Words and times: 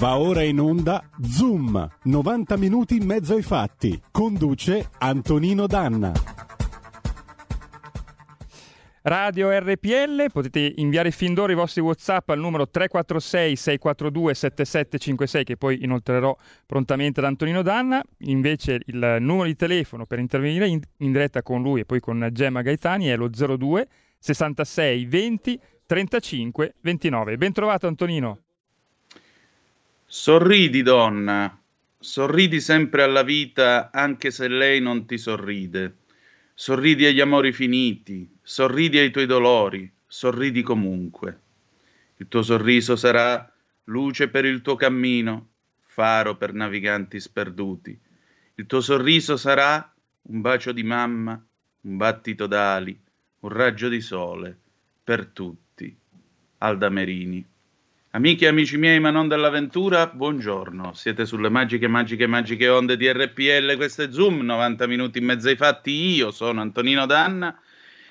Va 0.00 0.16
ora 0.16 0.42
in 0.42 0.58
onda 0.58 1.04
Zoom, 1.20 1.86
90 2.04 2.56
minuti 2.56 2.96
in 2.96 3.04
mezzo 3.04 3.34
ai 3.34 3.42
fatti. 3.42 4.00
Conduce 4.10 4.88
Antonino 4.96 5.66
Danna. 5.66 6.10
Radio 9.02 9.50
RPL, 9.50 10.30
potete 10.32 10.72
inviare 10.76 11.10
fin 11.10 11.34
d'ora 11.34 11.52
i 11.52 11.54
vostri 11.54 11.82
WhatsApp 11.82 12.30
al 12.30 12.38
numero 12.38 12.66
346 12.66 13.56
642 13.56 14.34
7756 14.34 15.44
che 15.44 15.58
poi 15.58 15.84
inoltrerò 15.84 16.34
prontamente 16.64 17.20
ad 17.20 17.26
Antonino 17.26 17.60
Danna. 17.60 18.02
Invece 18.20 18.80
il 18.86 19.18
numero 19.20 19.48
di 19.48 19.54
telefono 19.54 20.06
per 20.06 20.18
intervenire 20.18 20.66
in, 20.66 20.80
in 21.00 21.12
diretta 21.12 21.42
con 21.42 21.60
lui 21.60 21.80
e 21.80 21.84
poi 21.84 22.00
con 22.00 22.26
Gemma 22.32 22.62
Gaetani 22.62 23.08
è 23.08 23.16
lo 23.16 23.28
02 23.28 23.86
66 24.18 25.04
20 25.04 25.60
35 25.84 26.76
29. 26.80 27.36
Ben 27.36 27.52
trovato 27.52 27.86
Antonino. 27.86 28.44
Sorridi, 30.12 30.82
donna, 30.82 31.56
sorridi 31.96 32.60
sempre 32.60 33.04
alla 33.04 33.22
vita 33.22 33.92
anche 33.92 34.32
se 34.32 34.48
lei 34.48 34.80
non 34.80 35.06
ti 35.06 35.16
sorride. 35.16 35.98
Sorridi 36.52 37.06
agli 37.06 37.20
amori 37.20 37.52
finiti, 37.52 38.28
sorridi 38.42 38.98
ai 38.98 39.12
tuoi 39.12 39.26
dolori, 39.26 39.88
sorridi 40.08 40.62
comunque. 40.62 41.40
Il 42.16 42.26
tuo 42.26 42.42
sorriso 42.42 42.96
sarà 42.96 43.54
luce 43.84 44.26
per 44.26 44.44
il 44.44 44.62
tuo 44.62 44.74
cammino, 44.74 45.50
faro 45.78 46.36
per 46.36 46.54
naviganti 46.54 47.20
sperduti. 47.20 47.96
Il 48.56 48.66
tuo 48.66 48.80
sorriso 48.80 49.36
sarà 49.36 49.94
un 50.22 50.40
bacio 50.40 50.72
di 50.72 50.82
mamma, 50.82 51.40
un 51.82 51.96
battito 51.96 52.48
d'ali, 52.48 53.00
un 53.42 53.48
raggio 53.48 53.88
di 53.88 54.00
sole 54.00 54.58
per 55.04 55.26
tutti. 55.26 55.96
Alda 56.58 56.88
Merini. 56.88 57.46
Amiche 58.12 58.46
e 58.46 58.48
amici 58.48 58.76
miei, 58.76 58.98
ma 58.98 59.10
non 59.10 59.28
dell'avventura, 59.28 60.08
buongiorno. 60.08 60.94
Siete 60.94 61.24
sulle 61.24 61.48
magiche, 61.48 61.86
magiche, 61.86 62.26
magiche 62.26 62.68
onde 62.68 62.96
di 62.96 63.08
RPL. 63.08 63.76
Questo 63.76 64.02
è 64.02 64.10
Zoom, 64.10 64.40
90 64.40 64.88
minuti 64.88 65.20
in 65.20 65.26
mezzo 65.26 65.46
ai 65.46 65.54
fatti. 65.54 65.92
Io 66.16 66.32
sono 66.32 66.60
Antonino 66.60 67.06
Danna 67.06 67.56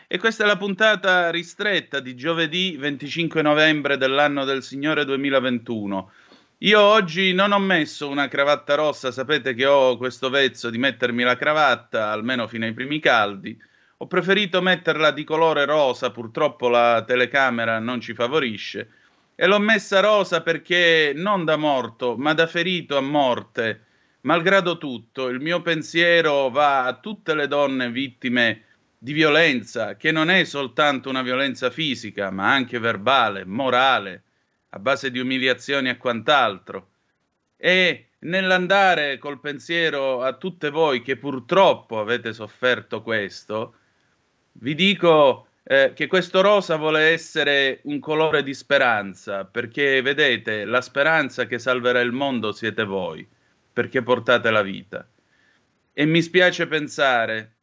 e 0.07 0.17
questa 0.17 0.45
è 0.45 0.47
la 0.47 0.55
puntata 0.55 1.29
ristretta 1.31 1.99
di 1.99 2.15
giovedì 2.15 2.77
25 2.77 3.41
novembre 3.41 3.97
dell'anno 3.97 4.45
del 4.45 4.63
Signore 4.63 5.03
2021. 5.03 6.11
Io 6.59 6.79
oggi 6.79 7.33
non 7.33 7.51
ho 7.51 7.59
messo 7.59 8.07
una 8.07 8.29
cravatta 8.29 8.75
rossa, 8.75 9.11
sapete 9.11 9.53
che 9.53 9.65
ho 9.65 9.97
questo 9.97 10.29
vezzo 10.29 10.69
di 10.69 10.77
mettermi 10.77 11.23
la 11.23 11.35
cravatta, 11.35 12.09
almeno 12.09 12.47
fino 12.47 12.63
ai 12.63 12.71
primi 12.71 13.01
caldi. 13.01 13.61
Ho 13.97 14.07
preferito 14.07 14.61
metterla 14.61 15.11
di 15.11 15.25
colore 15.25 15.65
rosa, 15.65 16.09
purtroppo 16.09 16.69
la 16.69 17.03
telecamera 17.05 17.79
non 17.79 17.99
ci 17.99 18.13
favorisce 18.13 18.91
e 19.41 19.47
l'ho 19.47 19.59
messa 19.59 20.01
rosa 20.01 20.41
perché 20.41 21.13
non 21.15 21.45
da 21.45 21.55
morto, 21.55 22.17
ma 22.17 22.33
da 22.33 22.45
ferito 22.45 22.97
a 22.97 23.01
morte. 23.01 23.85
Malgrado 24.23 24.77
tutto, 24.77 25.29
il 25.29 25.39
mio 25.39 25.61
pensiero 25.61 26.49
va 26.49 26.83
a 26.83 26.99
tutte 26.99 27.33
le 27.33 27.47
donne 27.47 27.89
vittime 27.89 28.65
di 28.97 29.13
violenza, 29.13 29.95
che 29.95 30.11
non 30.11 30.29
è 30.29 30.43
soltanto 30.43 31.07
una 31.07 31.21
violenza 31.21 31.69
fisica, 31.69 32.31
ma 32.31 32.51
anche 32.51 32.79
verbale, 32.79 33.45
morale, 33.45 34.23
a 34.71 34.79
base 34.79 35.09
di 35.09 35.19
umiliazioni 35.19 35.87
e 35.87 35.95
quant'altro. 35.95 36.89
E 37.55 38.09
nell'andare 38.19 39.17
col 39.19 39.39
pensiero 39.39 40.21
a 40.21 40.33
tutte 40.33 40.69
voi 40.69 41.01
che 41.01 41.15
purtroppo 41.15 41.97
avete 42.01 42.33
sofferto 42.33 43.01
questo, 43.01 43.75
vi 44.51 44.75
dico 44.75 45.47
eh, 45.71 45.93
che 45.93 46.07
questo 46.07 46.41
rosa 46.41 46.77
vuole 46.77 47.11
essere 47.11 47.81
un 47.83 47.99
colore 47.99 48.41
di 48.41 48.55
speranza, 48.55 49.45
perché 49.45 50.01
vedete, 50.01 50.65
la 50.65 50.81
speranza 50.81 51.45
che 51.45 51.59
salverà 51.59 51.99
il 51.99 52.11
mondo 52.11 52.51
siete 52.51 52.83
voi, 52.83 53.27
perché 53.71 54.01
portate 54.01 54.49
la 54.49 54.63
vita. 54.63 55.07
E 55.93 56.05
mi 56.05 56.23
spiace 56.23 56.65
pensare 56.65 57.57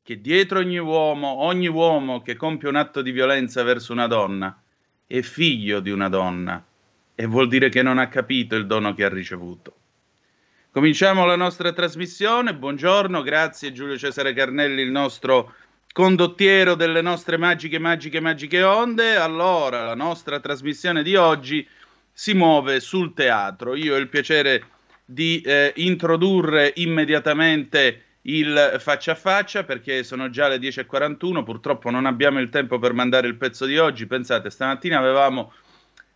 che 0.00 0.20
dietro 0.20 0.60
ogni 0.60 0.78
uomo, 0.78 1.42
ogni 1.42 1.66
uomo 1.66 2.22
che 2.22 2.36
compie 2.36 2.68
un 2.68 2.76
atto 2.76 3.02
di 3.02 3.10
violenza 3.10 3.64
verso 3.64 3.92
una 3.92 4.06
donna, 4.06 4.56
è 5.04 5.20
figlio 5.20 5.80
di 5.80 5.90
una 5.90 6.08
donna 6.08 6.64
e 7.16 7.26
vuol 7.26 7.48
dire 7.48 7.68
che 7.68 7.82
non 7.82 7.98
ha 7.98 8.06
capito 8.06 8.54
il 8.54 8.68
dono 8.68 8.94
che 8.94 9.02
ha 9.02 9.08
ricevuto. 9.08 9.74
Cominciamo 10.70 11.26
la 11.26 11.34
nostra 11.34 11.72
trasmissione. 11.72 12.54
Buongiorno, 12.54 13.22
grazie 13.22 13.72
Giulio 13.72 13.98
Cesare 13.98 14.32
Carnelli, 14.34 14.82
il 14.82 14.92
nostro 14.92 15.54
condottiero 15.98 16.76
delle 16.76 17.02
nostre 17.02 17.36
magiche, 17.38 17.80
magiche, 17.80 18.20
magiche 18.20 18.62
onde. 18.62 19.16
Allora, 19.16 19.84
la 19.84 19.96
nostra 19.96 20.38
trasmissione 20.38 21.02
di 21.02 21.16
oggi 21.16 21.66
si 22.12 22.34
muove 22.34 22.78
sul 22.78 23.14
teatro. 23.14 23.74
Io 23.74 23.96
ho 23.96 23.98
il 23.98 24.06
piacere 24.06 24.62
di 25.04 25.40
eh, 25.40 25.72
introdurre 25.74 26.72
immediatamente 26.76 28.04
il 28.22 28.76
faccia 28.78 29.10
a 29.10 29.14
faccia 29.16 29.64
perché 29.64 30.04
sono 30.04 30.30
già 30.30 30.46
le 30.46 30.58
10.41, 30.58 31.42
purtroppo 31.42 31.90
non 31.90 32.06
abbiamo 32.06 32.38
il 32.38 32.48
tempo 32.48 32.78
per 32.78 32.92
mandare 32.92 33.26
il 33.26 33.34
pezzo 33.34 33.66
di 33.66 33.76
oggi. 33.76 34.06
Pensate, 34.06 34.50
stamattina 34.50 34.98
avevamo 34.98 35.52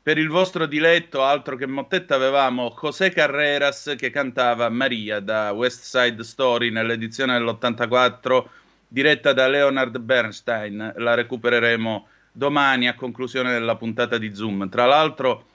per 0.00 0.16
il 0.16 0.28
vostro 0.28 0.66
diletto, 0.66 1.24
altro 1.24 1.56
che 1.56 1.66
Mottetta, 1.66 2.14
avevamo 2.14 2.72
José 2.80 3.10
Carreras 3.10 3.96
che 3.98 4.10
cantava 4.10 4.68
Maria 4.68 5.18
da 5.18 5.50
West 5.50 5.82
Side 5.82 6.22
Story 6.22 6.70
nell'edizione 6.70 7.36
dell'84 7.36 8.44
diretta 8.92 9.32
da 9.32 9.48
Leonard 9.48 9.98
Bernstein. 9.98 10.92
La 10.96 11.14
recupereremo 11.14 12.06
domani 12.30 12.88
a 12.88 12.94
conclusione 12.94 13.50
della 13.50 13.76
puntata 13.76 14.18
di 14.18 14.34
Zoom. 14.34 14.68
Tra 14.68 14.84
l'altro, 14.84 15.46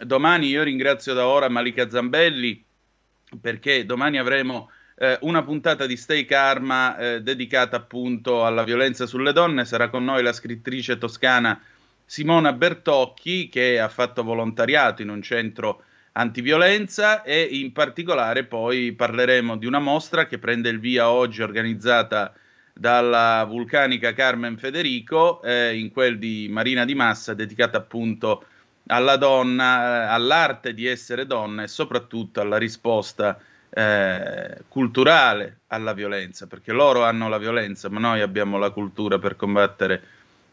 domani 0.00 0.48
io 0.48 0.64
ringrazio 0.64 1.14
da 1.14 1.26
ora 1.26 1.48
Malika 1.48 1.88
Zambelli 1.88 2.64
perché 3.40 3.86
domani 3.86 4.18
avremo 4.18 4.70
eh, 4.96 5.18
una 5.20 5.44
puntata 5.44 5.86
di 5.86 5.96
Stay 5.96 6.24
Karma 6.24 6.96
eh, 6.98 7.22
dedicata 7.22 7.76
appunto 7.76 8.44
alla 8.44 8.64
violenza 8.64 9.06
sulle 9.06 9.32
donne. 9.32 9.64
Sarà 9.64 9.88
con 9.88 10.02
noi 10.02 10.24
la 10.24 10.32
scrittrice 10.32 10.98
toscana 10.98 11.60
Simona 12.04 12.52
Bertocchi 12.52 13.48
che 13.48 13.78
ha 13.78 13.88
fatto 13.88 14.24
volontariato 14.24 15.00
in 15.00 15.10
un 15.10 15.22
centro 15.22 15.84
antiviolenza 16.14 17.22
e 17.22 17.40
in 17.40 17.70
particolare 17.70 18.42
poi 18.42 18.90
parleremo 18.90 19.56
di 19.56 19.66
una 19.66 19.78
mostra 19.78 20.26
che 20.26 20.38
prende 20.38 20.68
il 20.68 20.80
via 20.80 21.08
oggi 21.08 21.40
organizzata 21.40 22.34
dalla 22.80 23.44
vulcanica 23.46 24.14
Carmen 24.14 24.56
Federico 24.56 25.42
eh, 25.42 25.76
in 25.76 25.92
quel 25.92 26.18
di 26.18 26.48
Marina 26.50 26.86
di 26.86 26.94
Massa 26.94 27.34
dedicata 27.34 27.76
appunto 27.76 28.46
alla 28.86 29.16
donna, 29.16 30.04
eh, 30.04 30.14
all'arte 30.14 30.72
di 30.72 30.86
essere 30.86 31.26
donna 31.26 31.62
e 31.62 31.68
soprattutto 31.68 32.40
alla 32.40 32.56
risposta 32.56 33.38
eh, 33.68 34.62
culturale 34.66 35.58
alla 35.66 35.92
violenza, 35.92 36.46
perché 36.46 36.72
loro 36.72 37.04
hanno 37.04 37.28
la 37.28 37.36
violenza, 37.36 37.90
ma 37.90 38.00
noi 38.00 38.22
abbiamo 38.22 38.56
la 38.56 38.70
cultura 38.70 39.18
per 39.18 39.36
combattere 39.36 40.02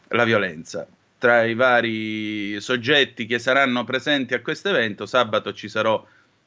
la 0.08 0.24
violenza. 0.24 0.86
Tra 1.16 1.44
i 1.44 1.54
vari 1.54 2.60
soggetti 2.60 3.24
che 3.24 3.38
saranno 3.38 3.84
presenti 3.84 4.34
a 4.34 4.42
questo 4.42 4.68
evento, 4.68 5.06
sabato 5.06 5.54
ci 5.54 5.70
sarò 5.70 6.06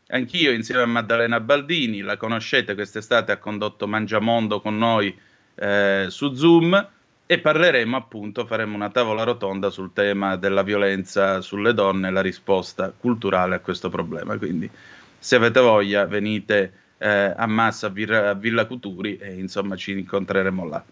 anch'io 0.10 0.52
insieme 0.52 0.84
a 0.84 0.86
Maddalena 0.86 1.40
Baldini, 1.40 2.02
la 2.02 2.18
conoscete, 2.18 2.76
quest'estate 2.76 3.32
ha 3.32 3.38
condotto 3.38 3.88
Mangiamondo 3.88 4.62
con 4.62 4.78
noi 4.78 5.30
eh, 5.62 6.08
su 6.10 6.34
Zoom 6.34 6.90
e 7.28 7.40
parleremo 7.40 7.96
appunto, 7.96 8.48
faremo 8.48 8.76
una 8.76 8.90
tavola 8.90 9.24
rotonda 9.24 9.70
sul 9.70 9.94
tema 9.94 10.36
della 10.36 10.64
violenza 10.64 11.40
sulle 11.42 11.74
donne 11.74 12.08
e 12.08 12.12
la 12.12 12.22
risposta 12.22 12.92
culturale 12.98 13.56
a 13.56 13.60
questo 13.60 13.90
problema. 13.90 14.38
Quindi 14.38 14.70
se 15.18 15.36
avete 15.36 15.60
voglia 15.60 16.06
venite 16.06 16.74
eh, 16.98 17.34
a 17.38 17.46
massa 17.46 17.88
a, 17.88 18.34
Villa 18.34 18.66
Cuturi 18.66 19.18
e 19.18 19.36
insomma 19.36 19.76
ci 19.76 19.92
incontreremo 19.92 20.68
là. 20.68 20.84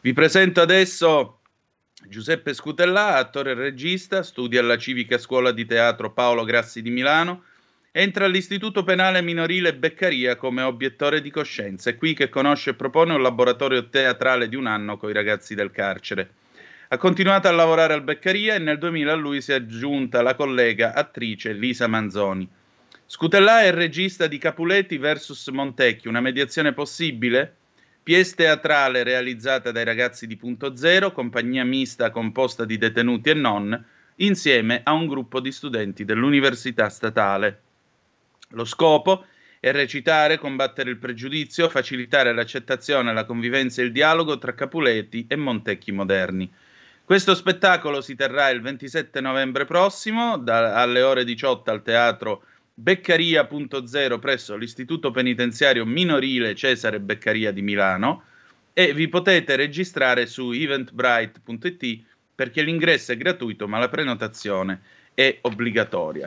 Vi 0.00 0.12
presento 0.12 0.60
adesso 0.60 1.38
Giuseppe 2.06 2.52
Scutellà, 2.52 3.16
attore 3.16 3.52
e 3.52 3.54
regista, 3.54 4.22
studia 4.22 4.60
alla 4.60 4.76
Civica 4.76 5.16
Scuola 5.16 5.52
di 5.52 5.64
Teatro 5.64 6.12
Paolo 6.12 6.44
Grassi 6.44 6.82
di 6.82 6.90
Milano 6.90 7.44
Entra 7.94 8.24
all'Istituto 8.24 8.84
Penale 8.84 9.20
Minorile 9.20 9.74
Beccaria 9.74 10.36
come 10.36 10.62
obiettore 10.62 11.20
di 11.20 11.28
coscienza. 11.28 11.90
È 11.90 11.96
qui 11.98 12.14
che 12.14 12.30
conosce 12.30 12.70
e 12.70 12.74
propone 12.74 13.12
un 13.12 13.20
laboratorio 13.20 13.90
teatrale 13.90 14.48
di 14.48 14.56
un 14.56 14.66
anno 14.66 14.96
con 14.96 15.10
i 15.10 15.12
ragazzi 15.12 15.54
del 15.54 15.70
carcere. 15.70 16.30
Ha 16.88 16.96
continuato 16.96 17.48
a 17.48 17.52
lavorare 17.52 17.92
al 17.92 18.02
Beccaria 18.02 18.54
e 18.54 18.60
nel 18.60 18.78
2000 18.78 19.12
a 19.12 19.14
lui 19.14 19.42
si 19.42 19.52
è 19.52 19.56
aggiunta 19.56 20.22
la 20.22 20.34
collega 20.34 20.94
attrice 20.94 21.52
Lisa 21.52 21.86
Manzoni. 21.86 22.48
Scutellà 23.04 23.60
è 23.60 23.72
regista 23.72 24.26
di 24.26 24.38
Capuletti 24.38 24.96
vs 24.96 25.48
Montecchi, 25.48 26.08
una 26.08 26.22
mediazione 26.22 26.72
possibile? 26.72 27.56
Pièce 28.02 28.36
teatrale 28.36 29.02
realizzata 29.02 29.70
dai 29.70 29.84
ragazzi 29.84 30.26
di 30.26 30.38
Punto 30.38 30.76
Zero, 30.76 31.12
compagnia 31.12 31.62
mista 31.62 32.10
composta 32.10 32.64
di 32.64 32.78
detenuti 32.78 33.28
e 33.28 33.34
non, 33.34 33.84
insieme 34.16 34.80
a 34.82 34.92
un 34.92 35.06
gruppo 35.06 35.40
di 35.40 35.52
studenti 35.52 36.06
dell'Università 36.06 36.88
Statale. 36.88 37.60
Lo 38.52 38.64
scopo 38.64 39.26
è 39.60 39.70
recitare, 39.70 40.38
combattere 40.38 40.90
il 40.90 40.98
pregiudizio, 40.98 41.68
facilitare 41.68 42.32
l'accettazione, 42.34 43.12
la 43.12 43.24
convivenza 43.24 43.80
e 43.80 43.84
il 43.84 43.92
dialogo 43.92 44.38
tra 44.38 44.54
Capuleti 44.54 45.26
e 45.28 45.36
Montecchi 45.36 45.92
moderni. 45.92 46.50
Questo 47.04 47.34
spettacolo 47.34 48.00
si 48.00 48.14
terrà 48.14 48.48
il 48.48 48.60
27 48.60 49.20
novembre 49.20 49.64
prossimo 49.64 50.36
da, 50.38 50.74
alle 50.74 51.02
ore 51.02 51.24
18 51.24 51.70
al 51.70 51.82
Teatro 51.82 52.44
Beccaria.0 52.74 54.18
presso 54.18 54.56
l'Istituto 54.56 55.10
Penitenziario 55.10 55.84
Minorile 55.84 56.54
Cesare 56.54 57.00
Beccaria 57.00 57.52
di 57.52 57.60
Milano 57.60 58.24
e 58.72 58.94
vi 58.94 59.08
potete 59.08 59.56
registrare 59.56 60.26
su 60.26 60.52
eventbrite.it 60.52 62.04
perché 62.34 62.62
l'ingresso 62.62 63.12
è 63.12 63.16
gratuito 63.16 63.68
ma 63.68 63.78
la 63.78 63.88
prenotazione 63.88 64.80
è 65.14 65.38
obbligatoria. 65.42 66.26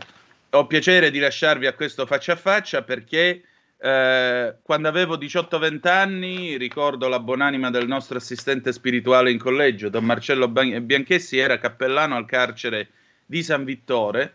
Ho 0.55 0.67
piacere 0.67 1.11
di 1.11 1.19
lasciarvi 1.19 1.67
a 1.67 1.73
questo 1.73 2.05
faccia 2.05 2.31
a 2.31 2.37
faccia 2.37 2.81
perché 2.81 3.43
eh, 3.77 4.55
quando 4.63 4.87
avevo 4.87 5.17
18-20 5.17 5.87
anni, 5.89 6.55
ricordo 6.55 7.09
la 7.09 7.19
buonanima 7.19 7.69
del 7.69 7.87
nostro 7.87 8.17
assistente 8.17 8.71
spirituale 8.71 9.31
in 9.31 9.37
collegio, 9.37 9.89
Don 9.89 10.05
Marcello 10.05 10.47
Bianchessi, 10.47 11.37
era 11.37 11.59
cappellano 11.59 12.15
al 12.15 12.25
carcere 12.25 12.87
di 13.25 13.43
San 13.43 13.65
Vittore 13.65 14.33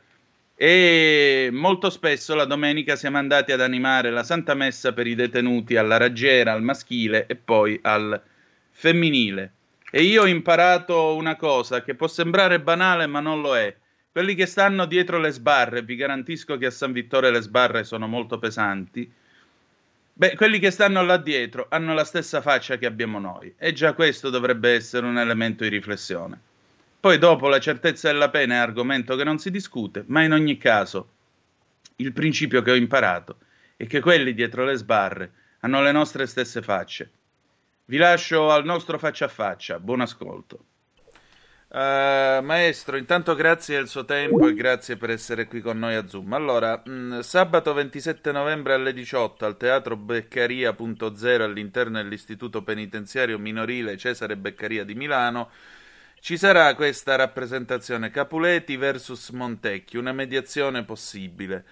e 0.55 1.49
molto 1.50 1.88
spesso 1.88 2.34
la 2.34 2.44
domenica 2.44 2.96
siamo 2.96 3.17
andati 3.17 3.52
ad 3.52 3.62
animare 3.62 4.11
la 4.11 4.22
Santa 4.22 4.52
Messa 4.52 4.93
per 4.93 5.06
i 5.06 5.14
detenuti 5.14 5.76
alla 5.76 5.96
raggiera, 5.96 6.52
al 6.52 6.62
maschile 6.62 7.25
e 7.26 7.34
poi 7.34 7.78
al 7.81 8.20
femminile. 8.72 9.52
E 9.90 10.02
io 10.02 10.25
ho 10.25 10.26
imparato 10.26 11.14
una 11.14 11.37
cosa 11.37 11.82
che 11.82 11.94
può 11.94 12.08
sembrare 12.08 12.61
banale 12.61 13.06
ma 13.06 13.20
non 13.20 13.40
lo 13.40 13.56
è. 13.56 13.75
Quelli 14.12 14.35
che 14.35 14.47
stanno 14.47 14.87
dietro 14.87 15.19
le 15.19 15.31
sbarre, 15.31 15.83
vi 15.83 15.95
garantisco 15.95 16.57
che 16.59 16.67
a 16.67 16.71
San 16.71 16.93
Vittore 16.93 17.31
le 17.31 17.41
sbarre 17.41 17.85
sono 17.85 18.07
molto 18.07 18.39
pesanti, 18.39 19.11
Beh, 20.21 20.35
quelli 20.37 20.59
che 20.59 20.71
stanno 20.71 21.03
là 21.03 21.17
dietro 21.17 21.67
hanno 21.71 21.95
la 21.95 22.05
stessa 22.05 22.43
faccia 22.43 22.77
che 22.77 22.85
abbiamo 22.85 23.19
noi 23.19 23.55
e 23.57 23.73
già 23.73 23.95
questo 23.95 24.29
dovrebbe 24.29 24.75
essere 24.75 25.07
un 25.07 25.17
elemento 25.17 25.62
di 25.62 25.71
riflessione. 25.71 26.39
Poi 27.01 27.17
dopo 27.17 27.49
la 27.49 27.59
certezza 27.59 28.12
della 28.12 28.29
pena 28.29 28.57
è 28.57 28.59
argomento 28.59 29.17
che 29.17 29.25
non 29.25 29.39
si 29.39 29.51
discute, 29.51 30.05
ma 30.09 30.23
in 30.23 30.33
ogni 30.33 30.59
caso 30.59 31.09
il 31.97 32.13
principio 32.13 32.61
che 32.61 32.71
ho 32.71 32.75
imparato 32.75 33.39
è 33.79 33.87
che 33.87 34.01
quelli 34.01 34.35
dietro 34.35 34.67
le 34.67 34.75
sbarre 34.75 35.33
hanno 35.61 35.81
le 35.81 35.93
nostre 35.93 36.27
stesse 36.27 36.61
facce. 36.61 37.11
Vi 37.87 37.97
lascio 37.97 38.51
al 38.51 38.67
nostro 38.67 38.99
faccia 38.99 39.25
a 39.25 39.29
faccia, 39.29 39.79
buon 39.79 40.03
ascolto. 40.03 40.65
Uh, 41.72 42.43
maestro, 42.43 42.96
intanto 42.96 43.37
grazie 43.37 43.76
del 43.76 43.87
suo 43.87 44.05
tempo 44.05 44.49
e 44.49 44.55
grazie 44.55 44.96
per 44.96 45.11
essere 45.11 45.46
qui 45.46 45.61
con 45.61 45.78
noi 45.78 45.94
a 45.94 46.08
Zoom. 46.08 46.32
Allora, 46.32 46.82
mh, 46.84 46.90
mm, 46.90 47.19
sabato 47.20 47.72
27 47.72 48.32
novembre 48.32 48.75
alle 48.75 48.93
18 48.93 49.46
al 49.46 49.56
Teatro 49.56 49.96
Beccaria.0 49.96 51.43
all'interno 51.43 52.02
dell'Istituto 52.02 52.64
Penitenziario 52.64 53.38
Minorile 53.38 53.96
Cesare 53.96 54.37
Beccaria 54.37 54.82
di 54.82 54.96
Milano 54.96 55.50
ci 56.19 56.37
sarà 56.37 56.75
questa 56.75 57.17
rappresentazione 57.17 58.11
Capuleti 58.11 58.76
vs 58.76 59.31
Montecchi, 59.31 59.96
una 59.96 60.12
mediazione 60.12 60.84
possibile. 60.84 61.64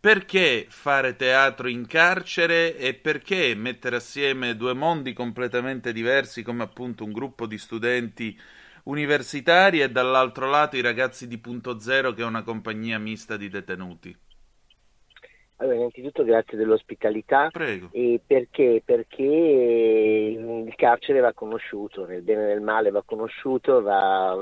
Perché 0.00 0.66
fare 0.68 1.16
teatro 1.16 1.68
in 1.68 1.86
carcere 1.86 2.76
e 2.76 2.94
perché 2.94 3.54
mettere 3.54 3.96
assieme 3.96 4.56
due 4.56 4.72
mondi 4.72 5.12
completamente 5.12 5.92
diversi 5.92 6.42
come 6.42 6.62
appunto 6.62 7.04
un 7.04 7.12
gruppo 7.12 7.46
di 7.46 7.56
studenti 7.56 8.38
universitari 8.84 9.80
e 9.80 9.90
dall'altro 9.90 10.48
lato 10.48 10.76
i 10.76 10.82
ragazzi 10.82 11.26
di 11.26 11.38
Punto 11.38 11.78
Zero 11.78 12.12
che 12.12 12.22
è 12.22 12.26
una 12.26 12.42
compagnia 12.42 12.98
mista 12.98 13.36
di 13.36 13.48
detenuti. 13.48 14.16
Allora, 15.64 15.78
innanzitutto 15.78 16.24
grazie 16.24 16.58
dell'ospitalità. 16.58 17.48
Prego. 17.50 17.88
E 17.90 18.20
perché? 18.24 18.82
Perché 18.84 19.22
il 19.22 20.74
carcere 20.76 21.20
va 21.20 21.32
conosciuto, 21.32 22.04
nel 22.04 22.20
bene 22.20 22.42
e 22.42 22.46
nel 22.48 22.60
male 22.60 22.90
va 22.90 23.02
conosciuto, 23.02 23.80
va, 23.80 24.36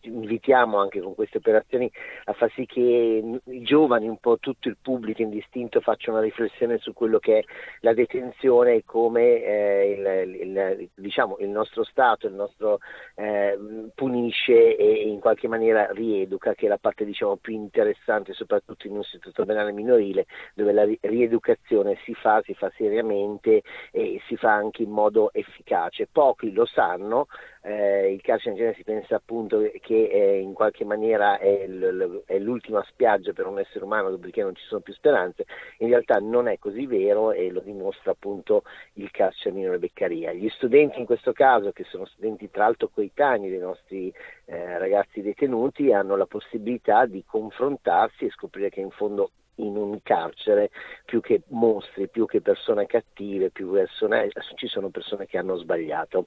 invitiamo 0.00 0.78
anche 0.78 1.00
con 1.00 1.14
queste 1.14 1.38
operazioni 1.38 1.90
a 2.24 2.34
far 2.34 2.52
sì 2.52 2.66
che 2.66 3.40
i 3.44 3.62
giovani, 3.62 4.08
un 4.08 4.18
po' 4.18 4.36
tutto 4.38 4.68
il 4.68 4.76
pubblico 4.80 5.22
indistinto, 5.22 5.80
faccia 5.80 6.10
una 6.10 6.20
riflessione 6.20 6.76
su 6.78 6.92
quello 6.92 7.18
che 7.18 7.38
è 7.38 7.44
la 7.80 7.94
detenzione 7.94 8.74
e 8.74 8.82
come 8.84 9.42
eh, 9.42 10.24
il, 10.26 10.34
il, 10.34 10.90
diciamo, 10.94 11.38
il, 11.38 11.48
nostro 11.48 11.82
Stato 11.82 12.26
il 12.26 12.34
nostro, 12.34 12.80
eh, 13.14 13.58
punisce 13.94 14.76
e 14.76 15.08
in 15.08 15.18
qualche 15.18 15.48
maniera 15.48 15.88
rieduca, 15.92 16.52
che 16.52 16.66
è 16.66 16.68
la 16.68 16.76
parte 16.76 17.06
diciamo, 17.06 17.36
più 17.36 17.54
interessante, 17.54 18.34
soprattutto 18.34 18.86
in 18.86 18.92
un 18.92 19.00
istituto 19.00 19.46
penale 19.46 19.72
minorile 19.72 20.25
dove 20.54 20.72
la 20.72 20.86
rieducazione 21.00 21.98
si 22.04 22.14
fa, 22.14 22.42
si 22.44 22.54
fa 22.54 22.70
seriamente 22.76 23.62
e 23.90 24.20
si 24.26 24.36
fa 24.36 24.52
anche 24.52 24.82
in 24.82 24.90
modo 24.90 25.32
efficace. 25.32 26.08
Pochi 26.10 26.52
lo 26.52 26.64
sanno, 26.66 27.26
eh, 27.62 28.12
il 28.12 28.20
genere 28.22 28.74
si 28.74 28.84
pensa 28.84 29.16
appunto 29.16 29.58
che 29.80 30.08
eh, 30.08 30.38
in 30.38 30.52
qualche 30.52 30.84
maniera 30.84 31.38
è, 31.38 31.66
l- 31.66 32.22
è, 32.24 32.38
l'ultima 32.38 32.84
spiaggia 32.88 33.32
per 33.32 33.46
un 33.46 33.58
essere 33.58 33.84
umano 33.84 34.10
dopodiché 34.10 34.42
non 34.42 34.54
ci 34.54 34.64
sono 34.66 34.80
più 34.80 34.92
speranze, 34.92 35.46
in 35.78 35.88
realtà 35.88 36.18
non 36.18 36.46
è 36.46 36.58
così 36.58 36.86
vero 36.86 37.32
e 37.32 37.50
lo 37.50 37.60
dimostra 37.60 38.12
appunto 38.12 38.62
il 38.94 39.10
carcere 39.10 39.54
minore 39.54 39.78
Beccaria. 39.78 40.32
Gli 40.32 40.48
studenti 40.50 41.00
in 41.00 41.06
questo 41.06 41.32
caso, 41.32 41.72
che 41.72 41.84
sono 41.84 42.04
studenti 42.06 42.50
tra 42.50 42.64
l'altro 42.64 42.88
coetanei 42.88 43.50
dei 43.50 43.58
nostri 43.58 44.12
eh, 44.44 44.78
ragazzi 44.78 45.20
detenuti, 45.20 45.92
hanno 45.92 46.16
la 46.16 46.26
possibilità 46.26 47.06
di 47.06 47.24
confrontarsi 47.26 48.26
e 48.26 48.30
scoprire 48.30 48.70
che 48.70 48.80
in 48.80 48.90
fondo 48.90 49.30
in 49.56 49.76
un 49.76 50.02
carcere 50.02 50.70
più 51.04 51.20
che 51.20 51.42
mostri, 51.48 52.08
più 52.08 52.26
che 52.26 52.40
persone 52.40 52.86
cattive, 52.86 53.50
più 53.50 53.72
persone, 53.72 54.30
ci 54.56 54.66
sono 54.66 54.88
persone 54.90 55.26
che 55.26 55.38
hanno 55.38 55.56
sbagliato. 55.56 56.26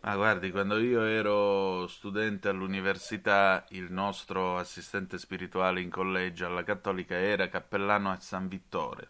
Ma 0.00 0.16
guardi, 0.16 0.50
quando 0.50 0.78
io 0.78 1.02
ero 1.02 1.86
studente 1.86 2.48
all'università, 2.48 3.64
il 3.70 3.90
nostro 3.90 4.58
assistente 4.58 5.16
spirituale 5.16 5.80
in 5.80 5.88
collegio 5.88 6.44
alla 6.44 6.62
Cattolica 6.62 7.16
era 7.16 7.48
cappellano 7.48 8.10
a 8.10 8.20
San 8.20 8.46
Vittore. 8.46 9.08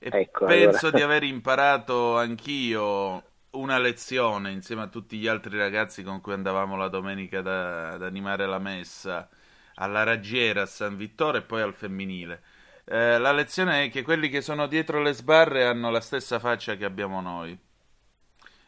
E 0.00 0.08
ecco, 0.10 0.46
penso 0.46 0.86
allora. 0.86 0.96
di 0.96 1.02
aver 1.02 1.22
imparato 1.22 2.18
anch'io 2.18 3.22
una 3.50 3.78
lezione 3.78 4.50
insieme 4.50 4.82
a 4.82 4.88
tutti 4.88 5.16
gli 5.18 5.28
altri 5.28 5.56
ragazzi 5.56 6.02
con 6.02 6.20
cui 6.20 6.32
andavamo 6.32 6.76
la 6.76 6.88
domenica 6.88 7.40
da, 7.40 7.90
ad 7.90 8.02
animare 8.02 8.46
la 8.46 8.58
messa 8.58 9.28
alla 9.74 10.02
raggiera 10.02 10.62
a 10.62 10.66
San 10.66 10.96
Vittore 10.96 11.38
e 11.38 11.42
poi 11.42 11.62
al 11.62 11.74
femminile. 11.74 12.42
Eh, 12.84 13.18
la 13.18 13.32
lezione 13.32 13.84
è 13.84 13.90
che 13.90 14.02
quelli 14.02 14.28
che 14.28 14.40
sono 14.40 14.66
dietro 14.66 15.00
le 15.00 15.12
sbarre 15.12 15.64
hanno 15.64 15.90
la 15.90 16.00
stessa 16.00 16.38
faccia 16.38 16.76
che 16.76 16.84
abbiamo 16.84 17.20
noi. 17.20 17.58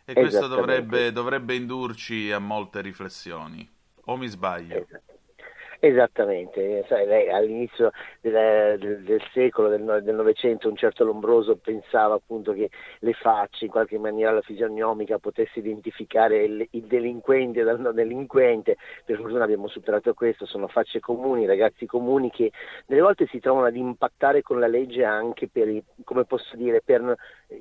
E 0.07 0.13
questo 0.13 0.47
dovrebbe, 0.47 1.13
dovrebbe 1.13 1.55
indurci 1.55 2.31
a 2.31 2.39
molte 2.39 2.81
riflessioni. 2.81 3.69
O 4.07 4.17
mi 4.17 4.29
sbaglio? 4.29 4.87
Esattamente, 5.87 6.83
Sai, 6.89 7.05
lei, 7.05 7.29
all'inizio 7.29 7.91
del, 8.23 8.79
del, 8.79 9.03
del 9.03 9.23
secolo, 9.35 9.69
del, 9.69 9.83
Novecento, 10.15 10.67
un 10.67 10.77
certo 10.77 11.05
Lombroso 11.05 11.57
pensava 11.57 12.15
appunto 12.15 12.55
che 12.55 12.71
le 13.01 13.13
facce, 13.13 13.67
in 13.67 13.71
qualche 13.71 13.99
maniera 13.99 14.31
la 14.31 14.41
fisionomica 14.41 15.19
potesse 15.19 15.59
identificare 15.59 16.43
il, 16.43 16.67
il 16.71 16.85
delinquente 16.85 17.65
dal 17.65 17.79
non 17.79 17.95
delinquente, 17.95 18.79
per 19.05 19.19
fortuna 19.19 19.45
abbiamo 19.45 19.69
superato 19.69 20.15
questo, 20.15 20.47
sono 20.47 20.69
facce 20.69 21.01
comuni, 21.01 21.45
ragazzi 21.45 21.85
comuni 21.85 22.31
che 22.31 22.51
delle 22.87 23.03
volte 23.03 23.27
si 23.27 23.39
trovano 23.39 23.67
ad 23.67 23.77
impattare 23.77 24.41
con 24.41 24.59
la 24.59 24.67
legge 24.67 25.05
anche 25.05 25.49
per, 25.49 25.69
come 26.03 26.25
posso 26.25 26.57
dire, 26.57 26.81
per 26.83 27.15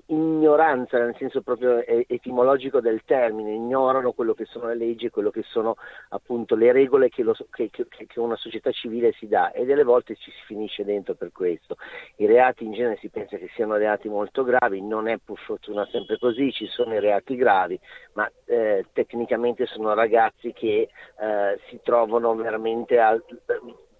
ignoranza, 0.08 0.98
nel 0.98 1.16
senso 1.18 1.42
proprio 1.42 1.84
etimologico 1.86 2.80
del 2.80 3.02
termine, 3.06 3.54
ignorano 3.54 4.12
quello 4.14 4.34
che 4.34 4.46
sono 4.46 4.68
le 4.68 4.76
leggi 4.76 5.06
e 5.06 5.10
quello 5.10 5.30
che 5.30 5.44
sono 5.44 5.76
appunto 6.10 6.56
le 6.56 6.72
regole 6.72 7.10
che, 7.10 7.24
lo, 7.24 7.36
che, 7.52 7.70
che, 7.70 7.86
che 7.88 8.20
una 8.20 8.36
società 8.36 8.72
civile 8.72 9.12
si 9.14 9.28
dà 9.28 9.52
e 9.52 9.66
delle 9.66 9.84
volte 9.84 10.16
ci 10.16 10.32
si 10.32 10.42
finisce 10.46 10.84
dentro 10.84 11.16
per 11.16 11.32
questo. 11.32 11.78
I 12.18 12.26
reati 12.26 12.64
in 12.64 12.74
genere 12.74 12.98
si 12.98 13.10
pensa 13.10 13.38
che 13.38 13.50
siano 13.56 13.76
reati 13.76 14.10
molto 14.10 14.44
gravi, 14.44 14.82
non 14.82 15.08
è 15.08 15.18
pur 15.24 15.40
fortuna 15.40 15.86
sempre 15.92 16.18
così, 16.18 16.52
ci 16.52 16.68
sono 16.68 16.94
i 16.94 17.00
reati 17.00 17.36
gravi, 17.36 17.80
ma 18.14 18.30
eh, 18.46 18.86
tecnicamente 18.94 19.66
sono 19.66 19.94
ragazzi 19.94 20.54
che 20.54 20.90
eh, 21.20 21.60
si 21.68 21.80
trovano 21.84 22.36
veramente 22.36 23.00
a, 23.00 23.20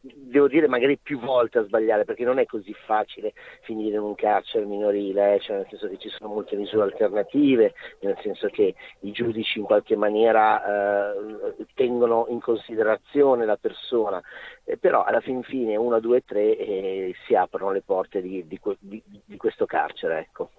devo 0.04 0.50
dire 0.50 0.68
magari 0.68 0.98
più 0.98 1.18
volte 1.18 1.60
a 1.60 1.64
sbagliare 1.64 2.04
perché 2.04 2.26
non 2.26 2.38
è 2.38 2.46
così 2.46 2.74
facile 2.74 3.34
finire 3.62 3.96
in 3.96 4.02
un 4.02 4.16
carcere 4.16 4.66
minorile, 4.66 5.36
eh? 5.36 5.40
cioè 5.40 5.58
nel 5.58 5.68
senso 5.70 5.88
che 5.88 5.98
ci 5.98 6.10
sono 6.10 6.34
molte 6.34 6.58
misure 6.58 6.84
alternative, 6.84 7.74
nel 8.02 8.18
senso 8.22 8.48
che 8.48 8.76
i 9.00 9.12
giudici 9.12 9.60
in 9.60 9.66
qualche 9.66 9.96
maniera 9.96 11.14
eh, 11.14 11.56
tengono 11.74 12.26
in 12.30 12.42
considerazione 12.42 13.46
la 13.46 13.58
persona, 13.58 14.22
eh, 14.66 14.78
però 14.78 15.04
alla 15.04 15.22
fin 15.22 15.42
fine 15.44 15.78
1, 15.78 16.00
2, 16.00 16.24
3 16.26 17.14
si 17.26 17.36
aprono 17.36 17.72
le 17.72 17.82
porte 17.82 18.22
di, 18.22 18.46
di, 18.46 18.60
di, 18.80 19.02
di 19.26 19.38
questo 19.38 19.66
carcere. 19.66 20.20
Ecco. 20.20 20.50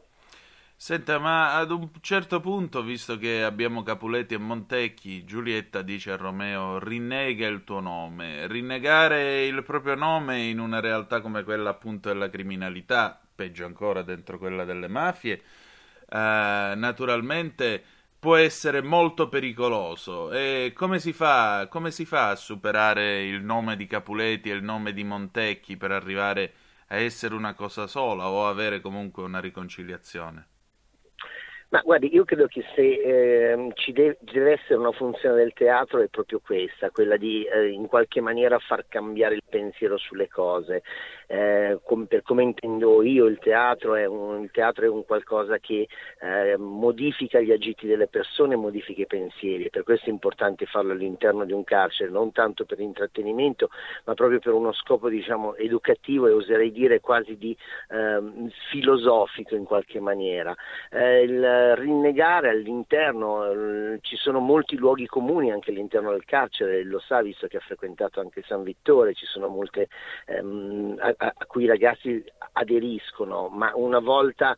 Senta, 0.84 1.18
ma 1.18 1.56
ad 1.56 1.70
un 1.70 1.88
certo 2.02 2.40
punto, 2.40 2.82
visto 2.82 3.16
che 3.16 3.42
abbiamo 3.42 3.82
Capuletti 3.82 4.34
e 4.34 4.38
Montecchi, 4.38 5.24
Giulietta 5.24 5.80
dice 5.80 6.12
a 6.12 6.16
Romeo: 6.16 6.78
rinnega 6.78 7.46
il 7.46 7.64
tuo 7.64 7.80
nome. 7.80 8.46
Rinnegare 8.48 9.46
il 9.46 9.62
proprio 9.62 9.94
nome 9.94 10.42
in 10.42 10.58
una 10.58 10.80
realtà 10.80 11.22
come 11.22 11.42
quella 11.42 11.70
appunto 11.70 12.10
della 12.10 12.28
criminalità, 12.28 13.18
peggio 13.34 13.64
ancora 13.64 14.02
dentro 14.02 14.36
quella 14.36 14.64
delle 14.66 14.88
mafie, 14.88 15.40
eh, 16.06 16.74
naturalmente 16.76 17.82
può 18.18 18.36
essere 18.36 18.82
molto 18.82 19.30
pericoloso. 19.30 20.32
E 20.32 20.74
come 20.76 20.98
si, 20.98 21.14
fa, 21.14 21.66
come 21.70 21.90
si 21.92 22.04
fa 22.04 22.28
a 22.28 22.36
superare 22.36 23.22
il 23.24 23.42
nome 23.42 23.76
di 23.76 23.86
Capuleti 23.86 24.50
e 24.50 24.54
il 24.54 24.62
nome 24.62 24.92
di 24.92 25.02
Montecchi 25.02 25.78
per 25.78 25.92
arrivare 25.92 26.52
a 26.88 26.96
essere 26.96 27.34
una 27.34 27.54
cosa 27.54 27.86
sola 27.86 28.28
o 28.28 28.46
avere 28.46 28.82
comunque 28.82 29.22
una 29.22 29.40
riconciliazione? 29.40 30.48
Ma 31.74 31.80
guardi, 31.82 32.14
io 32.14 32.24
credo 32.24 32.46
che 32.46 32.62
se 32.72 32.82
eh, 32.82 33.72
ci 33.74 33.90
deve, 33.90 34.16
deve, 34.20 34.52
essere 34.52 34.78
una 34.78 34.92
funzione 34.92 35.34
del 35.34 35.52
teatro 35.52 36.00
è 36.00 36.06
proprio 36.06 36.38
questa, 36.38 36.90
quella 36.90 37.16
di 37.16 37.42
eh, 37.42 37.70
in 37.70 37.88
qualche 37.88 38.20
maniera 38.20 38.60
far 38.60 38.86
cambiare 38.86 39.34
il 39.34 39.42
pensiero 39.48 39.98
sulle 39.98 40.28
cose. 40.28 40.84
Eh, 41.26 41.78
com, 41.84 42.06
per 42.06 42.22
come 42.22 42.42
intendo 42.42 43.02
io 43.02 43.26
il 43.26 43.38
teatro 43.38 43.94
è 43.94 44.04
un, 44.04 44.42
il 44.42 44.50
teatro 44.50 44.84
è 44.84 44.88
un 44.88 45.04
qualcosa 45.04 45.58
che 45.58 45.88
eh, 46.20 46.56
modifica 46.56 47.40
gli 47.40 47.52
agiti 47.52 47.86
delle 47.86 48.08
persone, 48.08 48.56
modifica 48.56 49.02
i 49.02 49.06
pensieri, 49.06 49.70
per 49.70 49.82
questo 49.82 50.06
è 50.06 50.12
importante 50.12 50.66
farlo 50.66 50.92
all'interno 50.92 51.44
di 51.44 51.52
un 51.52 51.64
carcere, 51.64 52.10
non 52.10 52.32
tanto 52.32 52.64
per 52.64 52.80
intrattenimento, 52.80 53.70
ma 54.04 54.14
proprio 54.14 54.38
per 54.38 54.52
uno 54.52 54.72
scopo 54.72 55.08
diciamo, 55.08 55.54
educativo 55.56 56.26
e 56.26 56.32
oserei 56.32 56.72
dire 56.72 57.00
quasi 57.00 57.36
di 57.36 57.56
ehm, 57.90 58.50
filosofico 58.70 59.54
in 59.54 59.64
qualche 59.64 60.00
maniera. 60.00 60.54
Eh, 60.90 61.22
il, 61.22 61.76
rinnegare 61.76 62.50
all'interno, 62.50 63.50
eh, 63.50 63.98
ci 64.02 64.16
sono 64.16 64.40
molti 64.40 64.76
luoghi 64.76 65.06
comuni 65.06 65.50
anche 65.50 65.70
all'interno 65.70 66.10
del 66.10 66.24
carcere, 66.24 66.82
lo 66.84 67.00
sa 67.00 67.22
visto 67.22 67.46
che 67.46 67.56
ha 67.56 67.60
frequentato 67.60 68.20
anche 68.20 68.42
San 68.46 68.62
Vittore, 68.62 69.14
ci 69.14 69.26
sono 69.26 69.48
molte 69.48 69.88
ehm, 70.26 70.96
a, 71.16 71.32
cui 71.46 71.64
i 71.64 71.68
ragazzi 71.68 72.24
aderiscono, 72.52 73.48
ma 73.48 73.72
una 73.74 73.98
volta 73.98 74.56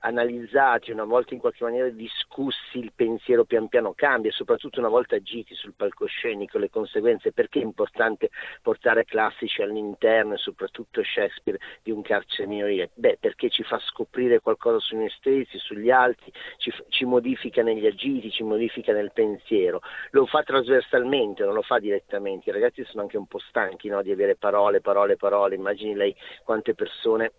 analizzati, 0.00 0.90
una 0.90 1.04
volta 1.04 1.34
in 1.34 1.40
qualche 1.40 1.64
maniera 1.64 1.88
discussi, 1.88 2.78
il 2.78 2.92
pensiero 2.94 3.44
pian 3.44 3.68
piano 3.68 3.92
cambia, 3.94 4.30
soprattutto 4.32 4.80
una 4.80 4.88
volta 4.88 5.16
agiti 5.16 5.54
sul 5.54 5.74
palcoscenico, 5.74 6.58
le 6.58 6.70
conseguenze, 6.70 7.32
perché 7.32 7.60
è 7.60 7.62
importante 7.62 8.30
portare 8.62 9.04
classici 9.04 9.62
all'interno 9.62 10.34
e 10.34 10.38
soprattutto 10.38 11.02
Shakespeare 11.02 11.58
di 11.82 11.90
un 11.90 12.02
carcere 12.02 12.48
minorile? 12.48 12.90
Beh, 12.94 13.18
perché 13.20 13.48
ci 13.48 13.62
fa 13.62 13.78
scoprire 13.78 14.40
qualcosa 14.40 14.78
su 14.78 14.96
noi 14.96 15.10
stessi, 15.10 15.58
sugli 15.58 15.90
altri, 15.90 16.32
ci, 16.58 16.72
ci 16.88 17.04
modifica 17.04 17.62
negli 17.62 17.86
agiti, 17.86 18.30
ci 18.30 18.42
modifica 18.42 18.92
nel 18.92 19.12
pensiero, 19.12 19.80
lo 20.10 20.26
fa 20.26 20.42
trasversalmente, 20.42 21.44
non 21.44 21.54
lo 21.54 21.62
fa 21.62 21.78
direttamente, 21.78 22.50
i 22.50 22.52
ragazzi 22.52 22.84
sono 22.84 23.02
anche 23.02 23.16
un 23.16 23.26
po' 23.26 23.38
stanchi 23.38 23.88
no? 23.88 24.02
di 24.02 24.10
avere 24.10 24.36
parole, 24.36 24.80
parole, 24.80 25.16
parole, 25.16 25.54
immagini 25.54 25.94
lei 25.94 26.14
quante 26.44 26.74
persone 26.74 27.32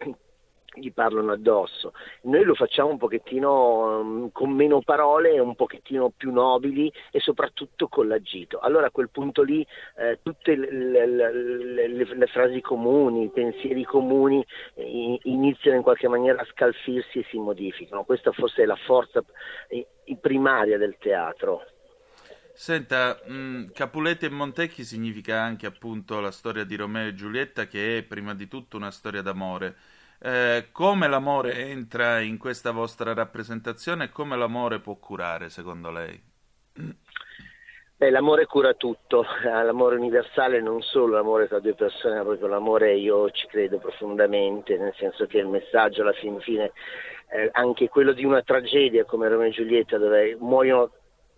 gli 0.73 0.91
parlano 0.91 1.31
addosso. 1.31 1.93
Noi 2.23 2.43
lo 2.43 2.55
facciamo 2.55 2.89
un 2.89 2.97
pochettino 2.97 3.99
um, 3.99 4.31
con 4.31 4.51
meno 4.51 4.81
parole, 4.81 5.39
un 5.39 5.55
pochettino 5.55 6.11
più 6.15 6.31
nobili 6.31 6.91
e 7.11 7.19
soprattutto 7.19 7.87
con 7.87 8.07
l'agito. 8.07 8.59
Allora 8.59 8.87
a 8.87 8.91
quel 8.91 9.09
punto 9.09 9.43
lì 9.43 9.65
eh, 9.97 10.19
tutte 10.21 10.55
le, 10.55 11.05
le, 11.05 11.87
le, 11.87 11.87
le, 11.87 12.27
frasi 12.27 12.61
comuni, 12.61 13.25
i 13.25 13.29
pensieri 13.29 13.83
comuni 13.83 14.45
eh, 14.75 15.19
iniziano 15.23 15.77
in 15.77 15.83
qualche 15.83 16.07
maniera 16.07 16.41
a 16.41 16.45
scalfirsi 16.45 17.19
e 17.19 17.25
si 17.29 17.37
modificano. 17.37 18.03
Questa 18.03 18.31
forse 18.31 18.63
è 18.63 18.65
la 18.65 18.77
forza 18.85 19.23
eh, 19.67 19.87
primaria 20.19 20.77
del 20.77 20.95
teatro. 20.99 21.65
Senta, 22.55 23.19
mh, 23.25 23.33
mm, 23.33 23.65
Capuletti 23.73 24.25
e 24.25 24.29
Montecchi 24.29 24.83
significa 24.83 25.41
anche 25.41 25.65
appunto 25.65 26.19
la 26.19 26.31
storia 26.31 26.63
di 26.63 26.75
Romeo 26.75 27.07
e 27.07 27.15
Giulietta 27.15 27.65
che 27.65 27.97
è 27.97 28.03
prima 28.03 28.35
di 28.35 28.47
tutto 28.47 28.77
una 28.77 28.91
storia 28.91 29.23
d'amore. 29.23 29.75
Eh, 30.25 30.69
come 30.71 31.09
l'amore 31.09 31.53
entra 31.67 32.21
in 32.21 32.37
questa 32.37 32.71
vostra 32.71 33.13
rappresentazione 33.13 34.05
e 34.05 34.09
come 34.09 34.37
l'amore 34.37 34.79
può 34.79 34.95
curare, 34.95 35.49
secondo 35.49 35.91
lei? 35.91 36.17
Beh, 37.97 38.09
l'amore 38.09 38.45
cura 38.45 38.73
tutto, 38.73 39.25
l'amore 39.43 39.97
universale 39.97 40.61
non 40.61 40.81
solo 40.81 41.15
l'amore 41.15 41.49
tra 41.49 41.59
due 41.59 41.73
persone, 41.73 42.15
ma 42.15 42.23
proprio 42.23 42.47
l'amore 42.47 42.95
io 42.95 43.31
ci 43.31 43.47
credo 43.47 43.79
profondamente, 43.79 44.77
nel 44.77 44.93
senso 44.95 45.25
che 45.25 45.39
il 45.39 45.47
messaggio 45.47 46.03
alla 46.03 46.13
fin 46.13 46.39
fine, 46.39 46.71
eh, 47.29 47.49
anche 47.51 47.89
quello 47.89 48.13
di 48.13 48.23
una 48.23 48.41
tragedia 48.43 49.03
come 49.03 49.27
Romeo 49.27 49.49
e 49.49 49.51
Giulietta, 49.51 49.97
dove 49.97 50.37
muoiono 50.39 50.89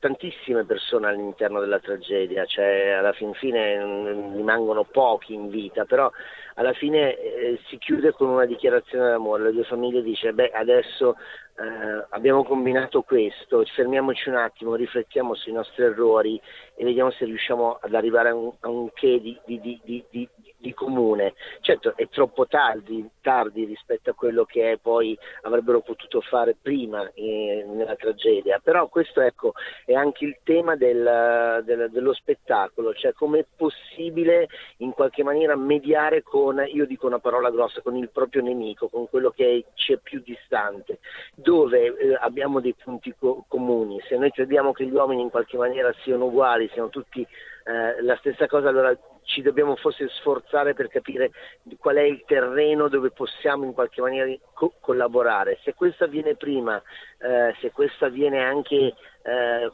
tantissime 0.06 0.66
persone 0.66 1.08
all'interno 1.08 1.60
della 1.60 1.80
tragedia, 1.80 2.46
cioè 2.46 2.92
alla 2.92 3.12
fin 3.14 3.34
fine 3.34 3.84
mm, 3.84 4.36
rimangono 4.36 4.84
pochi 4.84 5.34
in 5.34 5.50
vita, 5.50 5.86
però 5.86 6.12
alla 6.54 6.74
fine 6.74 7.18
eh, 7.18 7.60
si 7.68 7.80
chiude 7.80 8.12
con 8.12 8.30
una 8.30 8.46
dichiarazione 8.46 9.10
d'amore, 9.10 9.46
le 9.46 9.52
due 9.52 9.64
famiglie 9.64 10.04
dicono 10.04 10.34
beh 10.34 10.52
adesso 10.52 11.16
eh, 11.58 12.06
abbiamo 12.10 12.44
combinato 12.44 13.02
questo, 13.02 13.66
fermiamoci 13.66 14.30
un 14.30 14.36
attimo, 14.36 14.76
riflettiamo 14.76 15.34
sui 15.34 15.54
nostri 15.54 15.84
errori 15.84 16.40
e 16.76 16.84
vediamo 16.84 17.10
se 17.10 17.26
riusciamo 17.26 17.80
ad 17.82 17.96
arrivare 17.96 18.30
a 18.30 18.36
un, 18.36 18.52
a 18.60 18.70
un 18.70 18.92
che 18.94 19.20
di, 19.20 19.40
di, 19.44 19.60
di, 19.60 20.04
di 20.08 20.30
di 20.66 20.74
comune. 20.74 21.36
Certo 21.62 21.94
è 21.96 22.10
troppo 22.10 22.48
tardi, 22.48 23.08
tardi, 23.22 23.66
rispetto 23.66 24.10
a 24.10 24.14
quello 24.14 24.46
che 24.46 24.80
poi 24.82 25.18
avrebbero 25.44 25.82
potuto 25.82 26.22
fare 26.22 26.56
prima 26.60 27.10
eh, 27.14 27.64
nella 27.68 27.96
tragedia, 27.96 28.60
però 28.62 28.88
questo 28.88 29.22
ecco, 29.22 29.54
è 29.86 29.94
anche 29.94 30.26
il 30.26 30.38
tema 30.44 30.76
del, 30.76 31.62
del, 31.64 31.90
dello 31.92 32.14
spettacolo, 32.14 32.94
cioè 32.94 33.14
come 33.14 33.40
è 33.40 33.46
possibile 33.56 34.48
in 34.78 34.92
qualche 34.92 35.24
maniera 35.24 35.56
mediare 35.56 36.24
con, 36.24 36.64
io 36.68 36.86
dico 36.86 37.06
una 37.06 37.20
parola 37.20 37.52
grossa, 37.52 37.82
con 37.82 37.96
il 37.96 38.10
proprio 38.10 38.42
nemico, 38.42 38.88
con 38.88 39.08
quello 39.08 39.30
che 39.30 39.66
ci 39.76 39.94
è 39.94 39.98
più 39.98 40.22
distante, 40.24 41.00
dove 41.36 41.96
eh, 41.98 42.18
abbiamo 42.20 42.60
dei 42.60 42.74
punti 42.74 43.14
co- 43.18 43.46
comuni. 43.48 44.02
Se 44.08 44.18
noi 44.18 44.32
crediamo 44.32 44.72
che 44.72 44.86
gli 44.86 44.94
uomini 44.94 45.22
in 45.22 45.30
qualche 45.30 45.58
maniera 45.58 45.94
siano 46.04 46.26
uguali, 46.26 46.70
siano 46.74 46.90
tutti 46.90 47.26
eh, 47.66 48.02
la 48.04 48.16
stessa 48.18 48.46
cosa, 48.48 48.70
allora 48.70 48.96
ci 49.24 49.42
dobbiamo 49.42 49.76
forse 49.76 50.08
sforzare 50.10 50.76
per 50.76 50.88
capire 50.88 51.32
qual 51.80 51.96
è 51.96 52.04
il 52.04 52.24
terreno 52.26 52.88
dove 52.88 53.10
possiamo 53.10 53.66
in 53.66 53.74
qualche 53.74 54.02
maniera 54.02 54.32
co- 54.54 54.74
collaborare. 54.80 55.58
Se 55.64 55.74
questo 55.74 56.04
avviene 56.04 56.36
prima, 56.36 56.82
eh, 57.18 57.56
se 57.60 57.72
questo 57.72 58.06
avviene 58.06 58.44
anche 58.44 58.94
eh, 59.24 59.72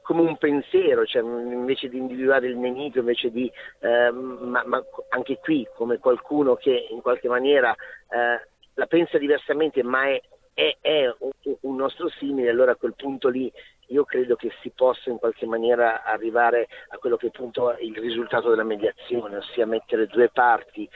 come 0.00 0.22
un 0.22 0.38
pensiero, 0.38 1.04
cioè 1.04 1.20
invece 1.22 1.90
di 1.90 1.98
individuare 1.98 2.46
il 2.46 2.56
nemico, 2.56 3.00
invece 3.00 3.30
di, 3.30 3.52
eh, 3.80 4.10
ma, 4.10 4.62
ma, 4.64 4.82
anche 5.10 5.38
qui 5.38 5.68
come 5.74 5.98
qualcuno 5.98 6.56
che 6.56 6.86
in 6.88 7.02
qualche 7.02 7.28
maniera 7.28 7.72
eh, 7.72 8.48
la 8.72 8.86
pensa 8.86 9.18
diversamente 9.18 9.82
ma 9.82 10.08
è, 10.08 10.18
è, 10.54 10.76
è 10.80 11.14
un, 11.18 11.56
un 11.60 11.76
nostro 11.76 12.08
simile, 12.08 12.48
allora 12.48 12.72
a 12.72 12.76
quel 12.76 12.94
punto 12.96 13.28
lì 13.28 13.52
io 13.88 14.04
credo 14.04 14.36
che 14.36 14.50
si 14.62 14.70
possa 14.70 15.10
in 15.10 15.18
qualche 15.18 15.46
maniera 15.46 16.02
arrivare 16.04 16.68
a 16.88 16.98
quello 16.98 17.16
che 17.16 17.26
è 17.26 17.28
appunto 17.28 17.76
il 17.80 17.96
risultato 17.96 18.50
della 18.50 18.64
mediazione, 18.64 19.36
ossia 19.36 19.66
mettere 19.66 20.06
due 20.06 20.30
parti 20.30 20.88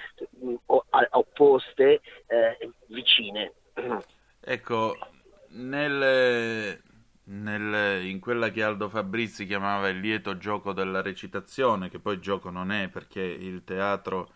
opposte 1.10 2.00
eh, 2.26 2.70
vicine. 2.86 3.52
Ecco, 4.40 4.96
nel, 5.50 6.80
nel, 7.24 8.04
in 8.04 8.20
quella 8.20 8.50
che 8.50 8.62
Aldo 8.62 8.88
Fabrizi 8.88 9.46
chiamava 9.46 9.88
il 9.88 10.00
lieto 10.00 10.36
gioco 10.36 10.72
della 10.72 11.00
recitazione, 11.00 11.88
che 11.88 11.98
poi 11.98 12.20
gioco 12.20 12.50
non 12.50 12.72
è 12.72 12.88
perché 12.88 13.22
il 13.22 13.64
teatro 13.64 14.30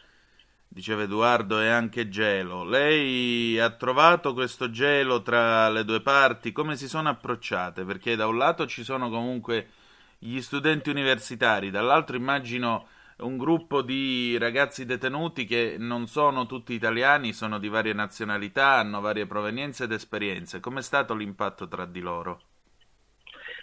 diceva 0.69 1.03
Edoardo, 1.03 1.59
è 1.61 1.69
anche 1.69 2.09
gelo. 2.09 2.65
Lei 2.65 3.59
ha 3.59 3.71
trovato 3.71 4.35
questo 4.35 4.71
gelo 4.71 5.23
tra 5.23 5.69
le 5.69 5.85
due 5.85 6.01
parti? 6.01 6.53
Come 6.53 6.77
si 6.77 6.89
sono 6.89 7.09
approcciate? 7.09 7.85
Perché 7.85 8.17
da 8.17 8.27
un 8.27 8.37
lato 8.37 8.67
ci 8.67 8.85
sono 8.85 9.09
comunque 9.11 9.69
gli 10.19 10.41
studenti 10.41 10.91
universitari, 10.91 11.71
dall'altro 11.71 12.17
immagino 12.17 12.89
un 13.19 13.39
gruppo 13.39 13.81
di 13.83 14.37
ragazzi 14.39 14.85
detenuti 14.85 15.47
che 15.47 15.77
non 15.79 16.07
sono 16.07 16.47
tutti 16.47 16.75
italiani, 16.75 17.33
sono 17.33 17.59
di 17.59 17.69
varie 17.69 17.95
nazionalità, 17.95 18.75
hanno 18.75 19.01
varie 19.01 19.27
provenienze 19.27 19.85
ed 19.85 19.93
esperienze. 19.93 20.61
Com'è 20.61 20.83
stato 20.83 21.15
l'impatto 21.15 21.67
tra 21.69 21.87
di 21.87 22.01
loro? 22.01 22.41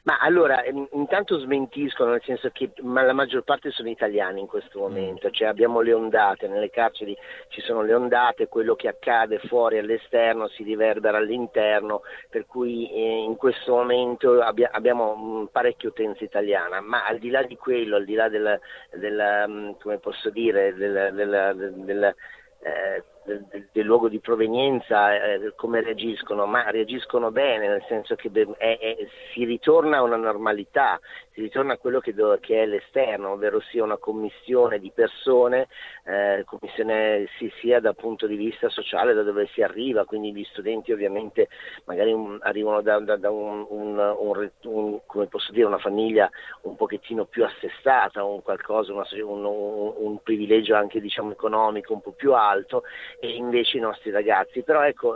Ma 0.05 0.17
allora, 0.19 0.65
intanto 0.65 1.39
smentiscono, 1.39 2.11
nel 2.11 2.21
senso 2.25 2.49
che 2.51 2.71
la 2.75 3.13
maggior 3.13 3.43
parte 3.43 3.71
sono 3.71 3.87
italiani 3.87 4.41
in 4.41 4.47
questo 4.47 4.79
mm. 4.79 4.81
momento, 4.81 5.29
cioè 5.31 5.47
abbiamo 5.47 5.79
le 5.79 5.93
ondate, 5.93 6.49
nelle 6.49 6.69
carceri 6.69 7.15
ci 7.47 7.61
sono 7.61 7.83
le 7.83 7.93
ondate, 7.93 8.49
quello 8.49 8.75
che 8.75 8.89
accade 8.89 9.39
fuori 9.39 9.77
all'esterno 9.77 10.49
si 10.49 10.63
riverbera 10.63 11.17
all'interno, 11.17 12.01
per 12.29 12.45
cui 12.45 12.91
eh, 12.91 13.23
in 13.23 13.37
questo 13.37 13.75
momento 13.75 14.41
abbia, 14.41 14.71
abbiamo 14.73 15.47
parecchia 15.49 15.87
utenza 15.87 16.25
italiana, 16.25 16.81
ma 16.81 17.05
al 17.05 17.19
di 17.19 17.29
là 17.29 17.41
di 17.43 17.55
quello, 17.55 17.95
al 17.95 18.03
di 18.03 18.15
là 18.15 18.27
del, 18.27 18.59
del 18.91 19.75
come 19.79 19.99
posso 19.99 20.29
dire, 20.29 20.73
del, 20.73 21.11
del, 21.13 21.73
del 21.77 22.15
eh, 22.59 23.03
del, 23.25 23.67
del, 23.71 23.85
luogo 23.85 24.09
di 24.09 24.19
provenienza, 24.19 25.13
eh, 25.15 25.53
come 25.55 25.81
reagiscono, 25.81 26.45
ma 26.45 26.69
reagiscono 26.69 27.31
bene, 27.31 27.67
nel 27.67 27.83
senso 27.87 28.15
che 28.15 28.29
è, 28.57 28.77
è, 28.77 28.97
si 29.33 29.45
ritorna 29.45 29.97
a 29.97 30.01
una 30.01 30.17
normalità, 30.17 30.99
si 31.33 31.41
ritorna 31.41 31.73
a 31.73 31.77
quello 31.77 31.99
che, 31.99 32.13
do, 32.13 32.37
che 32.39 32.61
è 32.61 32.65
l'esterno, 32.65 33.31
ovvero 33.31 33.59
sia 33.59 33.83
una 33.83 33.97
commissione 33.97 34.79
di 34.79 34.91
persone, 34.93 35.67
eh, 36.05 36.43
commissione 36.45 37.27
si, 37.37 37.51
sia 37.59 37.79
dal 37.79 37.95
punto 37.95 38.27
di 38.27 38.35
vista 38.35 38.69
sociale 38.69 39.13
da 39.13 39.23
dove 39.23 39.47
si 39.53 39.63
arriva, 39.63 40.05
quindi 40.05 40.31
gli 40.31 40.43
studenti 40.51 40.91
ovviamente 40.91 41.49
magari 41.85 42.13
un, 42.13 42.37
arrivano 42.41 42.81
da, 42.81 42.99
da, 42.99 43.17
da 43.17 43.31
un, 43.31 43.65
un, 43.67 44.15
dire, 45.49 45.65
una 45.65 45.79
famiglia 45.79 46.29
un 46.61 46.75
pochettino 46.75 47.25
più 47.25 47.43
assestata, 47.43 48.23
un, 48.23 48.43
qualcosa, 48.43 48.93
una, 48.93 49.07
un, 49.47 50.19
privilegio 50.21 50.75
anche 50.75 51.01
diciamo, 51.01 51.31
economico 51.31 51.93
un 51.93 52.01
po' 52.01 52.11
più 52.11 52.33
alto 52.33 52.83
e 53.19 53.29
invece 53.29 53.77
i 53.77 53.81
nostri 53.81 54.11
ragazzi. 54.11 54.61
Però 54.61 54.83
ecco, 54.83 55.15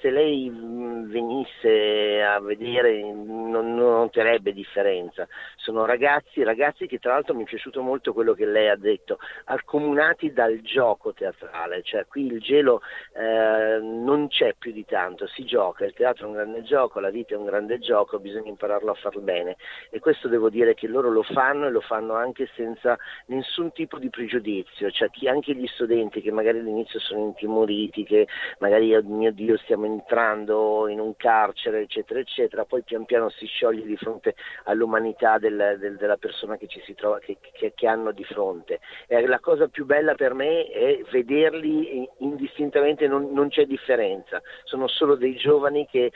se 0.00 0.10
lei 0.10 0.50
venisse 0.50 2.22
a 2.22 2.40
vedere 2.40 3.00
non 3.02 3.74
noterebbe 3.74 4.52
differenza 4.52 5.26
sono 5.56 5.84
ragazzi, 5.84 6.42
ragazzi 6.42 6.86
che 6.86 6.98
tra 6.98 7.12
l'altro 7.12 7.34
mi 7.34 7.42
è 7.42 7.46
piaciuto 7.46 7.82
molto 7.82 8.12
quello 8.12 8.34
che 8.34 8.46
lei 8.46 8.68
ha 8.68 8.76
detto, 8.76 9.18
accomunati 9.44 10.32
dal 10.32 10.60
gioco 10.60 11.12
teatrale, 11.12 11.82
cioè 11.82 12.06
qui 12.06 12.26
il 12.26 12.40
gelo 12.40 12.82
eh, 13.14 13.78
non 13.80 14.28
c'è 14.28 14.54
più 14.58 14.72
di 14.72 14.84
tanto, 14.84 15.26
si 15.26 15.44
gioca, 15.44 15.84
il 15.84 15.92
teatro 15.92 16.26
è 16.26 16.28
un 16.28 16.34
grande 16.34 16.62
gioco, 16.62 17.00
la 17.00 17.10
vita 17.10 17.34
è 17.34 17.36
un 17.36 17.46
grande 17.46 17.78
gioco, 17.78 18.18
bisogna 18.18 18.48
impararlo 18.48 18.90
a 18.90 18.94
farlo 18.94 19.20
bene. 19.20 19.56
E 19.90 19.98
questo 20.00 20.28
devo 20.28 20.50
dire 20.50 20.74
che 20.74 20.86
loro 20.86 21.10
lo 21.10 21.22
fanno 21.22 21.66
e 21.66 21.70
lo 21.70 21.80
fanno 21.80 22.14
anche 22.14 22.48
senza 22.54 22.96
nessun 23.26 23.72
tipo 23.72 23.98
di 23.98 24.10
pregiudizio, 24.10 24.90
cioè 24.90 25.10
chi, 25.10 25.28
anche 25.28 25.54
gli 25.54 25.66
studenti 25.66 26.20
che 26.20 26.30
magari 26.30 26.58
all'inizio 26.58 27.00
sono 27.00 27.24
intimoriti, 27.24 28.04
che 28.04 28.26
magari 28.58 28.94
oh 28.94 29.02
mio 29.02 29.32
Dio 29.32 29.56
stiamo 29.58 29.86
entrando 29.86 30.88
in 30.88 31.00
un 31.00 31.16
carcere 31.16 31.80
eccetera 31.80 32.20
eccetera, 32.20 32.64
poi 32.64 32.82
pian 32.82 33.04
piano 33.04 33.28
si 33.30 33.46
scioglie 33.46 33.84
di 33.84 33.96
fronte 33.96 34.34
all'umanità 34.64 35.25
del, 35.38 35.76
del, 35.78 35.96
della 35.96 36.16
persona 36.16 36.56
che 36.56 36.66
ci 36.66 36.80
si 36.84 36.94
trova, 36.94 37.18
che, 37.18 37.38
che, 37.40 37.72
che 37.74 37.86
hanno 37.86 38.12
di 38.12 38.24
fronte. 38.24 38.80
E 39.06 39.26
la 39.26 39.40
cosa 39.40 39.68
più 39.68 39.84
bella 39.84 40.14
per 40.14 40.34
me 40.34 40.66
è 40.66 41.00
vederli 41.10 42.08
indistintamente, 42.18 43.06
non, 43.06 43.32
non 43.32 43.48
c'è 43.48 43.66
differenza, 43.66 44.40
sono 44.64 44.86
solo 44.86 45.16
dei 45.16 45.36
giovani 45.36 45.86
che 45.86 46.04
eh, 46.06 46.12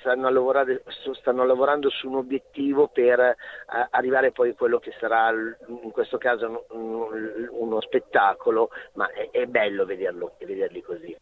stanno, 0.00 0.28
stanno, 1.14 1.44
lavorando 1.44 1.88
su 1.90 2.08
un 2.08 2.16
obiettivo 2.16 2.88
per 2.88 3.18
eh, 3.20 3.36
arrivare 3.90 4.32
poi 4.32 4.50
a 4.50 4.54
quello 4.54 4.78
che 4.78 4.92
sarà 4.98 5.30
in 5.30 5.90
questo 5.90 6.18
caso 6.18 6.66
uno 6.70 7.80
spettacolo, 7.80 8.70
ma 8.94 9.10
è, 9.10 9.30
è 9.30 9.46
bello 9.46 9.84
vederlo, 9.84 10.34
vederli 10.38 10.82
così. 10.82 11.16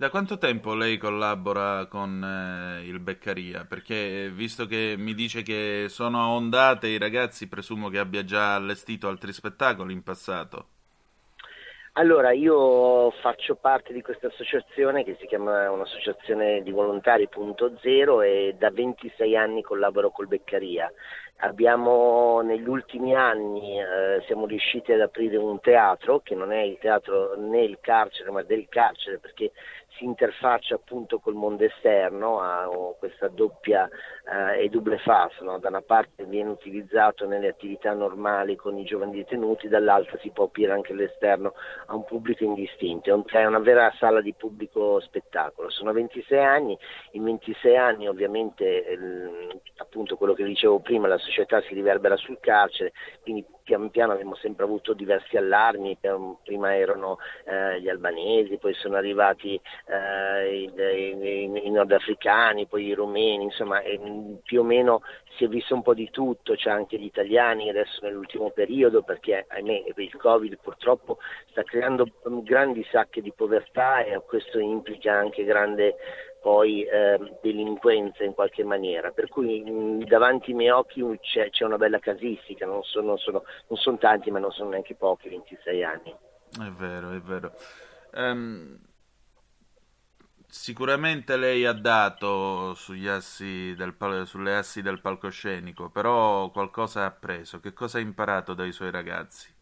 Da 0.00 0.08
quanto 0.08 0.38
tempo 0.38 0.74
lei 0.74 0.96
collabora 0.96 1.84
con 1.84 2.24
eh, 2.24 2.86
il 2.86 3.00
Beccaria? 3.00 3.66
Perché 3.68 4.30
visto 4.32 4.64
che 4.64 4.94
mi 4.96 5.12
dice 5.12 5.42
che 5.42 5.88
sono 5.90 6.22
a 6.22 6.30
ondate 6.30 6.86
i 6.86 6.96
ragazzi, 6.96 7.48
presumo 7.48 7.90
che 7.90 7.98
abbia 7.98 8.24
già 8.24 8.54
allestito 8.54 9.08
altri 9.08 9.30
spettacoli 9.30 9.92
in 9.92 10.02
passato. 10.02 10.68
Allora, 11.94 12.30
io 12.30 13.10
faccio 13.20 13.56
parte 13.56 13.92
di 13.92 14.00
questa 14.00 14.28
associazione 14.28 15.04
che 15.04 15.18
si 15.20 15.26
chiama 15.26 15.70
un'associazione 15.70 16.62
di 16.62 16.70
volontari 16.70 17.28
punto 17.28 17.76
zero 17.82 18.22
e 18.22 18.54
da 18.56 18.70
26 18.70 19.36
anni 19.36 19.60
collaboro 19.60 20.10
col 20.10 20.28
Beccaria. 20.28 20.90
Abbiamo 21.42 22.42
negli 22.42 22.68
ultimi 22.68 23.14
anni 23.14 23.80
eh, 23.80 24.22
siamo 24.26 24.46
riusciti 24.46 24.92
ad 24.92 25.00
aprire 25.00 25.36
un 25.36 25.58
teatro 25.58 26.20
che 26.20 26.34
non 26.34 26.52
è 26.52 26.60
il 26.60 26.78
teatro 26.78 27.34
né 27.36 27.62
il 27.62 27.78
carcere 27.80 28.30
ma 28.30 28.42
del 28.42 28.66
carcere 28.68 29.18
perché 29.18 29.50
si 29.96 30.04
interfaccia 30.04 30.74
appunto 30.74 31.18
col 31.18 31.34
mondo 31.34 31.64
esterno, 31.64 32.40
ha 32.40 32.68
questa 32.98 33.28
doppia 33.28 33.88
eh, 34.30 34.64
e 34.64 34.68
double 34.68 34.98
face, 34.98 35.42
no? 35.42 35.58
da 35.58 35.68
una 35.68 35.82
parte 35.82 36.24
viene 36.24 36.50
utilizzato 36.50 37.26
nelle 37.26 37.48
attività 37.48 37.92
normali 37.92 38.56
con 38.56 38.78
i 38.78 38.84
giovani 38.84 39.16
detenuti, 39.16 39.68
dall'altra 39.68 40.18
si 40.18 40.30
può 40.30 40.44
aprire 40.44 40.72
anche 40.72 40.92
all'esterno 40.92 41.54
a 41.86 41.94
un 41.94 42.04
pubblico 42.04 42.44
indistinto, 42.44 43.24
è 43.26 43.44
una 43.44 43.58
vera 43.58 43.92
sala 43.98 44.20
di 44.20 44.34
pubblico 44.34 45.00
spettacolo. 45.00 45.70
Sono 45.70 45.92
26 45.92 46.38
anni, 46.38 46.78
in 47.12 47.24
26 47.24 47.76
anni 47.76 48.08
ovviamente 48.08 48.86
eh, 48.86 48.98
appunto 49.76 50.16
quello 50.16 50.34
che 50.34 50.44
dicevo 50.44 50.80
prima, 50.80 51.08
la 51.08 51.18
società 51.18 51.60
si 51.62 51.74
riverbera 51.74 52.16
sul 52.16 52.38
carcere, 52.40 52.92
quindi 53.22 53.44
pian 53.62 53.90
piano 53.90 54.12
abbiamo 54.12 54.34
sempre 54.36 54.64
avuto 54.64 54.92
diversi 54.92 55.36
allarmi, 55.36 55.98
prima 56.44 56.76
erano 56.76 57.18
eh, 57.44 57.80
gli 57.80 57.88
albanesi, 57.88 58.58
poi 58.58 58.74
sono 58.74 58.96
arrivati 58.96 59.60
eh, 59.86 60.54
i, 60.54 60.72
i, 60.74 61.66
i, 61.66 61.70
nordafricani, 61.70 62.66
poi 62.66 62.86
i 62.86 62.94
rumeni, 62.94 63.44
insomma 63.44 63.80
più 64.42 64.60
o 64.60 64.64
meno 64.64 65.02
si 65.36 65.44
è 65.44 65.48
visto 65.48 65.74
un 65.74 65.82
po' 65.82 65.94
di 65.94 66.10
tutto, 66.10 66.54
c'è 66.54 66.70
anche 66.70 66.98
gli 66.98 67.04
italiani 67.04 67.68
adesso 67.70 68.00
nell'ultimo 68.02 68.50
periodo 68.50 69.02
perché 69.02 69.46
ahimè 69.48 69.84
il 69.96 70.16
Covid 70.16 70.58
purtroppo 70.60 71.18
sta 71.50 71.62
creando 71.62 72.06
grandi 72.42 72.84
sacche 72.90 73.22
di 73.22 73.32
povertà 73.32 74.02
e 74.02 74.20
questo 74.26 74.58
implica 74.58 75.14
anche 75.14 75.44
grande 75.44 75.96
poi 76.40 76.82
eh, 76.82 77.18
delinquenza 77.42 78.24
in 78.24 78.32
qualche 78.34 78.64
maniera, 78.64 79.10
per 79.10 79.28
cui 79.28 79.62
mh, 79.62 80.04
davanti 80.06 80.50
ai 80.50 80.56
miei 80.56 80.70
occhi 80.70 81.04
c'è, 81.20 81.50
c'è, 81.50 81.64
una 81.64 81.76
bella 81.76 81.98
casistica, 81.98 82.66
non 82.66 82.82
sono, 82.82 83.16
sono, 83.16 83.42
non 83.68 83.78
sono, 83.78 83.98
tanti 83.98 84.30
ma 84.30 84.38
non 84.38 84.50
sono 84.50 84.70
neanche 84.70 84.94
pochi, 84.94 85.28
26 85.28 85.84
anni. 85.84 86.14
È 86.58 86.70
vero, 86.70 87.12
è 87.12 87.20
vero. 87.20 87.52
Um, 88.14 88.78
sicuramente 90.48 91.36
lei 91.36 91.64
ha 91.66 91.72
dato 91.72 92.74
assi 93.08 93.74
del, 93.76 93.94
sulle 94.26 94.56
assi 94.56 94.82
del 94.82 95.00
palcoscenico, 95.00 95.90
però 95.90 96.50
qualcosa 96.50 97.02
ha 97.02 97.06
appreso, 97.06 97.60
che 97.60 97.72
cosa 97.72 97.98
ha 97.98 98.00
imparato 98.00 98.54
dai 98.54 98.72
suoi 98.72 98.90
ragazzi? 98.90 99.58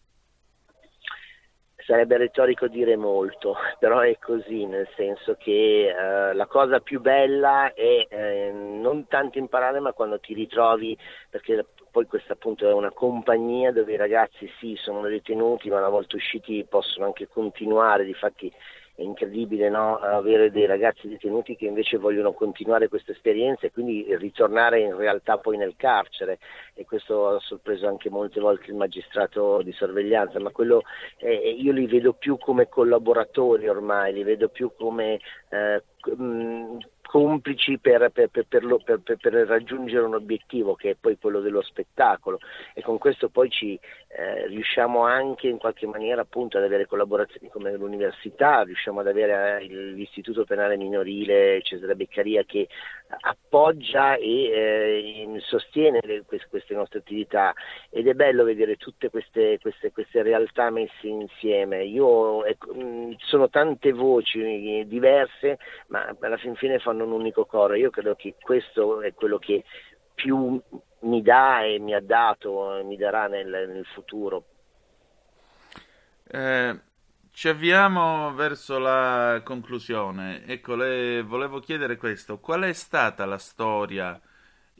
Sarebbe 1.88 2.18
retorico 2.18 2.68
dire 2.68 2.96
molto, 2.96 3.56
però 3.80 4.00
è 4.00 4.18
così, 4.18 4.66
nel 4.66 4.86
senso 4.94 5.36
che 5.38 5.88
eh, 5.88 6.34
la 6.34 6.46
cosa 6.46 6.80
più 6.80 7.00
bella 7.00 7.72
è 7.72 8.06
eh, 8.10 8.52
non 8.52 9.06
tanto 9.08 9.38
imparare, 9.38 9.80
ma 9.80 9.94
quando 9.94 10.20
ti 10.20 10.34
ritrovi, 10.34 10.96
perché 11.30 11.64
poi 11.90 12.06
questa 12.06 12.34
appunto 12.34 12.68
è 12.68 12.72
una 12.74 12.90
compagnia 12.90 13.72
dove 13.72 13.94
i 13.94 13.96
ragazzi 13.96 14.46
sì 14.60 14.76
sono 14.76 15.00
detenuti, 15.00 15.70
ma 15.70 15.78
una 15.78 15.88
volta 15.88 16.16
usciti 16.16 16.66
possono 16.68 17.06
anche 17.06 17.26
continuare, 17.26 18.04
difatti 18.04 18.52
è 18.98 19.02
incredibile 19.02 19.68
no? 19.68 19.96
avere 19.98 20.50
dei 20.50 20.66
ragazzi 20.66 21.06
detenuti 21.06 21.54
che 21.54 21.66
invece 21.66 21.98
vogliono 21.98 22.32
continuare 22.32 22.88
questa 22.88 23.12
esperienza 23.12 23.64
e 23.64 23.70
quindi 23.70 24.04
ritornare 24.16 24.80
in 24.80 24.96
realtà 24.96 25.38
poi 25.38 25.56
nel 25.56 25.74
carcere 25.76 26.40
e 26.74 26.84
questo 26.84 27.28
ha 27.28 27.38
sorpreso 27.38 27.86
anche 27.86 28.10
molte 28.10 28.40
volte 28.40 28.72
il 28.72 28.76
magistrato 28.76 29.62
di 29.62 29.70
sorveglianza, 29.70 30.40
ma 30.40 30.50
quello 30.50 30.82
eh, 31.18 31.32
io 31.32 31.70
li 31.70 31.86
vedo 31.86 32.14
più 32.14 32.38
come 32.38 32.68
collaboratori 32.68 33.68
ormai, 33.68 34.12
li 34.12 34.24
vedo 34.24 34.48
più 34.48 34.72
come 34.76 35.20
eh, 35.48 35.80
mh, 36.16 36.78
complici 37.08 37.78
per, 37.78 38.10
per, 38.12 38.28
per, 38.28 38.64
lo, 38.64 38.78
per, 38.84 39.32
raggiungere 39.46 40.04
un 40.04 40.12
obiettivo 40.12 40.74
che 40.74 40.90
è 40.90 40.94
poi 40.94 41.16
quello 41.18 41.40
dello 41.40 41.62
spettacolo. 41.62 42.38
E 42.74 42.82
con 42.82 42.98
questo 42.98 43.30
poi 43.30 43.48
ci 43.48 43.80
eh, 44.08 44.46
riusciamo 44.46 45.04
anche 45.04 45.48
in 45.48 45.56
qualche 45.56 45.86
maniera 45.86 46.20
appunto 46.20 46.58
ad 46.58 46.64
avere 46.64 46.86
collaborazioni 46.86 47.48
come 47.48 47.74
l'università, 47.74 48.60
riusciamo 48.60 49.00
ad 49.00 49.06
avere 49.06 49.62
eh, 49.62 49.66
l'istituto 49.94 50.44
penale 50.44 50.76
minorile 50.76 51.62
Cesare 51.62 51.96
Beccaria 51.96 52.44
che 52.44 52.68
appoggia 53.20 54.16
e 54.16 54.42
eh, 54.44 55.40
sostiene 55.40 56.00
le, 56.02 56.24
queste 56.48 56.74
nostre 56.74 56.98
attività 56.98 57.54
ed 57.88 58.06
è 58.06 58.14
bello 58.14 58.44
vedere 58.44 58.76
tutte 58.76 59.10
queste, 59.10 59.58
queste, 59.60 59.92
queste 59.92 60.22
realtà 60.22 60.70
messe 60.70 61.06
insieme. 61.06 61.84
Io, 61.84 62.44
ecco, 62.44 62.74
sono 63.18 63.48
tante 63.48 63.92
voci 63.92 64.84
diverse 64.86 65.58
ma 65.88 66.14
alla 66.20 66.36
fin 66.36 66.54
fine 66.54 66.78
fanno 66.78 67.04
un 67.04 67.12
unico 67.12 67.46
coro. 67.46 67.74
Io 67.74 67.90
credo 67.90 68.14
che 68.14 68.34
questo 68.40 69.00
è 69.00 69.14
quello 69.14 69.38
che 69.38 69.64
più 70.14 70.60
mi 71.00 71.22
dà 71.22 71.62
e 71.62 71.78
mi 71.78 71.94
ha 71.94 72.00
dato 72.00 72.78
e 72.78 72.82
mi 72.82 72.96
darà 72.96 73.26
nel, 73.28 73.46
nel 73.46 73.86
futuro. 73.86 74.44
Eh, 76.30 76.78
ci 77.38 77.46
avviamo 77.46 78.34
verso 78.34 78.80
la 78.80 79.42
conclusione. 79.44 80.44
Ecco, 80.44 80.74
le 80.74 81.22
volevo 81.22 81.60
chiedere 81.60 81.96
questo: 81.96 82.40
qual 82.40 82.62
è 82.62 82.72
stata 82.72 83.24
la 83.26 83.38
storia 83.38 84.20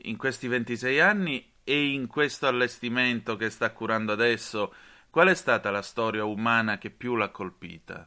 in 0.03 0.17
questi 0.17 0.49
26 0.49 0.99
anni 0.99 1.53
e 1.63 1.85
in 1.85 2.07
questo 2.07 2.47
allestimento 2.47 3.37
che 3.37 3.49
sta 3.49 3.71
curando 3.71 4.11
adesso? 4.11 4.73
Qual 5.09 5.29
è 5.29 5.35
stata 5.35 5.71
la 5.71 5.81
storia 5.81 6.25
umana 6.25 6.77
che 6.77 6.89
più 6.89 7.15
l'ha 7.15 7.29
colpita? 7.29 8.05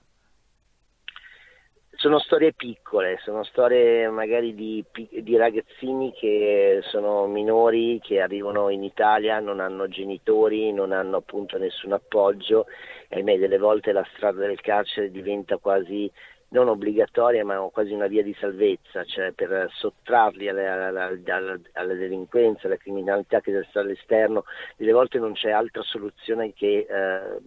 sono 2.03 2.19
storie 2.19 2.53
piccole, 2.53 3.21
sono 3.23 3.45
storie 3.45 4.09
magari 4.09 4.57
di, 4.57 4.85
di, 5.21 5.37
ragazzini 5.37 6.13
che 6.13 6.81
sono 6.91 7.29
minori, 7.29 8.01
che 8.03 8.21
arrivano 8.21 8.71
in 8.71 8.83
Italia, 8.83 9.39
non 9.39 9.61
hanno 9.61 9.87
genitori, 9.87 10.73
non 10.73 10.91
hanno 10.91 11.19
appunto 11.19 11.59
nessun 11.59 11.93
appoggio 11.93 12.67
ahimè 13.13 13.39
delle 13.39 13.59
volte 13.59 13.93
la 13.93 14.07
strada 14.15 14.47
del 14.47 14.61
carcere 14.61 15.11
diventa 15.11 15.59
quasi 15.59 16.11
non 16.53 16.69
obbligatoria 16.69 17.45
ma 17.45 17.57
quasi 17.73 17.93
una 17.93 18.07
via 18.07 18.23
di 18.23 18.37
salvezza, 18.39 19.05
cioè 19.05 19.33
per 19.33 19.69
sottrarli 19.73 20.49
alla, 20.49 20.89
alla, 20.89 21.05
alla, 21.27 21.59
alla 21.73 21.95
delinquenza, 21.95 22.67
alla 22.67 22.77
criminalità 22.77 23.41
che 23.41 23.53
deve 23.53 23.67
stare 23.71 23.87
all'esterno, 23.87 24.45
delle 24.77 24.93
volte 24.93 25.19
non 25.19 25.33
c'è 25.33 25.51
altra 25.51 25.83
soluzione 25.83 26.53
che 26.53 26.87
eh, 26.89 27.39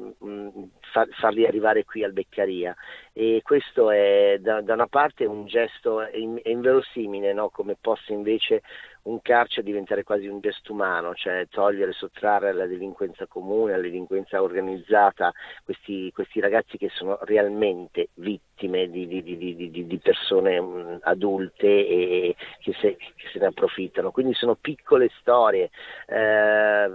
far, 0.91 1.07
farli 1.19 1.45
arrivare 1.45 1.85
qui 1.85 2.03
al 2.03 2.13
Beccaria 2.13 2.75
e 3.13 3.41
questo 3.43 3.91
è 3.91 4.37
da, 4.39 4.61
da 4.61 4.73
una 4.73 4.87
parte 4.87 5.25
un 5.25 5.45
gesto 5.45 6.01
inverosimile 6.11 7.31
no? 7.33 7.49
come 7.49 7.77
possa 7.79 8.11
invece 8.11 8.61
un 9.05 9.21
carcere 9.21 9.63
diventare 9.65 10.03
quasi 10.03 10.27
un 10.27 10.39
gesto 10.39 10.73
umano, 10.73 11.13
cioè 11.13 11.47
togliere, 11.49 11.91
sottrarre 11.91 12.49
alla 12.49 12.65
delinquenza 12.65 13.27
comune, 13.27 13.73
alla 13.73 13.83
delinquenza 13.83 14.41
organizzata, 14.41 15.31
questi, 15.63 16.11
questi 16.13 16.39
ragazzi 16.39 16.77
che 16.77 16.89
sono 16.89 17.17
realmente 17.21 18.09
vittime 18.15 18.89
di, 18.89 19.07
di, 19.07 19.21
di, 19.21 19.87
di 19.87 19.99
persone 19.99 20.99
adulte 21.01 21.67
e 21.67 22.35
che 22.59 22.73
se, 22.79 22.95
che 22.95 23.13
se, 23.31 23.39
ne 23.39 23.47
approfittano. 23.47 24.11
Quindi 24.11 24.33
sono 24.33 24.55
piccole 24.55 25.09
storie, 25.19 25.69
eh, 26.07 26.89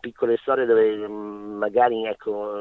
piccole 0.00 0.36
storie 0.38 0.64
dove 0.64 1.06
magari 1.06 2.04
ecco, 2.06 2.52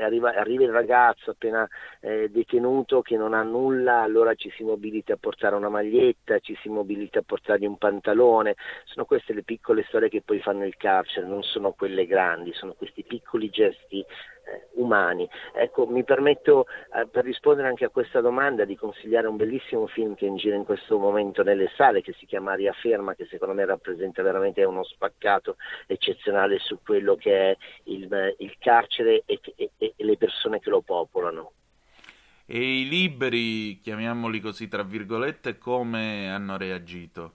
arriva, 0.00 0.34
arriva, 0.34 0.64
il 0.64 0.72
ragazzo 0.72 1.30
appena 1.30 1.66
eh, 2.00 2.28
detenuto 2.28 3.00
che 3.00 3.16
non 3.16 3.32
ha 3.32 3.42
nulla, 3.42 4.02
allora 4.02 4.34
ci 4.34 4.50
si 4.50 4.62
mobilita 4.62 5.14
a 5.14 5.18
portare 5.18 5.54
una 5.54 5.70
maglietta, 5.70 6.38
ci 6.40 6.56
si 6.60 6.68
mobilita 6.68 7.20
a 7.20 7.24
portargli 7.24 7.64
un 7.64 7.78
pantalone 7.78 8.08
pantalone, 8.10 8.56
sono 8.84 9.04
queste 9.04 9.32
le 9.32 9.42
piccole 9.42 9.84
storie 9.88 10.08
che 10.08 10.22
poi 10.22 10.40
fanno 10.40 10.64
il 10.64 10.76
carcere, 10.76 11.26
non 11.26 11.42
sono 11.42 11.72
quelle 11.72 12.06
grandi, 12.06 12.52
sono 12.52 12.74
questi 12.74 13.04
piccoli 13.04 13.48
gesti 13.50 14.00
eh, 14.00 14.68
umani. 14.74 15.28
Ecco, 15.54 15.86
mi 15.86 16.04
permetto 16.04 16.66
eh, 16.94 17.06
per 17.06 17.24
rispondere 17.24 17.68
anche 17.68 17.84
a 17.84 17.88
questa 17.88 18.20
domanda 18.20 18.64
di 18.64 18.76
consigliare 18.76 19.28
un 19.28 19.36
bellissimo 19.36 19.86
film 19.86 20.14
che 20.14 20.26
è 20.26 20.28
in 20.28 20.36
giro 20.36 20.56
in 20.56 20.64
questo 20.64 20.98
momento 20.98 21.42
nelle 21.42 21.70
sale 21.76 22.02
che 22.02 22.14
si 22.18 22.26
chiama 22.26 22.52
Aria 22.52 22.72
Ferma, 22.72 23.14
che 23.14 23.26
secondo 23.30 23.54
me 23.54 23.64
rappresenta 23.64 24.22
veramente 24.22 24.64
uno 24.64 24.84
spaccato 24.84 25.56
eccezionale 25.86 26.58
su 26.58 26.78
quello 26.84 27.14
che 27.16 27.50
è 27.50 27.56
il, 27.84 28.34
il 28.38 28.56
carcere 28.58 29.22
e, 29.26 29.40
e, 29.56 29.70
e 29.78 29.94
le 29.96 30.16
persone 30.16 30.58
che 30.58 30.70
lo 30.70 30.80
popolano. 30.80 31.52
E 32.52 32.80
i 32.80 32.88
liberi, 32.88 33.78
chiamiamoli 33.78 34.40
così 34.40 34.66
tra 34.66 34.82
virgolette, 34.82 35.56
come 35.56 36.28
hanno 36.28 36.56
reagito? 36.56 37.34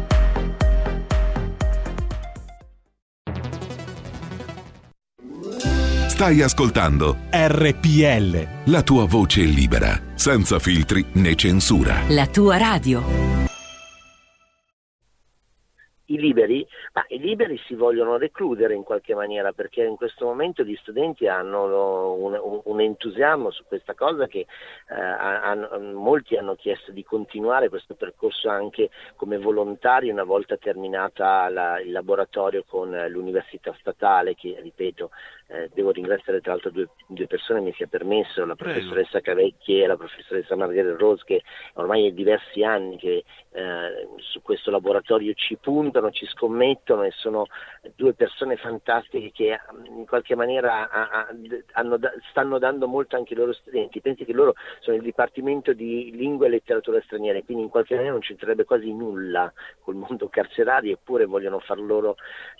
Stai 6.21 6.43
ascoltando 6.43 7.17
RPL. 7.31 8.69
La 8.71 8.83
tua 8.83 9.07
voce 9.07 9.41
libera, 9.41 9.99
senza 10.13 10.59
filtri 10.59 11.03
né 11.13 11.33
censura. 11.33 12.03
La 12.09 12.27
tua 12.27 12.57
radio 12.57 13.39
i 16.11 16.19
liberi, 16.19 16.67
ma 16.93 17.03
i 17.07 17.19
liberi 17.19 17.57
si 17.65 17.73
vogliono 17.73 18.17
recludere 18.17 18.75
in 18.75 18.83
qualche 18.83 19.15
maniera 19.15 19.53
perché 19.53 19.83
in 19.83 19.95
questo 19.95 20.25
momento 20.25 20.63
gli 20.63 20.75
studenti 20.75 21.27
hanno 21.27 22.13
un, 22.13 22.37
un, 22.41 22.61
un 22.63 22.81
entusiasmo 22.81 23.49
su 23.51 23.63
questa 23.65 23.93
cosa 23.93 24.27
che 24.27 24.39
eh, 24.39 24.93
hanno, 24.93 25.69
molti 25.93 26.35
hanno 26.35 26.55
chiesto 26.55 26.91
di 26.91 27.03
continuare 27.03 27.69
questo 27.69 27.95
percorso 27.95 28.49
anche 28.49 28.89
come 29.15 29.37
volontari 29.37 30.09
una 30.09 30.23
volta 30.23 30.57
terminata 30.57 31.47
la, 31.49 31.79
il 31.79 31.91
laboratorio 31.91 32.63
con 32.67 32.89
l'università 33.09 33.73
statale 33.79 34.35
che 34.35 34.57
ripeto 34.61 35.11
eh, 35.51 35.69
devo 35.73 35.91
ringraziare 35.91 36.39
tra 36.39 36.53
l'altro 36.53 36.71
due, 36.71 36.89
due 37.07 37.27
persone 37.27 37.59
mi 37.59 37.73
sia 37.73 37.87
permesso, 37.87 38.45
la 38.45 38.55
professoressa 38.55 39.19
Cavecchi 39.19 39.81
e 39.81 39.87
la 39.87 39.97
professoressa 39.97 40.55
Margherita 40.55 40.95
Rose 40.95 41.23
che 41.25 41.41
ormai 41.73 42.07
è 42.07 42.11
diversi 42.11 42.63
anni 42.63 42.97
che 42.97 43.23
eh, 43.51 44.07
su 44.17 44.41
questo 44.41 44.71
laboratorio 44.71 45.33
ci 45.33 45.57
puntano, 45.57 46.11
ci 46.11 46.25
scommettono 46.25 47.03
e 47.03 47.11
sono 47.11 47.47
due 47.95 48.13
persone 48.13 48.55
fantastiche 48.55 49.31
che 49.31 49.59
in 49.89 50.05
qualche 50.05 50.35
maniera 50.35 50.89
a, 50.89 51.09
a, 51.09 51.27
hanno, 51.73 51.99
stanno 52.29 52.57
dando 52.57 52.87
molto 52.87 53.17
anche 53.17 53.33
ai 53.33 53.39
loro 53.39 53.53
studenti. 53.53 53.99
Pensi 53.99 54.23
che 54.23 54.33
loro 54.33 54.53
sono 54.79 54.95
il 54.95 55.03
Dipartimento 55.03 55.73
di 55.73 56.11
Lingua 56.13 56.45
e 56.45 56.49
Letteratura 56.49 57.01
Straniere, 57.01 57.43
quindi 57.43 57.63
in 57.63 57.69
qualche 57.69 57.95
maniera 57.95 58.13
non 58.13 58.23
c'entrerebbe 58.23 58.63
quasi 58.63 58.93
nulla 58.93 59.51
col 59.81 59.95
mondo 59.95 60.29
carcerario, 60.29 60.93
eppure 60.93 61.25
vogliono 61.25 61.59
far, 61.59 61.79
loro, 61.79 62.15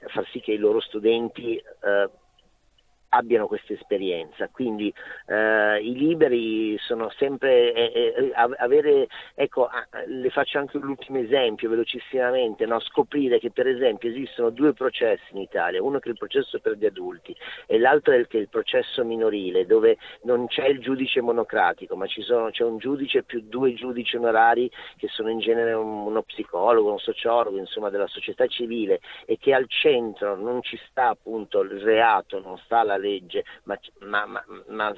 far 0.07 0.27
sì 0.27 0.41
che 0.41 0.51
i 0.51 0.57
loro 0.57 0.81
studenti 0.81 1.55
eh, 1.55 2.09
abbiano 3.13 3.47
questa 3.47 3.73
esperienza. 3.73 4.47
Quindi 4.49 4.93
eh, 5.27 5.79
i 5.81 5.93
liberi 5.93 6.77
sono 6.79 7.09
sempre 7.17 7.73
eh, 7.73 8.13
eh, 8.17 8.31
avere, 8.57 9.07
ecco, 9.35 9.69
le 10.07 10.29
faccio 10.29 10.59
anche 10.59 10.77
l'ultimo 10.77 11.19
esempio 11.19 11.69
velocissimamente, 11.69 12.65
no? 12.65 12.79
scoprire 12.79 13.39
che 13.39 13.51
per 13.51 13.67
esempio 13.67 14.09
esistono 14.09 14.49
due 14.49 14.73
processi 14.73 15.23
in 15.31 15.39
Italia, 15.39 15.83
uno 15.83 15.99
che 15.99 16.09
è 16.09 16.11
il 16.11 16.17
processo 16.17 16.59
per 16.59 16.73
gli 16.73 16.85
adulti 16.85 17.35
e 17.65 17.79
l'altro 17.79 18.13
è, 18.13 18.25
il 18.31 18.49
processo 18.49 19.03
minorile, 19.03 19.65
dove 19.65 19.97
non 20.23 20.47
c'è 20.47 20.67
il 20.67 20.79
giudice 20.79 21.21
monocratico, 21.21 21.95
ma 21.95 22.05
sono, 22.07 22.49
c'è 22.49 22.63
un 22.63 22.77
giudice 22.77 23.23
più 23.23 23.41
due 23.41 23.73
giudici 23.73 24.15
onorari 24.15 24.69
che 24.97 25.07
sono 25.09 25.29
in 25.29 25.39
genere 25.39 25.73
un, 25.73 26.05
uno 26.05 26.21
psicologo, 26.23 26.91
un 26.91 26.99
sociologo, 26.99 27.57
insomma 27.57 27.89
della 27.89 28.07
società 28.07 28.47
civile 28.47 29.01
e 29.25 29.37
che 29.37 29.53
al 29.53 29.65
centro 29.67 30.35
non 30.35 30.61
ci 30.61 30.79
sta 30.89 31.09
appunto 31.09 31.61
il 31.61 31.79
reato, 31.81 32.39
non 32.39 32.57
sta 32.59 32.83
la 32.83 32.97
legge, 33.01 33.43
ma, 33.63 33.77
ma, 33.99 34.25
ma, 34.25 34.43
ma 34.67 34.93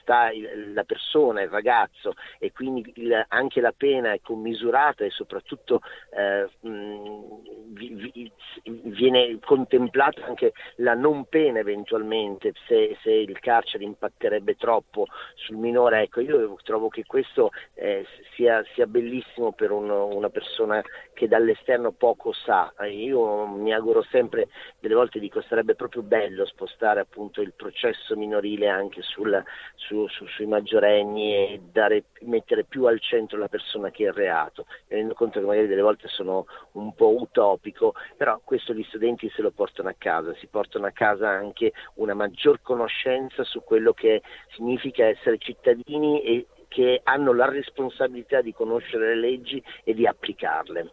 sta 0.00 0.30
la 0.72 0.84
persona, 0.84 1.42
il 1.42 1.48
ragazzo 1.48 2.14
e 2.38 2.52
quindi 2.52 2.92
il, 2.96 3.24
anche 3.28 3.60
la 3.60 3.72
pena 3.76 4.12
è 4.12 4.20
commisurata 4.20 5.04
e 5.04 5.10
soprattutto 5.10 5.80
eh, 6.10 6.48
vi, 6.60 8.10
vi, 8.12 8.32
viene 8.64 9.38
contemplata 9.40 10.24
anche 10.24 10.52
la 10.76 10.94
non 10.94 11.24
pena 11.26 11.60
eventualmente 11.60 12.52
se, 12.66 12.96
se, 13.02 13.10
il 13.10 13.38
carcere 13.40 13.84
impatterebbe 13.84 14.56
troppo 14.56 15.06
sul 15.34 15.56
minore. 15.56 16.02
Ecco, 16.02 16.20
io 16.20 16.56
trovo 16.62 16.88
che 16.88 17.04
questo 17.06 17.50
eh, 17.74 18.04
sia, 18.34 18.64
sia, 18.74 18.86
bellissimo 18.86 19.52
per 19.52 19.70
un, 19.70 19.88
una 19.90 20.28
persona 20.30 20.82
che 21.14 21.28
dall'esterno 21.28 21.92
poco 21.92 22.32
sa. 22.32 22.74
Io 22.90 23.46
mi 23.46 23.72
auguro 23.72 24.02
sempre, 24.10 24.48
delle 24.78 24.94
volte 24.94 25.18
dico 25.18 25.40
sarebbe 25.42 25.74
proprio 25.74 26.02
bello 26.02 26.44
spostare 26.44 27.00
appunto 27.00 27.40
il 27.40 27.54
processo 27.54 28.16
minorile 28.16 28.68
anche 28.68 29.00
sul, 29.00 29.42
su, 29.76 30.06
su, 30.08 30.26
sui 30.26 30.46
maggiorenni 30.46 31.34
e 31.34 31.60
dare, 31.72 32.04
mettere 32.22 32.64
più 32.64 32.84
al 32.84 33.00
centro 33.00 33.38
la 33.38 33.48
persona 33.48 33.90
che 33.90 34.04
è 34.04 34.08
il 34.08 34.12
reato. 34.12 34.66
Mi 34.88 34.96
rendo 34.96 35.14
conto 35.14 35.40
che 35.40 35.46
magari 35.46 35.68
delle 35.68 35.80
volte 35.80 36.08
sono 36.08 36.46
un 36.72 36.94
po' 36.94 37.18
utopico, 37.18 37.94
però 38.16 38.40
questo 38.44 38.74
gli 38.74 38.84
studenti 38.84 39.30
se 39.30 39.40
lo 39.40 39.52
portano 39.52 39.88
a 39.88 39.94
casa, 39.96 40.34
si 40.34 40.48
portano 40.48 40.86
a 40.86 40.90
casa 40.90 41.28
anche 41.28 41.72
una 41.94 42.14
maggior 42.14 42.60
conoscenza 42.60 43.44
su 43.44 43.62
quello 43.62 43.92
che 43.92 44.20
significa 44.54 45.06
essere 45.06 45.38
cittadini 45.38 46.22
e 46.22 46.46
che 46.74 47.02
hanno 47.04 47.32
la 47.32 47.48
responsabilità 47.48 48.40
di 48.40 48.52
conoscere 48.52 49.14
le 49.14 49.20
leggi 49.20 49.62
e 49.84 49.94
di 49.94 50.08
applicarle. 50.08 50.92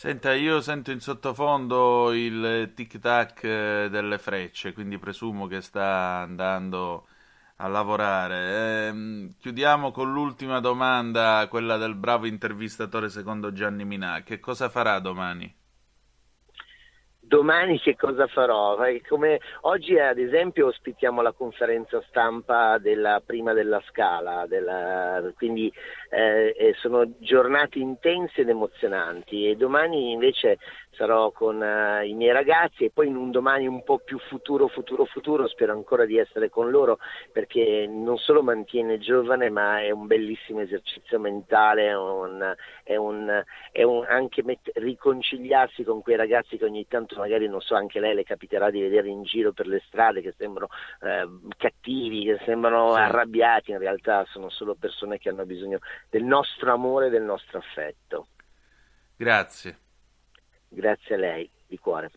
Senta, 0.00 0.32
io 0.32 0.60
sento 0.60 0.92
in 0.92 1.00
sottofondo 1.00 2.12
il 2.12 2.70
tic-tac 2.72 3.42
eh, 3.42 3.88
delle 3.90 4.18
frecce, 4.18 4.72
quindi 4.72 4.96
presumo 4.96 5.48
che 5.48 5.60
sta 5.60 6.20
andando 6.20 7.08
a 7.56 7.66
lavorare. 7.66 8.90
Eh, 8.90 9.34
chiudiamo 9.40 9.90
con 9.90 10.12
l'ultima 10.12 10.60
domanda, 10.60 11.44
quella 11.50 11.76
del 11.78 11.96
bravo 11.96 12.26
intervistatore 12.26 13.08
secondo 13.08 13.52
Gianni 13.52 13.84
Minà. 13.84 14.22
Che 14.22 14.38
cosa 14.38 14.68
farà 14.68 15.00
domani? 15.00 15.52
Domani 17.28 17.78
che 17.78 17.94
cosa 17.94 18.26
farò? 18.26 18.76
Come 19.06 19.38
oggi 19.62 19.98
ad 19.98 20.18
esempio 20.18 20.66
ospitiamo 20.66 21.22
la 21.22 21.32
conferenza 21.32 22.02
stampa 22.08 22.78
della 22.78 23.22
prima 23.24 23.52
della 23.52 23.80
Scala, 23.88 24.46
della, 24.48 25.22
quindi 25.36 25.72
eh, 26.10 26.74
sono 26.78 27.04
giornate 27.18 27.78
intense 27.78 28.40
ed 28.40 28.48
emozionanti 28.48 29.46
e 29.48 29.56
domani 29.56 30.10
invece 30.10 30.58
sarò 30.98 31.30
con 31.30 31.60
uh, 31.60 32.04
i 32.04 32.12
miei 32.14 32.32
ragazzi 32.32 32.84
e 32.84 32.90
poi 32.90 33.06
in 33.06 33.16
un 33.16 33.30
domani 33.30 33.68
un 33.68 33.84
po' 33.84 33.98
più 33.98 34.18
futuro, 34.18 34.66
futuro, 34.66 35.04
futuro 35.04 35.46
spero 35.46 35.72
ancora 35.72 36.04
di 36.04 36.18
essere 36.18 36.50
con 36.50 36.70
loro 36.70 36.98
perché 37.32 37.86
non 37.88 38.18
solo 38.18 38.42
mantiene 38.42 38.98
giovane 38.98 39.48
ma 39.48 39.80
è 39.80 39.90
un 39.90 40.08
bellissimo 40.08 40.60
esercizio 40.60 41.20
mentale, 41.20 41.86
è 41.86 41.96
un, 41.96 42.54
è 42.82 42.96
un, 42.96 43.44
è 43.70 43.82
un 43.84 44.04
anche 44.08 44.42
met- 44.42 44.72
riconciliarsi 44.74 45.84
con 45.84 46.02
quei 46.02 46.16
ragazzi 46.16 46.58
che 46.58 46.64
ogni 46.64 46.86
tanto 46.88 47.16
magari 47.16 47.48
non 47.48 47.60
so 47.60 47.76
anche 47.76 48.00
lei 48.00 48.14
le 48.14 48.24
capiterà 48.24 48.70
di 48.70 48.80
vedere 48.80 49.08
in 49.08 49.22
giro 49.22 49.52
per 49.52 49.68
le 49.68 49.80
strade 49.86 50.20
che 50.20 50.34
sembrano 50.36 50.68
eh, 51.00 51.28
cattivi, 51.56 52.24
che 52.24 52.40
sembrano 52.44 52.94
sì. 52.94 52.98
arrabbiati, 53.00 53.70
in 53.70 53.78
realtà 53.78 54.24
sono 54.30 54.50
solo 54.50 54.74
persone 54.74 55.18
che 55.18 55.28
hanno 55.28 55.46
bisogno 55.46 55.78
del 56.10 56.24
nostro 56.24 56.72
amore 56.72 57.06
e 57.06 57.10
del 57.10 57.22
nostro 57.22 57.58
affetto. 57.58 58.26
Grazie. 59.16 59.86
Grazie 60.68 61.14
a 61.14 61.18
lei, 61.18 61.50
di 61.66 61.78
cuore. 61.78 62.10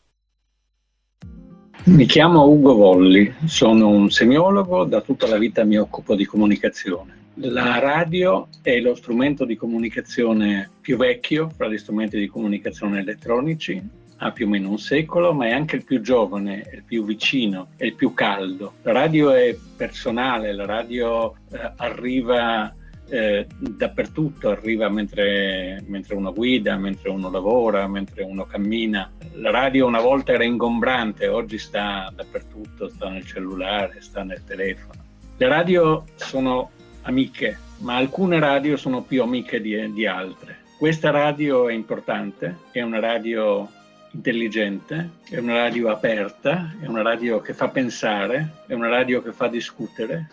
Mi 1.85 2.05
chiamo 2.05 2.47
Ugo 2.47 2.75
Volli, 2.75 3.33
sono 3.45 3.87
un 3.87 4.11
semiologo, 4.11 4.83
da 4.83 5.01
tutta 5.01 5.27
la 5.27 5.37
vita 5.37 5.63
mi 5.63 5.77
occupo 5.77 6.15
di 6.15 6.25
comunicazione. 6.25 7.19
La 7.35 7.79
radio 7.79 8.49
è 8.61 8.79
lo 8.79 8.93
strumento 8.93 9.45
di 9.45 9.55
comunicazione 9.55 10.69
più 10.79 10.97
vecchio 10.97 11.49
fra 11.49 11.67
gli 11.67 11.77
strumenti 11.77 12.19
di 12.19 12.27
comunicazione 12.27 12.99
elettronici, 12.99 13.81
ha 14.17 14.31
più 14.31 14.45
o 14.45 14.49
meno 14.49 14.69
un 14.69 14.77
secolo, 14.77 15.33
ma 15.33 15.47
è 15.47 15.51
anche 15.51 15.77
il 15.77 15.83
più 15.83 16.01
giovane, 16.01 16.69
il 16.71 16.83
più 16.83 17.03
vicino, 17.03 17.69
il 17.77 17.95
più 17.95 18.13
caldo. 18.13 18.73
La 18.83 18.91
radio 18.91 19.31
è 19.31 19.57
personale, 19.75 20.53
la 20.53 20.65
radio 20.65 21.33
eh, 21.51 21.71
arriva 21.77 22.71
eh, 23.11 23.45
dappertutto, 23.57 24.49
arriva 24.51 24.87
mentre, 24.87 25.83
mentre, 25.87 26.15
uno 26.15 26.31
guida, 26.31 26.77
mentre 26.77 27.09
uno 27.09 27.29
lavora, 27.29 27.85
mentre 27.85 28.23
uno 28.23 28.45
cammina. 28.45 29.11
La 29.33 29.51
radio 29.51 29.85
una 29.85 29.99
volta 29.99 30.31
era 30.31 30.45
ingombrante, 30.45 31.27
oggi 31.27 31.57
sta 31.57 32.09
dappertutto, 32.15 32.87
sta 32.87 33.09
nel 33.09 33.25
cellulare, 33.25 33.99
sta 33.99 34.23
nel 34.23 34.41
telefono. 34.45 35.03
Le 35.35 35.47
radio 35.47 36.05
sono 36.15 36.71
amiche, 37.01 37.57
ma 37.79 37.97
alcune 37.97 38.39
radio 38.39 38.77
sono 38.77 39.01
più 39.01 39.21
amiche 39.21 39.59
di, 39.59 39.91
di 39.91 40.05
altre. 40.05 40.59
Questa 40.77 41.11
radio 41.11 41.67
è 41.67 41.73
importante, 41.73 42.59
è 42.71 42.81
una 42.81 42.99
radio 42.99 43.69
intelligente, 44.11 45.09
è 45.29 45.37
una 45.37 45.55
radio 45.55 45.89
aperta, 45.89 46.75
è 46.79 46.85
una 46.85 47.01
radio 47.01 47.41
che 47.41 47.53
fa 47.53 47.67
pensare, 47.67 48.63
è 48.67 48.73
una 48.73 48.87
radio 48.87 49.21
che 49.21 49.33
fa 49.33 49.47
discutere. 49.47 50.29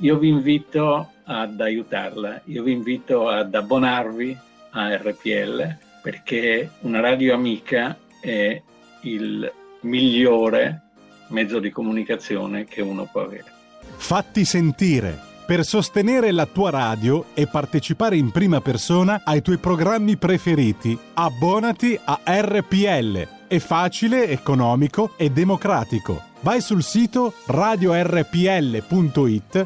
Io 0.00 0.16
vi 0.18 0.28
invito 0.28 1.10
ad 1.24 1.60
aiutarla. 1.60 2.42
Io 2.44 2.62
vi 2.62 2.72
invito 2.72 3.28
ad 3.28 3.54
abbonarvi 3.54 4.36
a 4.70 4.96
RPL 4.96 5.76
perché 6.02 6.70
una 6.80 7.00
radio 7.00 7.34
amica 7.34 7.96
è 8.20 8.60
il 9.02 9.52
migliore 9.80 10.82
mezzo 11.28 11.58
di 11.58 11.70
comunicazione 11.70 12.64
che 12.64 12.80
uno 12.80 13.08
può 13.10 13.22
avere. 13.22 13.52
Fatti 13.96 14.44
sentire 14.44 15.18
per 15.44 15.64
sostenere 15.64 16.30
la 16.30 16.46
tua 16.46 16.70
radio 16.70 17.26
e 17.34 17.46
partecipare 17.46 18.16
in 18.16 18.30
prima 18.30 18.60
persona 18.60 19.22
ai 19.24 19.42
tuoi 19.42 19.56
programmi 19.58 20.16
preferiti. 20.16 20.96
Abbonati 21.14 21.98
a 22.04 22.20
RPL. 22.24 23.37
È 23.48 23.58
facile, 23.58 24.28
economico 24.28 25.14
e 25.16 25.30
democratico 25.30 26.28
vai 26.40 26.60
sul 26.60 26.82
sito 26.82 27.32
radiorpl.it, 27.46 28.12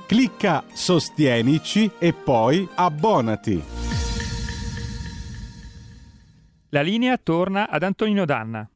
clicca 0.07 0.65
Sostienici 0.73 1.91
e 1.99 2.13
poi 2.13 2.69
abbonati. 2.77 3.63
La 6.71 6.81
linea 6.81 7.19
torna 7.19 7.69
ad 7.69 7.83
Antonino 7.83 8.25
Danna. 8.25 8.67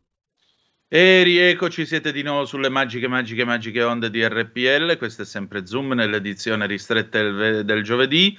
E 0.88 1.22
rieccoci, 1.22 1.86
siete 1.86 2.12
di 2.12 2.22
nuovo 2.22 2.44
sulle 2.44 2.68
magiche, 2.68 3.08
magiche, 3.08 3.44
magiche 3.44 3.82
onde 3.82 4.10
di 4.10 4.26
RPL. 4.26 4.98
Questo 4.98 5.22
è 5.22 5.24
sempre 5.24 5.66
Zoom 5.66 5.92
nell'edizione 5.92 6.66
ristretta 6.66 7.22
del, 7.22 7.64
del 7.64 7.82
giovedì. 7.82 8.38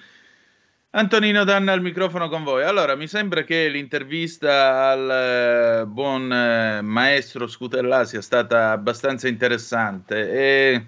Antonino 0.98 1.44
Danna 1.44 1.74
al 1.74 1.82
microfono 1.84 2.28
con 2.28 2.44
voi. 2.44 2.64
Allora, 2.64 2.96
mi 2.96 3.06
sembra 3.08 3.44
che 3.44 3.70
l'intervista 3.70 4.90
al 4.90 5.82
eh, 5.82 5.86
buon 5.86 6.34
eh, 6.34 6.82
maestro 6.82 7.46
Scutellà 7.46 8.04
sia 8.04 8.20
stata 8.20 8.72
abbastanza 8.72 9.28
interessante 9.28 10.32
e 10.32 10.86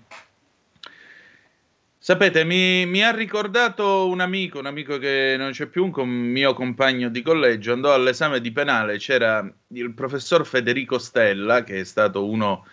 sapete, 1.95 2.43
mi, 2.43 2.87
mi, 2.87 3.03
ha 3.03 3.11
ricordato 3.11 4.07
un 4.07 4.19
amico, 4.19 4.57
un 4.57 4.65
amico 4.65 4.97
che 4.97 5.35
non 5.37 5.51
c'è 5.51 5.67
più, 5.67 5.83
un 5.83 5.91
com- 5.91 6.09
mio 6.09 6.55
compagno 6.55 7.09
di 7.09 7.21
collegio, 7.21 7.73
andò 7.73 7.93
all'esame 7.93 8.41
di 8.41 8.51
penale, 8.51 8.97
c'era 8.97 9.47
il 9.67 9.93
professor 9.93 10.43
Federico 10.43 10.97
Stella, 10.97 11.63
che 11.63 11.81
è 11.81 11.83
stato 11.83 12.27
uno 12.27 12.65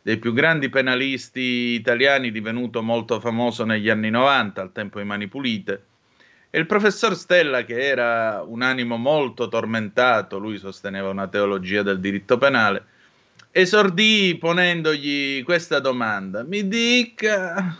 dei 0.00 0.18
più 0.18 0.32
grandi 0.32 0.68
penalisti 0.68 1.40
italiani, 1.74 2.30
divenuto 2.30 2.84
molto 2.84 3.18
famoso 3.18 3.64
negli 3.64 3.90
anni 3.90 4.10
90, 4.10 4.62
al 4.62 4.70
tempo 4.70 5.00
di 5.00 5.04
Mani 5.04 5.26
Pulite 5.26 5.86
e 6.54 6.58
il 6.60 6.66
professor 6.66 7.16
Stella, 7.16 7.64
che 7.64 7.84
era 7.84 8.44
un 8.46 8.62
animo 8.62 8.96
molto 8.96 9.48
tormentato, 9.48 10.38
lui 10.38 10.58
sosteneva 10.58 11.08
una 11.08 11.26
teologia 11.26 11.82
del 11.82 11.98
diritto 11.98 12.38
penale, 12.38 12.84
esordì 13.50 14.36
ponendogli 14.38 15.42
questa 15.42 15.80
domanda: 15.80 16.44
Mi 16.44 16.68
dica, 16.68 17.76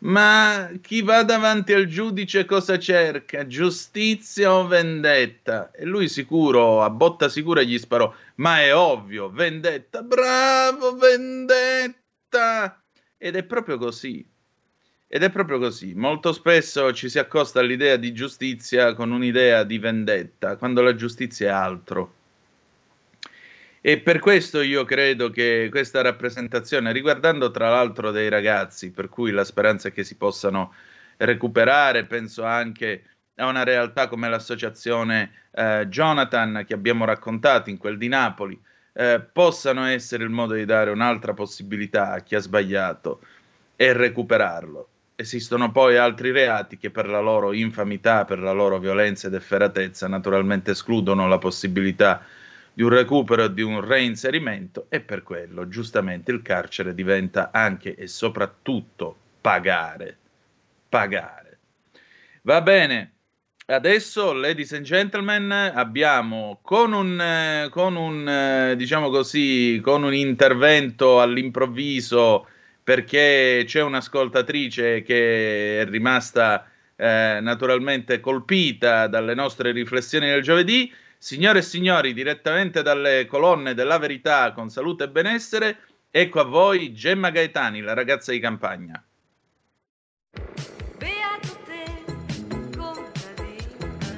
ma 0.00 0.70
chi 0.82 1.00
va 1.00 1.22
davanti 1.22 1.72
al 1.72 1.86
giudice 1.86 2.44
cosa 2.44 2.78
cerca? 2.78 3.46
Giustizia 3.46 4.52
o 4.52 4.66
vendetta? 4.66 5.70
E 5.70 5.86
lui 5.86 6.10
sicuro, 6.10 6.82
a 6.82 6.90
botta 6.90 7.30
sicura, 7.30 7.62
gli 7.62 7.78
sparò: 7.78 8.14
Ma 8.34 8.60
è 8.60 8.74
ovvio, 8.74 9.30
vendetta, 9.30 10.02
bravo, 10.02 10.94
vendetta! 10.94 12.82
Ed 13.16 13.34
è 13.34 13.44
proprio 13.44 13.78
così. 13.78 14.36
Ed 15.10 15.22
è 15.22 15.30
proprio 15.30 15.58
così, 15.58 15.94
molto 15.94 16.34
spesso 16.34 16.92
ci 16.92 17.08
si 17.08 17.18
accosta 17.18 17.60
all'idea 17.60 17.96
di 17.96 18.12
giustizia 18.12 18.92
con 18.92 19.10
un'idea 19.10 19.64
di 19.64 19.78
vendetta, 19.78 20.56
quando 20.56 20.82
la 20.82 20.94
giustizia 20.94 21.48
è 21.48 21.50
altro. 21.50 22.12
E 23.80 24.00
per 24.00 24.18
questo 24.18 24.60
io 24.60 24.84
credo 24.84 25.30
che 25.30 25.68
questa 25.70 26.02
rappresentazione, 26.02 26.92
riguardando 26.92 27.50
tra 27.50 27.70
l'altro 27.70 28.10
dei 28.10 28.28
ragazzi, 28.28 28.90
per 28.90 29.08
cui 29.08 29.30
la 29.30 29.44
speranza 29.44 29.88
è 29.88 29.92
che 29.92 30.04
si 30.04 30.14
possano 30.16 30.74
recuperare, 31.16 32.04
penso 32.04 32.44
anche 32.44 33.04
a 33.36 33.46
una 33.46 33.62
realtà 33.64 34.08
come 34.08 34.28
l'associazione 34.28 35.46
eh, 35.52 35.86
Jonathan 35.88 36.64
che 36.66 36.74
abbiamo 36.74 37.06
raccontato 37.06 37.70
in 37.70 37.78
quel 37.78 37.96
di 37.96 38.08
Napoli, 38.08 38.60
eh, 38.92 39.20
possano 39.20 39.86
essere 39.86 40.24
il 40.24 40.30
modo 40.30 40.52
di 40.52 40.66
dare 40.66 40.90
un'altra 40.90 41.32
possibilità 41.32 42.10
a 42.10 42.20
chi 42.20 42.34
ha 42.34 42.40
sbagliato 42.40 43.22
e 43.74 43.94
recuperarlo 43.94 44.88
esistono 45.20 45.72
poi 45.72 45.96
altri 45.96 46.30
reati 46.30 46.78
che 46.78 46.92
per 46.92 47.08
la 47.08 47.18
loro 47.18 47.52
infamità, 47.52 48.24
per 48.24 48.38
la 48.38 48.52
loro 48.52 48.78
violenza 48.78 49.26
ed 49.26 49.34
efferatezza 49.34 50.06
naturalmente 50.06 50.70
escludono 50.70 51.26
la 51.26 51.38
possibilità 51.38 52.24
di 52.72 52.84
un 52.84 52.90
recupero 52.90 53.42
e 53.42 53.52
di 53.52 53.62
un 53.62 53.84
reinserimento 53.84 54.86
e 54.88 55.00
per 55.00 55.24
quello 55.24 55.66
giustamente 55.66 56.30
il 56.30 56.40
carcere 56.40 56.94
diventa 56.94 57.50
anche 57.52 57.96
e 57.96 58.06
soprattutto 58.06 59.16
pagare. 59.40 60.16
Pagare. 60.88 61.58
Va 62.42 62.60
bene. 62.60 63.14
Adesso, 63.66 64.32
ladies 64.32 64.72
and 64.72 64.84
gentlemen, 64.84 65.50
abbiamo 65.50 66.60
con 66.62 66.92
un, 66.92 67.66
con 67.70 67.96
un 67.96 68.74
diciamo 68.76 69.10
così, 69.10 69.80
con 69.82 70.04
un 70.04 70.14
intervento 70.14 71.20
all'improvviso 71.20 72.46
perché 72.88 73.64
c'è 73.66 73.82
un'ascoltatrice 73.82 75.02
che 75.02 75.82
è 75.82 75.84
rimasta 75.84 76.70
eh, 76.96 77.38
naturalmente 77.42 78.18
colpita 78.18 79.06
dalle 79.08 79.34
nostre 79.34 79.72
riflessioni 79.72 80.26
del 80.26 80.40
giovedì. 80.40 80.90
Signore 81.18 81.58
e 81.58 81.62
signori, 81.62 82.14
direttamente 82.14 82.80
dalle 82.80 83.26
colonne 83.26 83.74
della 83.74 83.98
verità 83.98 84.52
con 84.52 84.70
salute 84.70 85.04
e 85.04 85.08
benessere, 85.10 85.80
ecco 86.10 86.40
a 86.40 86.44
voi 86.44 86.94
Gemma 86.94 87.28
Gaetani, 87.28 87.82
la 87.82 87.92
ragazza 87.92 88.32
di 88.32 88.38
campagna. 88.38 89.04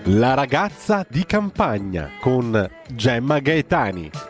La 0.04 0.35
ragazza 0.35 1.04
di 1.11 1.26
campagna 1.26 2.09
con 2.20 2.70
Gemma 2.87 3.40
Gaetani. 3.40 4.29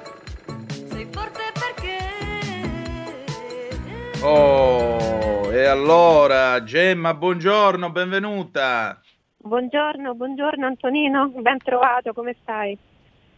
Oh, 4.22 5.50
e 5.50 5.64
allora 5.64 6.62
Gemma, 6.62 7.14
buongiorno, 7.14 7.90
benvenuta. 7.90 9.00
Buongiorno, 9.38 10.14
buongiorno 10.14 10.66
Antonino, 10.66 11.28
ben 11.36 11.56
trovato, 11.56 12.12
come 12.12 12.36
stai? 12.42 12.76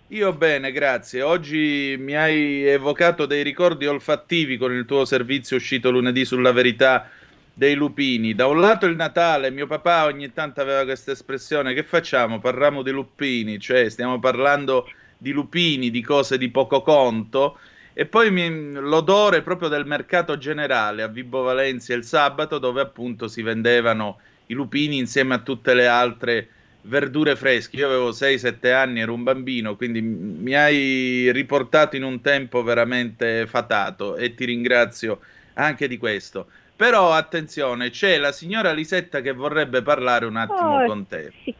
Io 0.09 0.33
bene, 0.33 0.73
grazie. 0.73 1.23
Oggi 1.23 1.95
mi 2.01 2.16
hai 2.16 2.66
evocato 2.66 3.27
dei 3.27 3.45
ricordi 3.45 3.87
olfattivi 3.87 4.57
con 4.57 4.73
il 4.73 4.85
tuo 4.85 5.05
servizio 5.05 5.57
uscito 5.57 5.90
lunedì 5.92 6.25
sulla 6.25 6.51
verità 6.51 7.09
dei 7.55 7.75
lupini. 7.75 8.35
Da 8.35 8.49
un 8.49 8.61
lato 8.61 8.87
il 8.87 8.97
Natale, 8.97 9.53
mio 9.53 9.68
papà 9.68 10.07
ogni 10.07 10.33
tanto 10.33 10.61
aveva 10.61 10.83
questa 10.83 11.12
espressione, 11.12 11.75
che 11.75 11.85
facciamo? 11.85 12.40
Parliamo 12.40 12.83
di 12.83 12.90
lupini, 12.90 13.61
cioè 13.61 13.88
stiamo 13.88 14.18
parlando 14.18 14.90
di 15.16 15.31
lupini, 15.31 15.90
di 15.90 16.03
cose 16.03 16.37
di 16.38 16.51
poco 16.51 16.83
conto. 16.83 17.59
E 17.94 18.07
poi 18.07 18.31
mi, 18.31 18.72
l'odore 18.72 19.42
proprio 19.42 19.68
del 19.68 19.85
mercato 19.85 20.38
generale 20.38 21.02
a 21.02 21.09
Vibo 21.09 21.42
Valencia 21.42 21.94
il 21.94 22.05
sabato, 22.05 22.59
dove 22.59 22.81
appunto 22.81 23.28
si 23.28 23.42
vendevano 23.42 24.18
i 24.46 24.55
lupini 24.55 24.98
insieme 24.98 25.35
a 25.35 25.38
tutte 25.38 25.74
le 25.74 25.87
altre 25.87 26.48
verdure 26.83 27.37
fresche. 27.37 27.76
Io 27.76 27.87
avevo 27.87 28.12
6-7 28.12 28.72
anni, 28.72 29.00
ero 29.00 29.12
un 29.12 29.22
bambino, 29.22 29.76
quindi 29.76 30.00
mi 30.00 30.55
hai 30.55 31.31
riportato 31.33 31.96
in 31.96 32.02
un 32.02 32.20
tempo 32.20 32.62
veramente 32.62 33.46
fatato 33.46 34.16
e 34.16 34.35
ti 34.35 34.44
ringrazio 34.46 35.20
anche 35.55 35.87
di 35.87 35.98
questo. 35.98 36.48
Però 36.74 37.12
attenzione, 37.12 37.90
c'è 37.90 38.16
la 38.16 38.33
signora 38.33 38.72
Lisetta 38.72 39.20
che 39.20 39.33
vorrebbe 39.33 39.83
parlare 39.83 40.26
un 40.26 40.37
attimo 40.37 40.76
Oh, 40.83 40.87
con 40.87 41.07
te. 41.07 41.31
sì. 41.44 41.55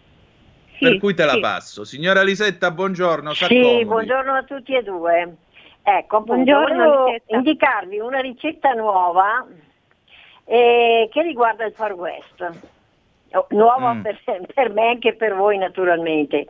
Per 0.81 0.93
Sì, 0.95 0.99
cui 0.99 1.15
te 1.15 1.25
la 1.25 1.35
sì. 1.35 1.41
passo. 1.41 1.85
Signora 1.85 2.23
Lisetta, 2.23 2.73
buongiorno. 2.73 3.35
Sì, 3.35 3.85
buongiorno 3.85 4.33
a 4.33 4.43
tutti 4.43 4.75
e 4.75 4.83
due. 4.83 5.37
Ecco, 5.83 6.17
appunto, 6.19 6.35
Buongiorno, 6.35 7.17
indicarvi 7.27 7.99
una 7.99 8.21
ricetta 8.21 8.73
nuova 8.73 9.45
eh, 10.45 11.09
che 11.11 11.23
riguarda 11.23 11.65
il 11.65 11.73
Far 11.73 11.93
West. 11.95 12.53
Oh, 13.33 13.47
Nuova 13.51 13.95
Mm. 13.95 14.03
per, 14.03 14.21
per 14.55 14.71
me 14.71 14.85
e 14.85 14.89
anche 14.89 15.15
per 15.15 15.35
voi 15.35 15.59
naturalmente. 15.59 16.47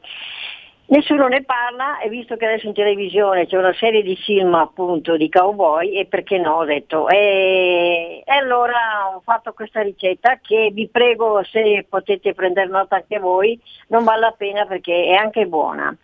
Nessuno 0.87 1.27
ne 1.29 1.43
parla 1.43 2.01
e 2.01 2.09
visto 2.11 2.37
che 2.37 2.45
adesso 2.45 2.67
in 2.67 2.75
televisione 2.75 3.47
c'è 3.47 3.57
una 3.57 3.73
serie 3.73 4.03
di 4.03 4.15
film 4.17 4.53
appunto 4.55 5.17
di 5.17 5.31
cowboy 5.31 5.97
e 5.97 6.05
perché 6.05 6.37
no 6.37 6.57
ho 6.57 6.65
detto 6.65 7.09
e, 7.09 8.23
e 8.27 8.33
allora 8.33 9.15
ho 9.15 9.21
fatto 9.21 9.55
questa 9.55 9.81
ricetta 9.81 10.39
che 10.43 10.71
vi 10.71 10.89
prego 10.89 11.43
se 11.45 11.87
potete 11.89 12.35
prendere 12.35 12.69
nota 12.69 12.97
anche 12.97 13.19
voi 13.19 13.59
non 13.87 14.05
vale 14.05 14.21
la 14.21 14.35
pena 14.37 14.67
perché 14.67 15.07
è 15.07 15.15
anche 15.15 15.47
buona. 15.47 15.97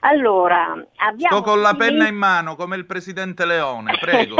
Allora, 0.00 0.82
abbiamo 0.96 1.36
Sto 1.36 1.50
con 1.50 1.60
la 1.60 1.74
penna 1.74 2.06
in 2.08 2.16
mano 2.16 2.56
come 2.56 2.76
il 2.76 2.86
presidente 2.86 3.44
Leone, 3.44 3.96
prego. 4.00 4.36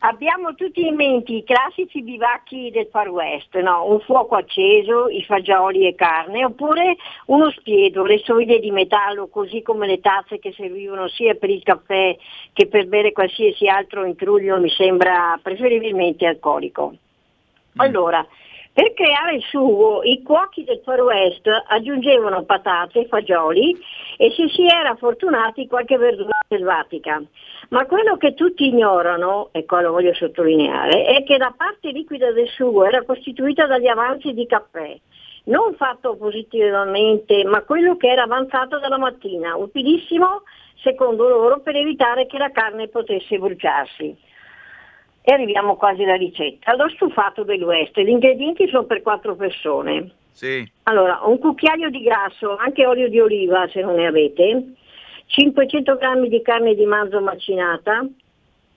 Abbiamo 0.00 0.54
tutti 0.54 0.86
in 0.86 0.96
mente 0.96 1.32
i 1.32 1.44
classici 1.44 2.02
bivacchi 2.02 2.70
del 2.70 2.88
Far 2.90 3.08
West, 3.08 3.56
no? 3.60 3.88
un 3.88 4.00
fuoco 4.00 4.34
acceso, 4.34 5.08
i 5.08 5.24
fagioli 5.24 5.86
e 5.86 5.94
carne, 5.94 6.44
oppure 6.44 6.96
uno 7.26 7.50
spiedo, 7.52 8.04
le 8.04 8.18
soglie 8.18 8.58
di 8.58 8.70
metallo, 8.70 9.28
così 9.28 9.62
come 9.62 9.86
le 9.86 10.00
tazze 10.00 10.38
che 10.38 10.52
servivano 10.52 11.08
sia 11.08 11.34
per 11.36 11.48
il 11.48 11.62
caffè 11.62 12.14
che 12.52 12.66
per 12.66 12.86
bere 12.86 13.12
qualsiasi 13.12 13.66
altro 13.66 14.04
intruglio 14.04 14.60
mi 14.60 14.68
sembra 14.68 15.38
preferibilmente 15.42 16.26
alcolico. 16.26 16.94
Allora, 17.76 18.24
per 18.74 18.92
creare 18.92 19.36
il 19.36 19.42
sugo, 19.42 20.02
i 20.02 20.20
cuochi 20.24 20.64
del 20.64 20.80
Far 20.84 21.00
West 21.00 21.48
aggiungevano 21.68 22.42
patate, 22.42 23.06
fagioli 23.06 23.70
e 24.16 24.32
se 24.32 24.48
si 24.48 24.66
era 24.66 24.96
fortunati 24.96 25.68
qualche 25.68 25.96
verdura 25.96 26.40
selvatica. 26.48 27.22
Ma 27.68 27.86
quello 27.86 28.16
che 28.16 28.34
tutti 28.34 28.66
ignorano, 28.66 29.50
e 29.52 29.64
qua 29.64 29.80
lo 29.80 29.92
voglio 29.92 30.12
sottolineare, 30.12 31.04
è 31.04 31.22
che 31.22 31.38
la 31.38 31.54
parte 31.56 31.92
liquida 31.92 32.32
del 32.32 32.48
sugo 32.48 32.84
era 32.84 33.04
costituita 33.04 33.66
dagli 33.66 33.86
avanzi 33.86 34.34
di 34.34 34.44
caffè, 34.44 34.98
non 35.44 35.74
fatto 35.76 36.16
positivamente, 36.16 37.44
ma 37.44 37.62
quello 37.62 37.96
che 37.96 38.08
era 38.08 38.24
avanzato 38.24 38.80
dalla 38.80 38.98
mattina, 38.98 39.56
utilissimo 39.56 40.42
secondo 40.82 41.28
loro 41.28 41.60
per 41.60 41.76
evitare 41.76 42.26
che 42.26 42.38
la 42.38 42.50
carne 42.50 42.88
potesse 42.88 43.38
bruciarsi. 43.38 44.23
E 45.26 45.32
arriviamo 45.32 45.76
quasi 45.76 46.02
alla 46.02 46.16
ricetta. 46.16 46.74
L'ho 46.76 46.88
stufato 46.90 47.44
del 47.44 47.62
West, 47.62 47.98
gli 47.98 48.10
ingredienti 48.10 48.68
sono 48.68 48.84
per 48.84 49.00
quattro 49.00 49.34
persone. 49.36 50.10
Sì. 50.32 50.70
Allora, 50.82 51.20
un 51.24 51.38
cucchiaio 51.38 51.88
di 51.88 52.02
grasso, 52.02 52.56
anche 52.56 52.84
olio 52.84 53.08
di 53.08 53.18
oliva 53.20 53.66
se 53.68 53.80
non 53.80 53.94
ne 53.94 54.06
avete, 54.06 54.64
500 55.26 55.96
g 55.96 56.28
di 56.28 56.42
carne 56.42 56.74
di 56.74 56.84
manzo 56.84 57.22
macinata, 57.22 58.06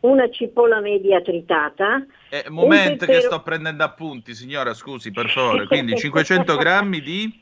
una 0.02 0.30
cipolla 0.30 0.80
media 0.80 1.20
tritata, 1.20 2.06
Eh, 2.30 2.46
momento 2.50 3.06
che 3.06 3.12
peppero- 3.14 3.22
sto 3.22 3.42
prendendo 3.42 3.84
appunti, 3.84 4.34
signora, 4.34 4.74
scusi, 4.74 5.12
per 5.12 5.28
favore. 5.30 5.68
Quindi 5.68 5.98
500 5.98 6.56
grammi 6.56 7.02
di 7.02 7.40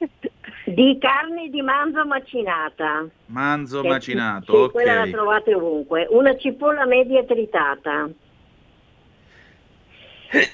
di 0.67 0.97
carne 0.99 1.49
di 1.49 1.61
manzo 1.61 2.03
macinata. 2.07 3.05
manzo 3.27 3.81
che- 3.81 3.87
macinato, 3.87 4.65
sì, 4.65 4.71
quella 4.71 4.95
la 4.95 5.01
ok. 5.03 5.11
trovate 5.11 5.53
ovunque. 5.53 6.07
Una 6.09 6.35
cipolla 6.37 6.85
media 6.87 7.23
tritata. 7.23 8.09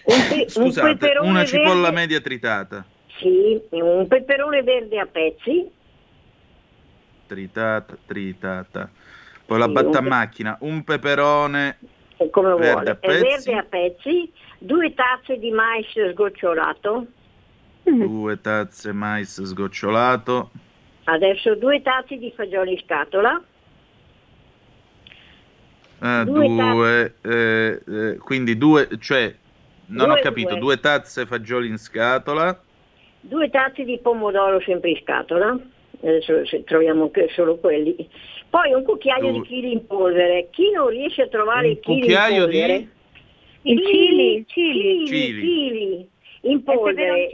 Un, 0.03 0.27
pe- 0.27 0.35
un 0.35 0.49
Scusate, 0.49 1.05
peperone 1.05 1.29
una 1.29 1.43
cipolla 1.45 1.89
verde- 1.89 1.91
media 1.91 2.21
tritata. 2.21 2.85
Sì, 3.19 3.61
un 3.71 4.07
peperone 4.07 4.63
verde 4.63 4.99
a 4.99 5.05
pezzi, 5.05 5.69
Tritata, 7.27 7.97
tritata. 8.05 8.91
Poi 9.45 9.57
la 9.57 9.65
Sì, 9.65 9.71
batta 9.71 9.97
a 9.99 10.01
un 10.01 10.07
macchina, 10.07 10.57
un 10.61 10.83
peperone 10.83 11.77
come 12.29 12.53
Verde 12.53 12.63
vuole, 12.63 12.89
a 12.89 12.95
pezzi. 12.95 13.49
verde 13.49 13.53
a 13.59 13.63
pezzi, 13.63 14.31
due 14.59 14.93
tazze 14.93 15.37
di 15.39 15.49
mais 15.51 15.85
sgocciolato, 16.11 17.07
due 17.85 18.39
tazze 18.41 18.91
mais 18.91 19.41
sgocciolato, 19.41 20.51
adesso 21.05 21.55
due 21.55 21.81
tazze 21.81 22.17
di 22.17 22.31
fagioli 22.35 22.73
in 22.73 22.79
scatola, 22.79 23.41
eh, 26.01 26.23
Due 26.25 26.45
due, 26.47 27.15
eh, 27.21 27.81
eh, 27.87 28.17
quindi 28.17 28.57
due, 28.57 28.87
cioè, 28.99 29.33
non 29.91 30.07
Due, 30.09 30.19
ho 30.19 30.21
capito, 30.21 30.49
due. 30.51 30.59
due 30.59 30.79
tazze 30.79 31.25
fagioli 31.25 31.67
in 31.67 31.77
scatola, 31.77 32.59
due 33.21 33.49
tazze 33.49 33.83
di 33.83 33.99
pomodoro 33.99 34.59
sempre 34.61 34.91
in 34.91 34.99
scatola, 35.01 35.57
adesso 36.01 36.45
se 36.45 36.63
troviamo 36.63 37.11
solo 37.35 37.57
quelli, 37.57 37.95
poi 38.49 38.73
un 38.73 38.83
cucchiaio 38.83 39.31
Due. 39.31 39.31
di 39.33 39.41
chili 39.47 39.71
in 39.73 39.85
polvere. 39.85 40.47
Chi 40.51 40.71
non 40.71 40.87
riesce 40.89 41.23
a 41.23 41.27
trovare 41.27 41.67
Un 41.67 41.71
i 41.73 41.79
chili 41.79 41.95
in 41.95 42.01
cucchiaio 42.01 42.45
di- 42.45 42.57
polvere, 42.59 42.87
Il 43.63 43.79
chili, 43.81 44.33
il 44.37 44.45
chili, 44.47 45.03
chili. 45.03 45.05
Chili. 45.05 45.39
chili 45.41 46.09
in 46.43 46.51
Il 46.53 46.61
polvere, 46.63 47.29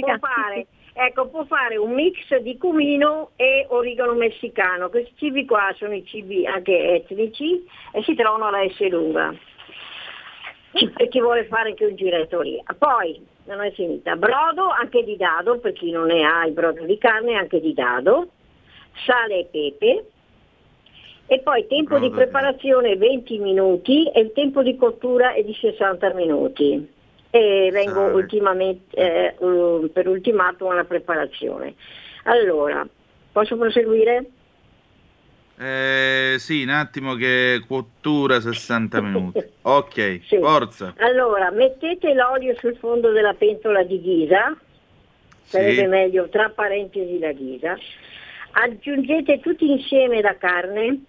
può 0.00 0.16
fare, 0.18 0.66
ecco, 0.94 1.28
può 1.28 1.44
fare 1.44 1.76
un 1.76 1.92
mix 1.92 2.34
di 2.38 2.56
cumino 2.56 3.30
e 3.36 3.66
origano 3.68 4.14
messicano. 4.14 4.88
Questi 4.88 5.12
cibi 5.16 5.44
qua 5.44 5.70
sono 5.76 5.94
i 5.94 6.04
cibi 6.06 6.46
anche 6.46 6.94
etnici 6.94 7.62
e 7.92 8.02
si 8.02 8.14
trovano 8.14 8.46
alla 8.46 8.66
S 8.68 8.80
lunga. 8.88 9.34
Per 10.70 11.08
chi 11.08 11.20
vuole 11.20 11.46
fare 11.46 11.70
anche 11.70 11.86
un 11.86 11.96
giretto 11.96 12.40
lì. 12.40 12.62
Poi, 12.76 13.24
non 13.44 13.62
è 13.62 13.72
finita, 13.72 14.16
brodo 14.16 14.68
anche 14.68 15.02
di 15.02 15.16
dado, 15.16 15.58
per 15.58 15.72
chi 15.72 15.90
non 15.90 16.06
ne 16.06 16.24
ha 16.24 16.44
il 16.46 16.52
brodo 16.52 16.84
di 16.84 16.98
carne 16.98 17.34
anche 17.34 17.60
di 17.60 17.72
dado, 17.72 18.28
sale 19.06 19.40
e 19.40 19.48
pepe, 19.50 20.04
e 21.30 21.40
poi 21.40 21.66
tempo 21.66 21.98
Brodo 21.98 22.08
di 22.08 22.14
preparazione 22.14 22.96
20 22.96 23.38
minuti 23.38 24.10
e 24.10 24.20
il 24.20 24.32
tempo 24.32 24.62
di 24.62 24.76
cottura 24.76 25.34
è 25.34 25.44
di 25.44 25.54
60 25.54 26.14
minuti. 26.14 26.96
E 27.30 27.68
vengo 27.70 28.18
eh, 28.90 29.34
per 29.92 30.08
ultimato 30.08 30.70
alla 30.70 30.84
preparazione. 30.84 31.74
Allora, 32.24 32.86
posso 33.30 33.58
proseguire? 33.58 34.30
Eh, 35.58 36.36
sì, 36.38 36.62
un 36.62 36.68
attimo 36.70 37.14
che 37.14 37.62
cottura 37.66 38.40
60 38.40 39.00
minuti, 39.00 39.44
ok, 39.62 40.20
Sì. 40.26 40.38
forza, 40.38 40.94
Allora, 40.98 41.50
mettete 41.50 42.14
l'olio 42.14 42.54
sul 42.58 42.76
fondo 42.76 43.10
della 43.10 43.34
pentola 43.34 43.82
di 43.82 44.00
ghisa, 44.00 44.56
sarebbe 45.42 45.82
sì, 45.82 45.86
meglio 45.86 46.28
tra 46.28 46.50
parentesi 46.50 47.18
la 47.18 47.32
ghisa, 47.32 47.76
aggiungete 48.52 49.40
tutti 49.40 49.70
insieme 49.70 50.20
la 50.20 50.36
carne, 50.36 51.00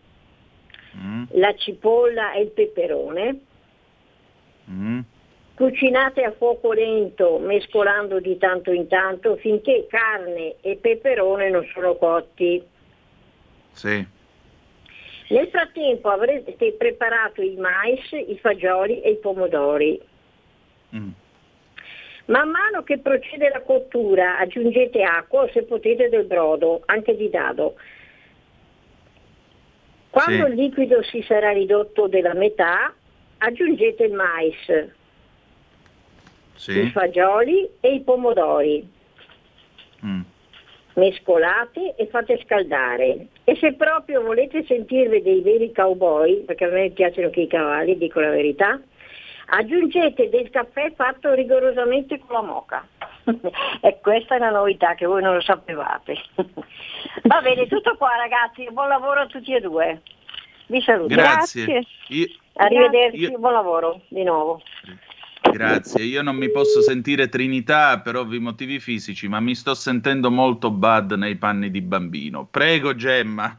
Mm, 0.98 1.24
la 1.34 1.54
cipolla 1.56 2.34
e 2.34 2.42
il 2.42 2.50
peperone, 2.50 3.40
mm. 4.72 5.00
cucinate 5.54 6.24
a 6.24 6.32
fuoco 6.32 6.72
lento 6.74 7.38
mescolando 7.38 8.20
di 8.20 8.38
tanto 8.38 8.72
in 8.72 8.88
tanto 8.88 9.36
finché 9.38 9.86
carne 9.88 10.56
e 10.62 10.78
peperone 10.78 11.50
non 11.52 11.64
sono 11.74 11.96
cotti. 11.96 12.64
sì, 13.74 14.06
Nel 15.30 15.48
frattempo 15.50 16.10
avrete 16.10 16.74
preparato 16.74 17.42
il 17.42 17.60
mais, 17.60 18.00
i 18.12 18.38
fagioli 18.40 19.02
e 19.02 19.12
i 19.12 19.18
pomodori. 19.18 20.00
mm. 20.96 21.10
Man 22.26 22.50
mano 22.50 22.84
che 22.84 23.00
procede 23.00 23.50
la 23.50 23.62
cottura 23.62 24.38
aggiungete 24.38 25.02
acqua 25.04 25.44
o 25.44 25.50
se 25.50 25.64
potete 25.64 26.10
del 26.10 26.26
brodo, 26.26 26.84
anche 26.86 27.16
di 27.16 27.30
dado. 27.30 27.76
Quando 30.12 30.46
Sì. 30.46 30.52
il 30.52 30.56
liquido 30.56 31.02
si 31.04 31.22
sarà 31.24 31.52
ridotto 31.52 32.08
della 32.08 32.34
metà, 32.34 32.94
aggiungete 33.40 34.04
il 34.04 34.14
mais, 34.14 34.68
i 34.68 34.92
sì, 36.56 36.90
fagioli 36.92 37.70
e 37.80 37.94
i 37.94 38.02
pomodori. 38.02 38.88
mm. 40.06 40.22
Mescolate 41.00 41.96
e 41.96 42.08
fate 42.08 42.40
scaldare. 42.44 43.28
E 43.44 43.56
se 43.56 43.74
proprio 43.74 44.22
volete 44.22 44.64
sentirvi 44.66 45.22
dei 45.22 45.42
veri 45.42 45.74
cowboy, 45.74 46.44
perché 46.44 46.66
a 46.66 46.70
me 46.70 46.90
piacciono 46.92 47.28
anche 47.28 47.42
i 47.42 47.48
cavalli, 47.48 47.98
dico 47.98 48.20
la 48.20 48.30
verità, 48.30 48.80
aggiungete 49.48 50.30
del 50.30 50.50
caffè 50.52 50.92
fatto 50.94 51.34
rigorosamente 51.34 52.20
con 52.20 52.36
la 52.36 52.42
moca. 52.42 52.88
e 53.82 54.00
questa 54.02 54.36
è 54.36 54.38
una 54.38 54.52
novità 54.52 54.94
che 54.96 55.06
voi 55.06 55.22
non 55.24 55.34
lo 55.34 55.42
sapevate. 55.42 56.16
Va 57.24 57.42
bene, 57.42 57.68
tutto 57.68 57.96
qua 57.98 58.16
ragazzi, 58.18 58.68
buon 58.72 58.88
lavoro 58.90 59.22
a 59.22 59.26
tutti 59.26 59.54
e 59.54 59.60
due. 59.60 60.02
Vi 60.68 60.82
saluto. 60.82 61.16
Grazie. 61.16 61.66
Grazie. 61.66 61.88
Io- 62.10 62.28
Arrivederci, 62.54 63.18
Io- 63.22 63.40
buon 63.40 63.54
lavoro 63.54 64.02
di 64.10 64.24
nuovo. 64.24 64.62
Grazie, 65.52 66.04
io 66.04 66.22
non 66.22 66.36
mi 66.36 66.50
posso 66.52 66.82
sentire 66.82 67.28
Trinità 67.30 68.00
per 68.00 68.16
ovvi 68.16 68.40
motivi 68.40 68.80
fisici, 68.80 69.28
ma 69.28 69.40
mi 69.40 69.56
sto 69.56 69.74
sentendo 69.74 70.30
molto 70.30 70.72
bad 70.72 71.14
nei 71.14 71.36
panni 71.36 71.72
di 71.72 71.82
bambino. 71.82 72.48
Prego, 72.50 72.96
Gemma. 72.96 73.58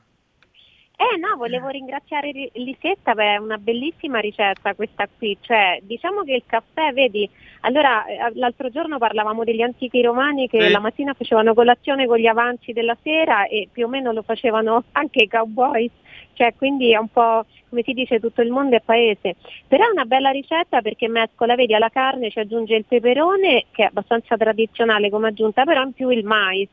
Eh 1.01 1.17
no, 1.17 1.35
volevo 1.37 1.69
ringraziare 1.69 2.31
Ri- 2.31 2.51
Lisetta, 2.53 3.15
è 3.15 3.39
una 3.39 3.57
bellissima 3.57 4.19
ricetta 4.19 4.75
questa 4.75 5.09
qui, 5.17 5.35
cioè 5.41 5.79
diciamo 5.83 6.25
che 6.25 6.35
il 6.35 6.43
caffè, 6.45 6.93
vedi, 6.93 7.27
allora 7.61 8.05
eh, 8.05 8.33
l'altro 8.35 8.69
giorno 8.69 8.99
parlavamo 8.99 9.43
degli 9.43 9.63
antichi 9.63 10.03
romani 10.03 10.47
che 10.47 10.67
Sì. 10.67 10.71
la 10.71 10.79
mattina 10.79 11.15
facevano 11.15 11.55
colazione 11.55 12.07
con 12.07 12.19
gli 12.19 12.27
avanzi 12.27 12.75
della 12.75 12.97
sera 13.03 13.47
e 13.47 13.67
più 13.73 13.87
o 13.87 13.89
meno 13.89 14.13
lo 14.13 14.21
facevano 14.21 14.85
anche 14.93 15.23
i 15.23 15.29
cowboy, 15.29 15.91
cioè 16.35 16.55
quindi 16.57 16.93
è 16.93 16.97
un 16.97 17.09
po' 17.09 17.45
come 17.69 17.83
si 17.85 17.93
dice 17.93 18.19
tutto 18.19 18.43
il 18.43 18.51
mondo 18.51 18.77
è 18.77 18.83
paese, 18.85 19.37
però 19.67 19.87
è 19.87 19.91
una 19.91 20.05
bella 20.05 20.31
ricetta 20.31 20.81
perché 20.83 21.09
mescola, 21.09 21.55
vedi, 21.55 21.75
alla 21.75 21.89
carne 21.89 22.31
ci 22.31 22.41
aggiunge 22.41 22.75
il 22.75 22.85
peperone 22.85 23.67
che 23.71 23.85
è 23.85 23.87
abbastanza 23.87 24.37
tradizionale 24.37 25.09
come 25.09 25.29
aggiunta, 25.29 25.65
però 25.65 25.83
in 25.83 25.93
più 25.93 26.11
il 26.11 26.25
mais 26.25 26.69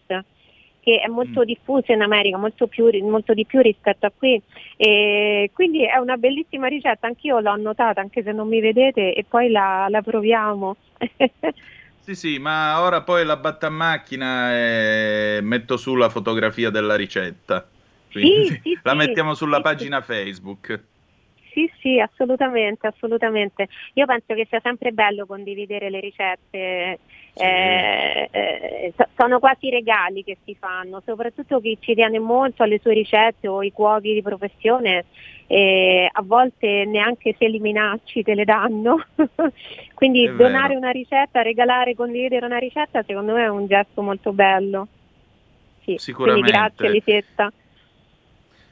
che 0.88 1.02
è 1.02 1.08
molto 1.08 1.44
diffuso 1.44 1.92
in 1.92 2.02
America, 2.02 2.38
molto, 2.38 2.68
più, 2.68 2.90
molto 3.04 3.34
di 3.34 3.46
più 3.46 3.60
rispetto 3.60 4.06
a 4.06 4.12
qui. 4.18 4.42
E 4.78 5.52
quindi 5.54 5.84
è 5.86 5.98
una 5.98 6.16
bellissima 6.16 6.68
ricetta, 6.68 7.08
anch'io 7.08 7.42
l'ho 7.42 7.50
annotata, 7.50 8.00
anche 8.00 8.24
se 8.24 8.32
non 8.32 8.48
mi 8.48 8.62
vedete, 8.62 9.14
e 9.14 9.26
poi 9.28 9.50
la, 9.50 9.88
la 9.90 10.02
proviamo. 10.02 10.76
Sì, 12.08 12.16
sì, 12.16 12.40
ma 12.40 12.82
ora 12.82 13.02
poi 13.02 13.26
la 13.26 13.36
batto 13.36 13.66
a 13.66 13.70
macchina 13.70 14.56
e 14.56 15.40
metto 15.42 15.76
su 15.76 15.94
la 15.96 16.08
fotografia 16.08 16.70
della 16.70 16.96
ricetta. 16.96 17.68
Quindi 18.22 18.48
Sì, 18.48 18.60
sì, 18.64 18.80
la 18.84 18.92
sì, 18.92 18.98
mettiamo 18.98 19.34
sulla 19.34 19.62
pagina 19.62 20.02
Facebook. 20.02 20.96
Sì, 21.58 21.68
sì, 21.80 22.00
assolutamente, 22.00 22.86
assolutamente. 22.86 23.68
Io 23.94 24.06
penso 24.06 24.36
che 24.36 24.46
sia 24.48 24.60
sempre 24.62 24.92
bello 24.92 25.26
condividere 25.26 25.90
le 25.90 26.00
ricette, 26.00 27.00
eh, 27.34 28.30
eh, 28.32 28.94
so- 28.96 29.08
sono 29.18 29.40
quasi 29.40 29.72
regali 29.72 30.24
che 30.24 30.38
si 30.46 30.56
fanno, 30.60 31.02
soprattutto 31.04 31.60
chi 31.60 31.76
ci 31.82 31.96
tiene 31.96 32.20
molto 32.20 32.62
alle 32.62 32.78
sue 32.78 32.94
ricette 32.94 33.48
o 33.48 33.64
i 33.64 33.72
cuochi 33.72 34.14
di 34.14 34.22
professione, 34.22 35.06
eh, 35.48 36.08
a 36.12 36.22
volte 36.22 36.86
neanche 36.86 37.36
se 37.40 37.48
li 37.48 37.60
minacci 37.60 38.22
te 38.22 38.36
le 38.36 38.46
danno. 38.46 39.04
Quindi 39.96 40.30
donare 40.36 40.76
una 40.76 40.92
ricetta, 40.92 41.42
regalare, 41.42 41.96
condividere 41.96 42.46
una 42.46 42.60
ricetta, 42.60 43.02
secondo 43.02 43.34
me 43.34 43.46
è 43.46 43.50
un 43.50 43.66
gesto 43.66 44.04
molto 44.04 44.32
bello. 44.32 44.88
Sì, 45.84 45.96
Sicuramente. 45.98 46.52
Quindi 46.52 46.74
grazie 46.76 46.90
Lisetta. 46.90 47.52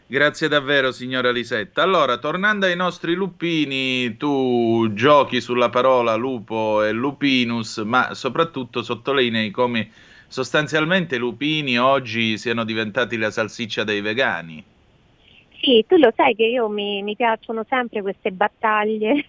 Grazie 0.08 0.47
davvero, 0.47 0.91
signora 0.91 1.32
Lisetta. 1.32 1.82
Allora, 1.82 2.18
tornando 2.18 2.68
ai 2.68 2.76
nostri 2.76 3.16
lupini, 3.16 4.16
tu 4.18 4.91
giochi 4.93 5.41
sulla 5.41 5.70
parola 5.70 6.14
lupo 6.14 6.84
e 6.84 6.91
lupinus, 6.91 7.78
ma 7.78 8.14
soprattutto 8.14 8.84
sottolinei 8.84 9.49
come 9.49 9.89
sostanzialmente 10.28 11.16
i 11.16 11.20
lupini 11.20 11.80
oggi 11.80 12.38
siano 12.38 12.64
diventati 12.64 13.18
la 13.18 13.32
salsiccia 13.32 13.84
dei 13.84 14.01
vegani. 14.01 14.64
Sì, 15.60 15.84
tu 15.88 15.97
lo 15.97 16.14
sai 16.16 16.36
che 16.36 16.43
io 16.43 16.70
mi, 16.70 17.01
mi 17.01 17.16
piacciono 17.16 17.66
sempre 17.68 18.03
queste 18.03 18.32
battaglie, 18.32 19.26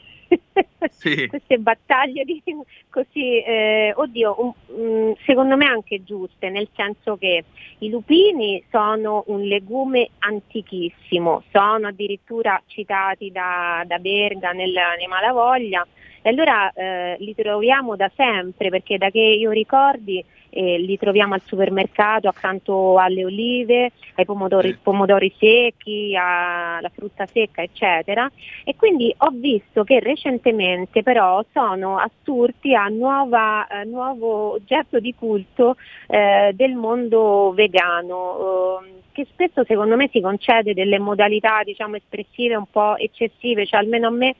Sì. 0.90 1.26
queste 1.28 1.58
battaglie 1.58 2.24
di, 2.24 2.42
così, 2.90 3.40
eh, 3.42 3.92
oddio, 3.94 4.54
mm, 4.72 5.12
secondo 5.24 5.56
me 5.56 5.66
anche 5.66 6.02
giuste, 6.04 6.50
nel 6.50 6.68
senso 6.74 7.16
che 7.16 7.44
i 7.78 7.88
lupini 7.88 8.62
sono 8.70 9.24
un 9.28 9.42
legume 9.42 10.10
antichissimo, 10.18 11.42
sono 11.50 11.88
addirittura 11.88 12.60
citati 12.66 13.30
da, 13.30 13.84
da 13.86 13.98
Berga 13.98 14.52
nel, 14.52 14.72
nei 14.72 15.06
Malavoglia 15.06 15.86
e 16.26 16.30
allora 16.30 16.72
eh, 16.72 17.16
li 17.20 17.36
troviamo 17.36 17.94
da 17.94 18.10
sempre 18.16 18.68
perché 18.68 18.98
da 18.98 19.10
che 19.10 19.20
io 19.20 19.52
ricordi 19.52 20.24
eh, 20.56 20.78
li 20.78 20.96
troviamo 20.96 21.34
al 21.34 21.42
supermercato 21.44 22.28
accanto 22.28 22.98
alle 22.98 23.24
olive, 23.24 23.92
ai 24.14 24.24
pomodori, 24.24 24.76
pomodori 24.82 25.32
secchi, 25.38 26.16
alla 26.16 26.90
frutta 26.94 27.26
secca, 27.26 27.62
eccetera. 27.62 28.30
E 28.64 28.74
quindi 28.74 29.14
ho 29.18 29.30
visto 29.32 29.84
che 29.84 30.00
recentemente 30.00 31.02
però 31.02 31.44
sono 31.52 31.98
assurti 31.98 32.74
a 32.74 32.86
nuova, 32.86 33.66
eh, 33.66 33.84
nuovo 33.84 34.52
oggetto 34.52 34.98
di 34.98 35.14
culto 35.14 35.76
eh, 36.06 36.52
del 36.54 36.74
mondo 36.74 37.52
vegano. 37.54 38.78
ehm, 38.80 38.94
che 39.16 39.26
spesso 39.32 39.64
secondo 39.64 39.96
me 39.96 40.10
si 40.12 40.20
concede 40.20 40.74
delle 40.74 40.98
modalità 40.98 41.62
diciamo 41.64 41.96
espressive 41.96 42.54
un 42.54 42.66
po' 42.70 42.98
eccessive, 42.98 43.64
cioè 43.64 43.80
almeno 43.80 44.08
a 44.08 44.10
me 44.10 44.34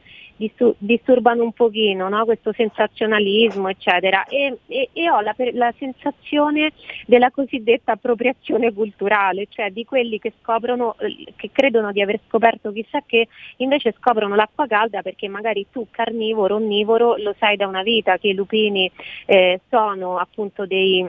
disturbano 0.78 1.42
un 1.42 1.52
pochino 1.52 2.08
no? 2.08 2.24
questo 2.24 2.52
sensazionalismo 2.52 3.68
eccetera 3.68 4.24
e, 4.26 4.58
e- 4.66 4.90
e 4.92 5.10
ho 5.10 5.20
la, 5.20 5.34
la 5.52 5.72
sensazione 5.78 6.72
della 7.06 7.30
cosiddetta 7.30 7.92
appropriazione 7.92 8.72
culturale, 8.72 9.46
cioè 9.48 9.70
di 9.70 9.84
quelli 9.84 10.18
che 10.18 10.32
scoprono, 10.40 10.96
che 11.36 11.50
credono 11.52 11.92
di 11.92 12.02
aver 12.02 12.20
scoperto 12.26 12.72
chissà 12.72 13.02
che, 13.04 13.28
invece 13.58 13.94
scoprono 13.98 14.34
l'acqua 14.34 14.66
calda 14.66 15.02
perché 15.02 15.28
magari 15.28 15.66
tu 15.70 15.86
carnivoro, 15.90 16.56
onnivoro 16.56 17.16
lo 17.16 17.34
sai 17.38 17.56
da 17.56 17.66
una 17.66 17.82
vita 17.82 18.18
che 18.18 18.28
i 18.28 18.34
lupini 18.34 18.90
eh, 19.26 19.60
sono 19.68 20.18
appunto 20.18 20.66
dei 20.66 21.06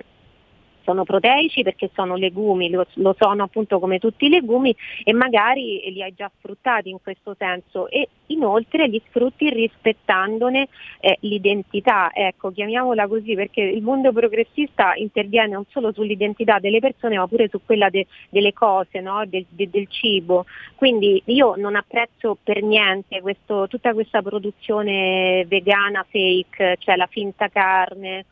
sono 0.88 1.04
proteici 1.04 1.64
perché 1.64 1.90
sono 1.94 2.16
legumi, 2.16 2.70
lo, 2.70 2.88
lo 2.94 3.14
sono 3.20 3.44
appunto 3.44 3.78
come 3.78 4.00
tutti 4.00 4.28
i 4.28 4.30
legumi 4.30 4.74
e 5.04 5.12
magari 5.12 5.82
li 5.92 6.02
hai 6.02 6.14
già 6.16 6.32
sfruttati 6.38 6.90
in 6.90 7.00
questo 7.04 7.36
senso 7.38 7.90
e 7.90 8.08
inoltre 8.28 8.88
li 8.88 9.02
sfrutti 9.10 9.50
rispettandone 9.50 10.70
eh, 11.02 11.18
l'identità, 11.22 12.12
ecco 12.14 12.52
chiamiamola 12.52 13.06
così 13.08 13.36
perché 13.36 13.62
il 13.62 13.82
mondo 13.82 14.14
progressista 14.14 14.94
interviene 14.96 15.54
non 15.54 15.66
solo 15.70 15.92
sull'identità 15.92 16.60
delle 16.60 16.80
persone 16.80 17.18
ma 17.18 17.28
pure 17.28 17.50
su 17.50 17.60
quella 17.66 17.90
de- 17.90 18.08
delle 18.30 18.54
cose, 18.54 19.02
no? 19.02 19.26
del, 19.26 19.46
de- 19.50 19.70
del 19.70 19.88
cibo, 19.90 20.46
quindi 20.76 21.22
io 21.26 21.56
non 21.58 21.76
apprezzo 21.76 22.38
per 22.42 22.64
niente 22.64 23.20
questo- 23.20 23.68
tutta 23.68 23.94
questa 23.94 24.22
produzione 24.22 25.44
vegana 25.48 26.06
fake, 26.10 26.78
cioè 26.80 26.96
la 26.96 27.08
finta 27.08 27.50
carne. 27.50 28.24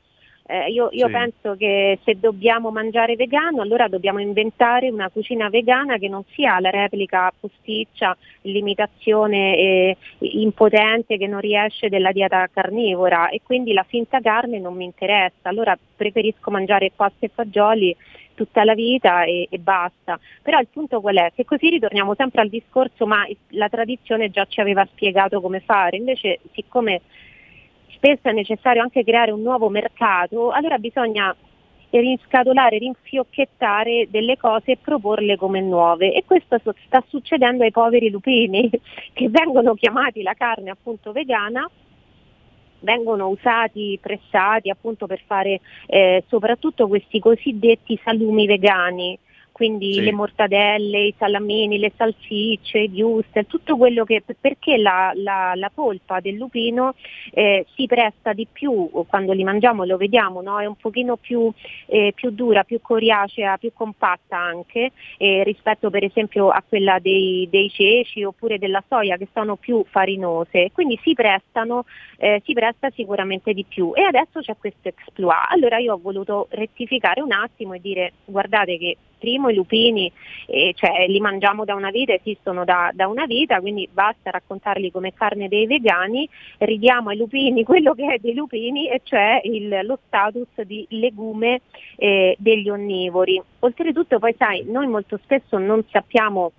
Eh, 0.47 0.69
io 0.69 0.89
io 0.91 1.07
Sì. 1.07 1.11
penso 1.11 1.55
che 1.57 1.97
se 2.03 2.19
dobbiamo 2.19 2.69
mangiare 2.69 3.15
vegano 3.15 3.63
allora 3.63 3.87
dobbiamo 3.87 4.19
inventare 4.19 4.91
una 4.91 5.09
cucina 5.09 5.49
vegana 5.49 5.97
che 5.97 6.07
non 6.07 6.23
sia 6.33 6.59
la 6.59 6.69
replica 6.69 7.33
posticcia, 7.39 8.15
l'imitazione 8.41 9.57
eh, 9.57 9.97
impotente 10.19 11.17
che 11.17 11.25
non 11.25 11.39
riesce 11.39 11.89
della 11.89 12.11
dieta 12.11 12.47
carnivora 12.53 13.29
e 13.29 13.41
quindi 13.43 13.73
la 13.73 13.83
finta 13.87 14.19
carne 14.21 14.59
non 14.59 14.75
mi 14.75 14.83
interessa, 14.85 15.49
allora 15.49 15.75
preferisco 15.95 16.51
mangiare 16.51 16.91
pasta 16.95 17.25
e 17.25 17.31
fagioli 17.33 17.95
tutta 18.35 18.63
la 18.63 18.75
vita 18.75 19.23
e, 19.23 19.47
e 19.49 19.57
basta. 19.57 20.19
Però 20.43 20.59
il 20.59 20.67
punto 20.71 21.01
qual 21.01 21.15
è? 21.15 21.31
Che 21.33 21.43
così 21.45 21.69
ritorniamo 21.69 22.13
sempre 22.13 22.41
al 22.41 22.49
discorso 22.49 23.07
ma 23.07 23.25
la 23.49 23.69
tradizione 23.69 24.29
già 24.29 24.45
ci 24.45 24.59
aveva 24.61 24.85
spiegato 24.91 25.41
come 25.41 25.61
fare, 25.61 25.97
invece 25.97 26.39
siccome 26.53 27.01
spesso 27.95 28.27
è 28.27 28.31
necessario 28.31 28.81
anche 28.81 29.03
creare 29.03 29.31
un 29.31 29.41
nuovo 29.41 29.69
mercato, 29.69 30.51
allora 30.51 30.77
bisogna 30.77 31.35
riscatolare, 31.89 32.77
rinfiocchettare 32.77 34.07
delle 34.09 34.37
cose 34.37 34.71
e 34.71 34.77
proporle 34.81 35.37
come 35.37 35.61
nuove 35.61 36.13
e 36.13 36.23
questo 36.25 36.59
sta 36.85 37.03
succedendo 37.07 37.63
ai 37.63 37.71
poveri 37.71 38.09
lupini 38.09 38.69
che 39.13 39.29
vengono 39.29 39.73
chiamati 39.75 40.21
la 40.21 40.33
carne 40.33 40.71
appunto 40.71 41.11
vegana 41.11 41.69
vengono 42.81 43.27
usati, 43.29 43.97
pressati 43.99 44.69
appunto 44.69 45.07
per 45.07 45.21
fare 45.25 45.59
eh, 45.87 46.23
soprattutto 46.27 46.87
questi 46.87 47.19
cosiddetti 47.19 47.99
salumi 48.03 48.45
vegani. 48.45 49.17
Quindi 49.55 49.93
Sì. 49.93 50.01
le 50.01 50.11
mortadelle, 50.11 50.99
i 51.05 51.13
salamini, 51.17 51.77
le 51.77 51.93
salsicce, 51.95 52.79
i 52.79 53.01
wurstel, 53.01 53.47
tutto 53.47 53.77
quello 53.77 54.03
che 54.03 54.21
perché 54.37 54.75
la, 54.75 55.13
la- 55.15 55.53
la 55.55 55.71
polpa 55.73 56.19
del 56.19 56.35
lupino 56.35 56.93
eh, 57.31 57.65
si 57.73 57.85
presta 57.85 58.33
di 58.33 58.45
più 58.51 58.89
quando 59.07 59.31
li 59.31 59.45
mangiamo, 59.45 59.85
lo 59.85 59.95
vediamo, 59.95 60.41
no? 60.41 60.59
è 60.59 60.65
un 60.65 60.75
pochino 60.75 61.15
più, 61.15 61.49
eh, 61.85 62.11
più 62.13 62.31
dura, 62.31 62.65
più 62.65 62.81
coriacea, 62.81 63.55
più 63.57 63.71
compatta 63.73 64.35
anche 64.37 64.91
eh, 65.17 65.43
rispetto 65.45 65.89
per 65.89 66.03
esempio 66.03 66.49
a 66.49 66.61
quella 66.67 66.99
dei, 66.99 67.47
dei 67.49 67.69
ceci 67.69 68.25
oppure 68.25 68.57
della 68.59 68.83
soia 68.89 69.15
che 69.15 69.29
sono 69.33 69.55
più 69.55 69.85
farinose, 69.89 70.71
quindi 70.73 70.99
si 71.01 71.13
prestano, 71.13 71.85
eh, 72.17 72.41
si 72.43 72.51
presta 72.51 72.89
sicuramente 72.89 73.53
di 73.53 73.63
più 73.63 73.93
e 73.95 74.01
adesso 74.01 74.41
c'è 74.41 74.57
questo 74.57 74.89
exploit. 74.89 75.45
Allora 75.47 75.77
io 75.77 75.93
ho 75.93 75.99
voluto 76.01 76.47
rettificare 76.49 77.21
un 77.21 77.31
attimo 77.31 77.71
e 77.73 77.79
dire 77.79 78.11
guardate 78.25 78.77
che 78.77 78.97
primo 79.17 79.49
i 79.49 79.55
lupini 79.55 80.11
eh, 80.47 80.73
cioè, 80.75 81.07
li 81.07 81.19
mangiamo 81.19 81.65
da 81.65 81.75
una 81.75 81.89
vita, 81.89 82.13
esistono 82.13 82.63
da, 82.63 82.91
da 82.93 83.07
una 83.07 83.25
vita, 83.25 83.59
quindi 83.59 83.87
basta 83.91 84.31
raccontarli 84.31 84.91
come 84.91 85.13
carne 85.13 85.47
dei 85.47 85.65
vegani, 85.65 86.27
ridiamo 86.59 87.09
ai 87.09 87.17
lupini 87.17 87.63
quello 87.65 87.93
che 87.93 88.13
è 88.13 88.17
dei 88.19 88.33
lupini 88.33 88.89
e 88.89 89.01
cioè 89.03 89.41
il- 89.43 89.79
lo 89.83 89.99
status 90.05 90.61
di 90.61 90.85
legume 90.89 91.61
eh, 91.97 92.35
degli 92.39 92.69
onnivori. 92.69 93.41
Oltretutto 93.59 94.19
poi 94.19 94.35
sai, 94.37 94.63
noi 94.67 94.87
molto 94.87 95.19
spesso 95.23 95.57
non 95.57 95.83
sappiamo 95.89 96.51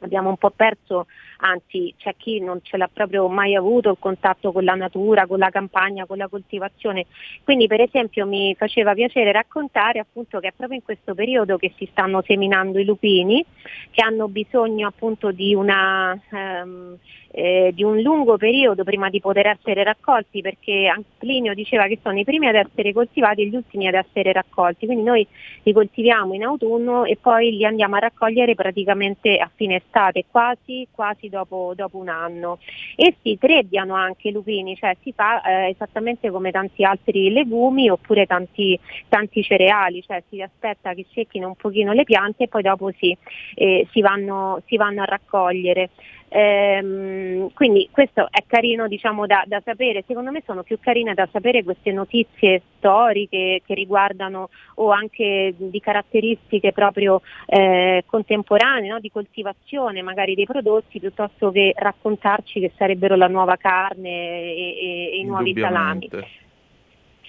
abbiamo 0.00 0.28
un 0.28 0.36
po' 0.36 0.50
perso, 0.50 1.06
anzi 1.38 1.94
c'è 1.96 2.14
chi 2.16 2.40
non 2.40 2.60
ce 2.62 2.76
l'ha 2.76 2.88
proprio 2.92 3.28
mai 3.28 3.54
avuto 3.54 3.90
il 3.90 3.96
contatto 3.98 4.52
con 4.52 4.64
la 4.64 4.74
natura, 4.74 5.26
con 5.26 5.38
la 5.38 5.50
campagna, 5.50 6.06
con 6.06 6.18
la 6.18 6.28
coltivazione. 6.28 7.06
Quindi 7.42 7.66
per 7.66 7.80
esempio 7.80 8.26
mi 8.26 8.54
faceva 8.54 8.94
piacere 8.94 9.32
raccontare 9.32 9.98
appunto 9.98 10.40
che 10.40 10.48
è 10.48 10.52
proprio 10.54 10.78
in 10.78 10.84
questo 10.84 11.14
periodo 11.14 11.56
che 11.56 11.72
si 11.76 11.88
stanno 11.90 12.22
seminando 12.22 12.78
i 12.78 12.84
lupini, 12.84 13.44
che 13.90 14.02
hanno 14.02 14.28
bisogno 14.28 14.86
appunto 14.86 15.30
di 15.30 15.54
una 15.54 16.18
ehm, 16.30 16.98
eh, 17.36 17.72
di 17.74 17.82
un 17.82 18.00
lungo 18.00 18.36
periodo 18.36 18.84
prima 18.84 19.10
di 19.10 19.20
poter 19.20 19.46
essere 19.46 19.82
raccolti 19.82 20.40
perché 20.40 20.94
Plinio 21.18 21.52
diceva 21.52 21.88
che 21.88 21.98
sono 22.00 22.16
i 22.16 22.22
primi 22.22 22.46
ad 22.46 22.54
essere 22.54 22.92
coltivati 22.92 23.42
e 23.42 23.46
gli 23.46 23.56
ultimi 23.56 23.88
ad 23.88 23.94
essere 23.94 24.30
raccolti, 24.30 24.86
quindi 24.86 25.02
noi 25.02 25.26
li 25.64 25.72
coltiviamo 25.72 26.32
in 26.34 26.44
autunno 26.44 27.04
e 27.04 27.18
poi 27.20 27.56
li 27.56 27.64
andiamo 27.64 27.96
a 27.96 27.98
raccogliere 27.98 28.54
praticamente 28.54 29.36
a 29.38 29.50
fine 29.52 29.74
estate, 29.84 30.24
quasi, 30.30 30.86
quasi 30.90 31.28
dopo, 31.28 31.72
dopo 31.74 31.98
un 31.98 32.08
anno. 32.08 32.58
E 32.96 33.16
si 33.22 33.36
trebbiano 33.38 33.94
anche 33.94 34.28
i 34.28 34.32
lupini, 34.32 34.76
cioè 34.76 34.96
si 35.02 35.12
fa 35.12 35.42
eh, 35.42 35.68
esattamente 35.70 36.30
come 36.30 36.50
tanti 36.50 36.84
altri 36.84 37.30
legumi 37.30 37.88
oppure 37.88 38.26
tanti, 38.26 38.78
tanti 39.08 39.42
cereali, 39.42 40.02
cioè 40.02 40.22
si 40.28 40.40
aspetta 40.42 40.94
che 40.94 41.06
secchino 41.12 41.48
un 41.48 41.56
pochino 41.56 41.92
le 41.92 42.04
piante 42.04 42.44
e 42.44 42.48
poi 42.48 42.62
dopo 42.62 42.90
si, 42.98 43.16
eh, 43.54 43.86
si 43.92 44.00
vanno, 44.00 44.62
si 44.66 44.76
vanno 44.76 45.02
a 45.02 45.06
raccogliere. 45.06 45.90
Ehm, 46.36 47.52
quindi 47.54 47.88
questo 47.92 48.26
è 48.28 48.42
carino 48.44 48.88
diciamo, 48.88 49.24
da, 49.24 49.44
da 49.46 49.62
sapere, 49.64 50.02
secondo 50.04 50.32
me 50.32 50.42
sono 50.44 50.64
più 50.64 50.80
carine 50.80 51.14
da 51.14 51.28
sapere 51.30 51.62
queste 51.62 51.92
notizie 51.92 52.60
storiche 52.76 53.62
che 53.64 53.74
riguardano 53.74 54.48
o 54.76 54.90
anche 54.90 55.54
di 55.56 55.78
caratteristiche 55.78 56.72
proprio 56.72 57.22
eh, 57.46 58.02
contemporanee, 58.04 58.90
no? 58.90 58.98
di 58.98 59.12
coltivazione 59.12 60.02
magari 60.02 60.34
dei 60.34 60.44
prodotti, 60.44 60.98
piuttosto 60.98 61.52
che 61.52 61.72
raccontarci 61.76 62.58
che 62.58 62.72
sarebbero 62.76 63.14
la 63.14 63.28
nuova 63.28 63.56
carne 63.56 64.08
e, 64.08 64.56
e- 64.56 65.10
e 65.12 65.18
i 65.18 65.24
nuovi 65.24 65.54
salami. 65.56 66.08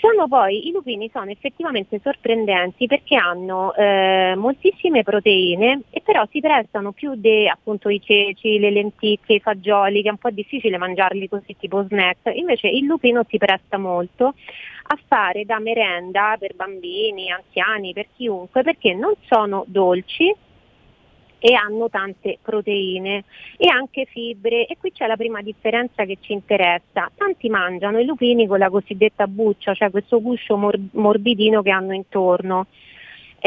Sono 0.08 0.28
poi, 0.28 0.68
i 0.68 0.72
lupini 0.72 1.10
sono 1.12 1.32
effettivamente 1.32 2.00
sorprendenti 2.04 2.86
perché 2.86 3.16
hanno 3.16 3.74
eh, 3.74 4.36
moltissime 4.38 5.02
proteine 5.02 5.82
e 5.90 6.02
però 6.02 6.24
si 6.30 6.42
prestano 6.42 6.92
più 6.92 7.16
di 7.16 7.48
appunto 7.48 7.90
i 7.90 8.00
ceci, 8.00 8.60
le 8.60 8.70
lenticchie, 8.70 9.38
i 9.38 9.40
fagioli, 9.40 10.04
che 10.04 10.10
è 10.10 10.12
un 10.12 10.20
po' 10.20 10.30
difficile 10.30 10.78
mangiarli 10.78 11.28
così 11.28 11.56
tipo 11.58 11.84
snack, 11.88 12.36
invece 12.36 12.68
il 12.68 12.86
lupino 12.86 13.26
si 13.28 13.40
presta 13.40 13.80
molto 13.80 14.36
a 14.88 15.00
fare 15.08 15.44
da 15.44 15.58
merenda 15.58 16.36
per 16.38 16.54
bambini, 16.54 17.32
anziani, 17.32 17.92
per 17.92 18.06
chiunque, 18.16 18.62
perché 18.62 18.94
non 18.94 19.14
sono 19.28 19.64
dolci 19.66 20.32
e 21.40 21.54
hanno 21.54 21.90
tante 21.90 22.38
proteine 22.42 23.24
e 23.58 23.70
anche 23.70 24.06
fibre 24.06 24.66
e 24.66 24.78
qui 24.78 24.92
c'è 24.92 25.08
la 25.08 25.16
prima 25.16 25.42
differenza 25.42 26.06
che 26.06 26.18
ci 26.20 26.34
interessa. 26.34 27.12
Tanti 27.16 27.50
mangiano 27.50 28.00
i 28.00 28.06
lupini 28.06 28.48
con 28.48 28.60
la 28.60 28.70
cosiddetta 28.70 29.28
buccia, 29.28 29.74
cioè 29.74 29.92
questo 29.92 30.22
guscio 30.22 30.58
mor- 30.58 30.80
morbidino 30.92 31.62
che 31.62 31.72
hanno 31.72 31.94
intorno. 31.94 32.68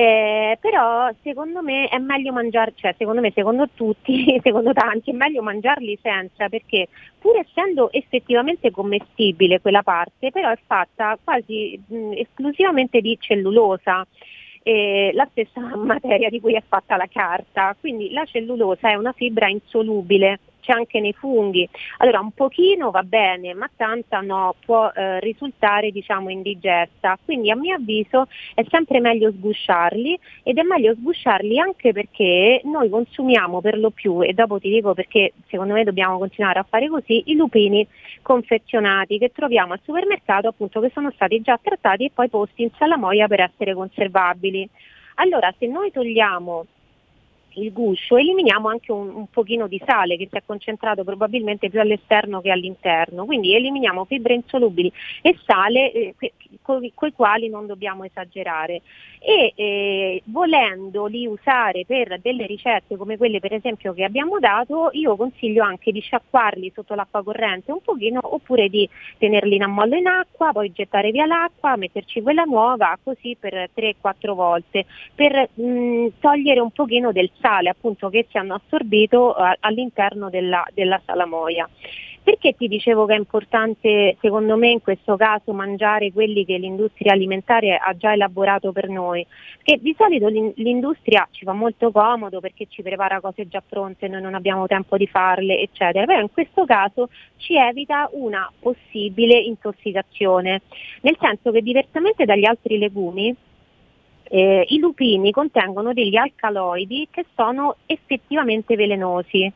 Eh, 0.00 0.56
però 0.60 1.10
secondo 1.24 1.60
me 1.60 1.88
è 1.88 1.98
meglio 1.98 2.32
mangiare, 2.32 2.72
cioè 2.76 2.94
secondo 2.96 3.20
me, 3.20 3.32
secondo 3.34 3.68
tutti, 3.74 4.38
secondo 4.44 4.72
tanti, 4.72 5.10
è 5.10 5.12
meglio 5.12 5.42
mangiarli 5.42 5.98
senza 6.00 6.48
perché 6.48 6.86
pur 7.18 7.36
essendo 7.36 7.90
effettivamente 7.90 8.70
commestibile 8.70 9.60
quella 9.60 9.82
parte, 9.82 10.30
però 10.30 10.50
è 10.50 10.58
fatta 10.64 11.18
quasi 11.22 11.82
mh, 11.84 12.12
esclusivamente 12.12 13.00
di 13.00 13.16
cellulosa 13.20 14.06
eh, 14.68 15.12
la 15.14 15.26
stessa 15.30 15.74
materia 15.76 16.28
di 16.28 16.40
cui 16.40 16.52
è 16.52 16.62
fatta 16.66 16.96
la 16.96 17.08
carta. 17.10 17.74
Quindi 17.80 18.10
la 18.10 18.26
cellulosa 18.26 18.90
è 18.90 18.96
una 18.96 19.12
fibra 19.12 19.48
insolubile, 19.48 20.40
c'è 20.68 20.74
anche 20.74 21.00
nei 21.00 21.14
funghi. 21.14 21.66
Allora 21.98 22.20
un 22.20 22.32
pochino 22.32 22.90
va 22.90 23.02
bene, 23.02 23.54
ma 23.54 23.70
tanta 23.74 24.20
no, 24.20 24.54
può 24.64 24.90
eh, 24.94 25.18
risultare 25.20 25.90
diciamo 25.90 26.28
indigesta. 26.28 27.18
Quindi 27.24 27.50
a 27.50 27.56
mio 27.56 27.76
avviso 27.76 28.28
è 28.54 28.62
sempre 28.68 29.00
meglio 29.00 29.32
sgusciarli 29.32 30.18
ed 30.42 30.58
è 30.58 30.62
meglio 30.62 30.94
sgusciarli 30.94 31.58
anche 31.58 31.92
perché 31.92 32.60
noi 32.64 32.90
consumiamo 32.90 33.62
per 33.62 33.78
lo 33.78 33.90
più, 33.90 34.22
e 34.22 34.34
dopo 34.34 34.58
ti 34.58 34.68
dico 34.68 34.92
perché 34.92 35.32
secondo 35.48 35.72
me 35.72 35.84
dobbiamo 35.84 36.18
continuare 36.18 36.58
a 36.58 36.66
fare 36.68 36.88
così, 36.88 37.22
i 37.26 37.34
lupini 37.34 37.86
confezionati 38.20 39.18
che 39.18 39.32
troviamo 39.32 39.72
al 39.72 39.80
supermercato 39.82 40.48
appunto 40.48 40.80
che 40.80 40.90
sono 40.92 41.10
stati 41.12 41.40
già 41.40 41.58
trattati 41.62 42.04
e 42.04 42.10
poi 42.12 42.28
posti 42.28 42.62
in 42.62 42.70
salamoia 42.76 43.26
per 43.26 43.40
essere 43.40 43.72
conservabili. 43.72 44.68
Allora 45.14 45.52
se 45.58 45.66
noi 45.66 45.90
togliamo 45.90 46.66
il 47.58 47.72
guscio 47.72 48.16
eliminiamo 48.16 48.68
anche 48.68 48.92
un, 48.92 49.08
un 49.14 49.26
pochino 49.30 49.66
di 49.66 49.80
sale 49.84 50.16
che 50.16 50.28
si 50.30 50.36
è 50.36 50.42
concentrato 50.44 51.04
probabilmente 51.04 51.68
più 51.68 51.80
all'esterno 51.80 52.40
che 52.40 52.50
all'interno, 52.50 53.24
quindi 53.24 53.54
eliminiamo 53.54 54.04
fibre 54.04 54.34
insolubili 54.34 54.90
e 55.22 55.36
sale 55.44 55.92
eh, 55.92 56.14
con 56.62 56.84
i 56.84 56.92
quali 57.14 57.48
non 57.48 57.66
dobbiamo 57.66 58.04
esagerare. 58.04 58.82
E 59.20 59.52
eh, 59.56 60.22
volendoli 60.26 61.26
usare 61.26 61.84
per 61.84 62.20
delle 62.20 62.46
ricette 62.46 62.96
come 62.96 63.16
quelle 63.16 63.40
per 63.40 63.52
esempio 63.52 63.92
che 63.92 64.04
abbiamo 64.04 64.38
dato 64.38 64.90
io 64.92 65.16
consiglio 65.16 65.64
anche 65.64 65.90
di 65.90 65.98
sciacquarli 65.98 66.70
sotto 66.72 66.94
l'acqua 66.94 67.24
corrente 67.24 67.72
un 67.72 67.82
pochino 67.82 68.20
oppure 68.22 68.68
di 68.68 68.88
tenerli 69.18 69.56
in 69.56 69.64
ammollo 69.64 69.96
in 69.96 70.06
acqua, 70.06 70.52
poi 70.52 70.70
gettare 70.70 71.10
via 71.10 71.26
l'acqua, 71.26 71.74
metterci 71.76 72.22
quella 72.22 72.44
nuova 72.44 72.96
così 73.02 73.36
per 73.38 73.70
3-4 73.74 74.34
volte 74.34 74.86
per 75.16 75.50
mh, 75.52 76.06
togliere 76.20 76.60
un 76.60 76.70
pochino 76.70 77.10
del 77.10 77.28
sale 77.40 77.47
appunto 77.70 78.08
che 78.10 78.26
si 78.30 78.36
hanno 78.36 78.54
assorbito 78.54 79.36
eh, 79.36 79.56
all'interno 79.60 80.28
della, 80.30 80.64
della 80.72 81.00
salamoia. 81.04 81.68
Perché 82.28 82.52
ti 82.52 82.68
dicevo 82.68 83.06
che 83.06 83.14
è 83.14 83.16
importante 83.16 84.18
secondo 84.20 84.54
me 84.58 84.68
in 84.68 84.82
questo 84.82 85.16
caso 85.16 85.54
mangiare 85.54 86.12
quelli 86.12 86.44
che 86.44 86.58
l'industria 86.58 87.14
alimentare 87.14 87.74
ha 87.74 87.96
già 87.96 88.12
elaborato 88.12 88.70
per 88.70 88.90
noi? 88.90 89.26
Perché 89.56 89.80
di 89.80 89.94
solito 89.96 90.28
l'in- 90.28 90.52
l'industria 90.56 91.26
ci 91.30 91.46
fa 91.46 91.54
molto 91.54 91.90
comodo 91.90 92.40
perché 92.40 92.66
ci 92.68 92.82
prepara 92.82 93.20
cose 93.20 93.48
già 93.48 93.62
pronte, 93.66 94.08
noi 94.08 94.20
non 94.20 94.34
abbiamo 94.34 94.66
tempo 94.66 94.98
di 94.98 95.06
farle, 95.06 95.58
eccetera, 95.58 96.04
però 96.04 96.20
in 96.20 96.30
questo 96.30 96.66
caso 96.66 97.08
ci 97.38 97.56
evita 97.56 98.10
una 98.12 98.52
possibile 98.60 99.38
intossicazione, 99.38 100.60
nel 101.00 101.16
senso 101.18 101.50
che 101.50 101.62
diversamente 101.62 102.26
dagli 102.26 102.44
altri 102.44 102.76
legumi 102.76 103.34
eh, 104.28 104.64
i 104.68 104.78
lupini 104.78 105.30
contengono 105.30 105.92
degli 105.92 106.16
alcaloidi 106.16 107.08
che 107.10 107.24
sono 107.34 107.76
effettivamente 107.86 108.76
velenosi. 108.76 109.50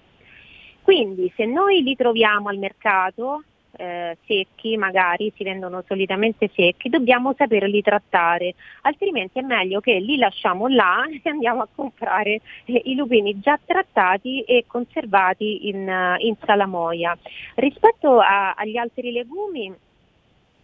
Quindi 0.83 1.33
se 1.37 1.45
noi 1.45 1.83
li 1.83 1.95
troviamo 1.95 2.49
al 2.49 2.59
mercato 2.59 3.45
eh, 3.77 4.17
secchi, 4.27 4.77
magari 4.77 5.33
si 5.37 5.45
vendono 5.45 5.83
solitamente 5.87 6.51
secchi, 6.55 6.89
dobbiamo 6.89 7.35
saperli 7.37 7.81
trattare, 7.83 8.55
altrimenti 8.83 9.39
è 9.39 9.43
meglio 9.43 9.81
che 9.81 9.99
li 9.99 10.17
lasciamo 10.17 10.67
là 10.69 11.05
e 11.11 11.29
andiamo 11.29 11.63
a 11.63 11.69
comprare 11.73 12.41
eh, 12.65 12.83
i 12.85 12.95
lupini 12.95 13.41
già 13.41 13.59
trattati 13.65 14.43
e 14.43 14.65
conservati 14.67 15.69
in, 15.69 15.89
uh, 15.89 16.23
in 16.25 16.35
salamoia. 16.45 17.17
Rispetto 17.55 18.19
a, 18.19 18.53
agli 18.53 18.77
altri 18.77 19.13
legumi 19.13 19.73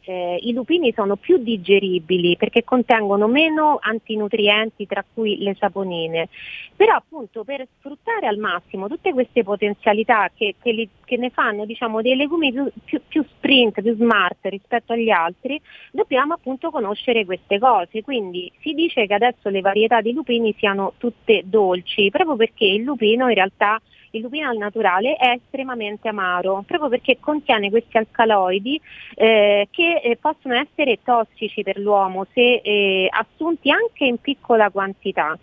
eh, 0.08 0.38
i 0.40 0.54
lupini 0.54 0.90
sono 0.94 1.16
più 1.16 1.36
digeribili 1.36 2.38
perché 2.38 2.64
contengono 2.64 3.26
meno 3.26 3.78
antinutrienti 3.78 4.86
tra 4.86 5.04
cui 5.12 5.36
le 5.38 5.54
saponine. 5.58 6.30
Però 6.74 6.94
appunto 6.94 7.44
per 7.44 7.66
sfruttare 7.78 8.26
al 8.26 8.38
massimo 8.38 8.88
tutte 8.88 9.12
queste 9.12 9.42
potenzialità 9.42 10.30
che, 10.34 10.54
che, 10.62 10.72
li, 10.72 10.88
che 11.04 11.18
ne 11.18 11.28
fanno 11.28 11.66
diciamo, 11.66 12.00
dei 12.00 12.16
legumi 12.16 12.50
più, 12.52 12.70
più, 12.84 13.02
più, 13.06 13.22
sprint, 13.22 13.82
più 13.82 13.94
smart 13.96 14.38
rispetto 14.44 14.94
agli 14.94 15.10
altri, 15.10 15.60
dobbiamo 15.90 16.32
appunto 16.32 16.70
conoscere 16.70 17.26
queste 17.26 17.58
cose. 17.58 18.02
Quindi 18.02 18.50
si 18.60 18.72
dice 18.72 19.06
che 19.06 19.12
adesso 19.12 19.50
le 19.50 19.60
varietà 19.60 20.00
di 20.00 20.14
lupini 20.14 20.54
siano 20.56 20.94
tutte 20.96 21.42
dolci, 21.44 22.08
proprio 22.08 22.36
perché 22.36 22.64
il 22.64 22.82
lupino 22.82 23.28
in 23.28 23.34
realtà 23.34 23.78
il 24.12 24.22
lupino 24.22 24.48
al 24.48 24.56
naturale 24.56 25.14
è 25.16 25.30
estremamente 25.30 26.08
amaro, 26.08 26.64
proprio 26.66 26.88
perché 26.88 27.18
contiene 27.20 27.70
questi 27.70 27.96
alcaloidi 27.96 28.80
eh, 29.14 29.68
che 29.70 30.00
eh, 30.02 30.16
possono 30.16 30.54
essere 30.54 30.98
tossici 31.02 31.62
per 31.62 31.78
l'uomo 31.78 32.26
se 32.32 32.60
eh, 32.62 33.08
assunti 33.10 33.70
anche 33.70 34.04
in 34.04 34.18
piccola 34.18 34.70
quantità. 34.70 35.38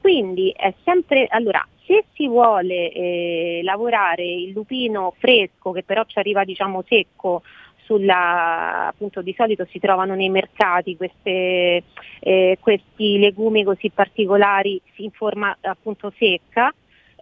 Quindi 0.00 0.52
è 0.56 0.74
sempre, 0.82 1.26
allora, 1.28 1.66
se 1.86 2.06
si 2.12 2.26
vuole 2.26 2.90
eh, 2.90 3.60
lavorare 3.62 4.24
il 4.24 4.50
lupino 4.50 5.14
fresco, 5.16 5.70
che 5.70 5.84
però 5.84 6.02
ci 6.04 6.18
arriva 6.18 6.44
diciamo 6.44 6.82
secco, 6.86 7.42
sulla, 7.84 8.88
appunto 8.88 9.22
di 9.22 9.34
solito 9.36 9.66
si 9.70 9.78
trovano 9.78 10.14
nei 10.14 10.28
mercati 10.28 10.96
queste, 10.96 11.82
eh, 12.20 12.58
questi 12.60 13.18
legumi 13.18 13.64
così 13.64 13.90
particolari 13.90 14.80
in 14.96 15.10
forma 15.10 15.56
appunto 15.60 16.12
secca, 16.16 16.72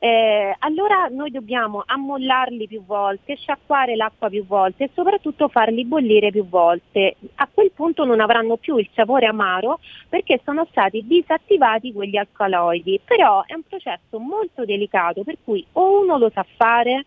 eh, 0.03 0.57
allora 0.61 1.09
noi 1.11 1.30
dobbiamo 1.30 1.82
ammollarli 1.84 2.66
più 2.66 2.82
volte, 2.86 3.36
sciacquare 3.36 3.96
l'acqua 3.96 4.30
più 4.30 4.46
volte 4.46 4.84
e 4.84 4.90
soprattutto 4.94 5.48
farli 5.48 5.84
bollire 5.84 6.30
più 6.30 6.48
volte. 6.48 7.16
A 7.34 7.46
quel 7.53 7.70
punto 7.72 8.07
non 8.07 8.18
avranno 8.18 8.57
più 8.57 8.78
il 8.78 8.88
sapore 8.94 9.26
amaro 9.26 9.78
perché 10.09 10.40
sono 10.42 10.66
stati 10.70 11.07
disattivati 11.07 11.92
quegli 11.92 12.16
alcaloidi, 12.16 12.98
però 13.05 13.44
è 13.44 13.53
un 13.53 13.62
processo 13.68 14.18
molto 14.18 14.64
delicato 14.64 15.22
per 15.22 15.36
cui 15.44 15.64
o 15.72 16.01
uno 16.01 16.16
lo 16.16 16.30
sa 16.32 16.46
fare 16.57 17.05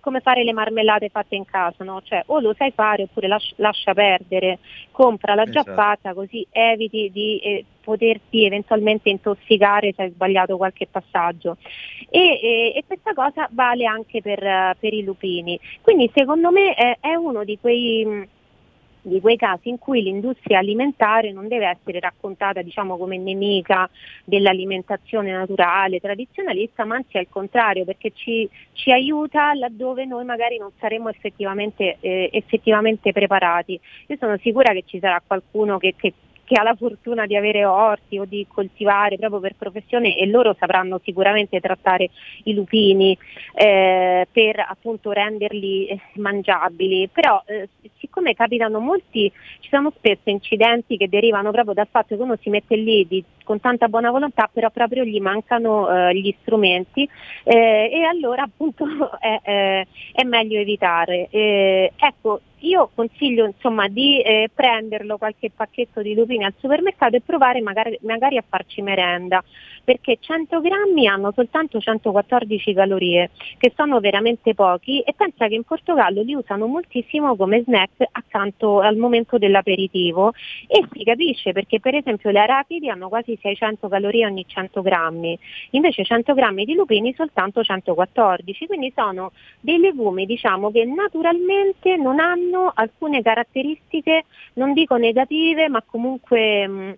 come 0.00 0.20
fare 0.20 0.44
le 0.44 0.52
marmellate 0.52 1.08
fatte 1.08 1.36
in 1.36 1.44
casa, 1.44 1.84
no? 1.84 2.00
Cioè 2.02 2.22
o 2.26 2.40
lo 2.40 2.54
sai 2.56 2.72
fare 2.72 3.04
oppure 3.04 3.28
lascia, 3.28 3.54
lascia 3.56 3.94
perdere, 3.94 4.58
comprala 4.90 5.44
già 5.44 5.60
esatto. 5.60 5.74
fatta 5.74 6.14
così 6.14 6.46
eviti 6.50 7.10
di 7.12 7.38
eh, 7.38 7.64
poterti 7.82 8.44
eventualmente 8.44 9.08
intossicare 9.08 9.92
se 9.94 10.02
hai 10.02 10.10
sbagliato 10.10 10.56
qualche 10.56 10.86
passaggio. 10.86 11.56
E, 12.08 12.40
e, 12.42 12.72
e 12.76 12.84
questa 12.86 13.12
cosa 13.14 13.48
vale 13.52 13.84
anche 13.84 14.20
per, 14.20 14.76
per, 14.78 14.92
i 14.92 15.04
lupini. 15.04 15.58
Quindi 15.80 16.10
secondo 16.14 16.50
me 16.50 16.74
è, 16.74 16.98
è 17.00 17.14
uno 17.14 17.44
di 17.44 17.58
quei 17.60 18.28
di 19.02 19.20
quei 19.20 19.36
casi 19.36 19.68
in 19.68 19.78
cui 19.78 20.02
l'industria 20.02 20.58
alimentare 20.58 21.32
non 21.32 21.48
deve 21.48 21.66
essere 21.66 22.00
raccontata 22.00 22.62
diciamo, 22.62 22.96
come 22.96 23.18
nemica 23.18 23.88
dell'alimentazione 24.24 25.32
naturale, 25.32 26.00
tradizionalista, 26.00 26.84
ma 26.84 26.96
anzi 26.96 27.18
al 27.18 27.28
contrario, 27.28 27.84
perché 27.84 28.12
ci, 28.14 28.48
ci 28.72 28.92
aiuta 28.92 29.54
laddove 29.54 30.04
noi 30.04 30.24
magari 30.24 30.58
non 30.58 30.70
saremo 30.78 31.08
effettivamente, 31.08 31.96
eh, 32.00 32.30
effettivamente, 32.32 33.12
preparati. 33.12 33.78
Io 34.06 34.16
sono 34.18 34.36
sicura 34.38 34.72
che 34.72 34.84
ci 34.86 34.98
sarà 34.98 35.22
qualcuno 35.26 35.78
che, 35.78 35.94
che 35.96 36.12
che 36.50 36.58
ha 36.58 36.64
la 36.64 36.74
fortuna 36.74 37.26
di 37.26 37.36
avere 37.36 37.64
orti 37.64 38.18
o 38.18 38.24
di 38.24 38.44
coltivare 38.48 39.16
proprio 39.16 39.38
per 39.38 39.54
professione 39.56 40.16
e 40.16 40.26
loro 40.26 40.56
sapranno 40.58 41.00
sicuramente 41.04 41.60
trattare 41.60 42.10
i 42.42 42.54
lupini 42.54 43.16
eh, 43.54 44.26
per 44.28 44.58
appunto 44.58 45.12
renderli 45.12 45.86
eh, 45.86 46.00
mangiabili, 46.14 47.08
però 47.12 47.40
eh, 47.46 47.68
siccome 47.98 48.34
capitano 48.34 48.80
molti, 48.80 49.30
ci 49.60 49.68
sono 49.68 49.92
spesso 49.96 50.28
incidenti 50.28 50.96
che 50.96 51.08
derivano 51.08 51.52
proprio 51.52 51.74
dal 51.74 51.86
fatto 51.88 52.16
che 52.16 52.22
uno 52.22 52.36
si 52.40 52.50
mette 52.50 52.74
lì 52.74 53.06
di, 53.06 53.22
con 53.50 53.58
tanta 53.58 53.88
buona 53.88 54.12
volontà, 54.12 54.48
però 54.52 54.70
proprio 54.70 55.02
gli 55.02 55.18
mancano 55.18 55.90
eh, 55.90 56.14
gli 56.14 56.32
strumenti 56.40 57.02
eh, 57.42 57.90
e 57.92 58.04
allora 58.04 58.44
appunto 58.44 58.86
è, 59.18 59.84
è 60.12 60.22
meglio 60.22 60.60
evitare. 60.60 61.26
Eh, 61.30 61.92
ecco, 61.96 62.42
io 62.60 62.90
consiglio 62.94 63.46
insomma, 63.46 63.88
di 63.88 64.20
eh, 64.20 64.50
prenderlo 64.54 65.18
qualche 65.18 65.50
pacchetto 65.50 66.00
di 66.00 66.14
lupini 66.14 66.44
al 66.44 66.54
supermercato 66.58 67.16
e 67.16 67.22
provare 67.22 67.60
magari, 67.60 67.98
magari, 68.02 68.36
a 68.36 68.44
farci 68.46 68.82
merenda, 68.82 69.42
perché 69.90 70.18
100 70.20 70.60
grammi 70.60 71.08
hanno 71.08 71.32
soltanto 71.34 71.80
114 71.80 72.74
calorie, 72.74 73.30
che 73.58 73.72
sono 73.74 73.98
veramente 73.98 74.54
pochi 74.54 75.00
e 75.00 75.14
pensa 75.16 75.48
che 75.48 75.56
in 75.56 75.64
Portogallo 75.64 76.22
li 76.22 76.32
usano 76.32 76.68
moltissimo 76.68 77.34
come 77.34 77.64
snack 77.64 78.06
accanto 78.12 78.78
al 78.78 78.94
momento 78.94 79.36
dell'aperitivo. 79.36 80.32
E 80.68 80.86
si 80.92 81.02
capisce 81.02 81.50
perché 81.50 81.80
per 81.80 81.96
esempio 81.96 82.30
le 82.30 82.38
arachidi 82.38 82.88
hanno 82.88 83.08
quasi 83.08 83.36
600 83.42 83.88
calorie 83.88 84.26
ogni 84.26 84.44
100 84.46 84.80
grammi, 84.80 85.36
invece 85.70 86.04
100 86.04 86.34
grammi 86.34 86.64
di 86.64 86.74
lupini 86.74 87.12
soltanto 87.12 87.64
114, 87.64 88.68
quindi 88.68 88.92
sono 88.94 89.32
dei 89.58 89.78
legumi 89.78 90.24
diciamo 90.24 90.70
che 90.70 90.84
naturalmente 90.84 91.96
non 91.96 92.20
hanno 92.20 92.70
alcune 92.72 93.22
caratteristiche, 93.22 94.26
non 94.52 94.72
dico 94.72 94.94
negative, 94.94 95.68
ma 95.68 95.82
comunque 95.84 96.68
mh, 96.68 96.94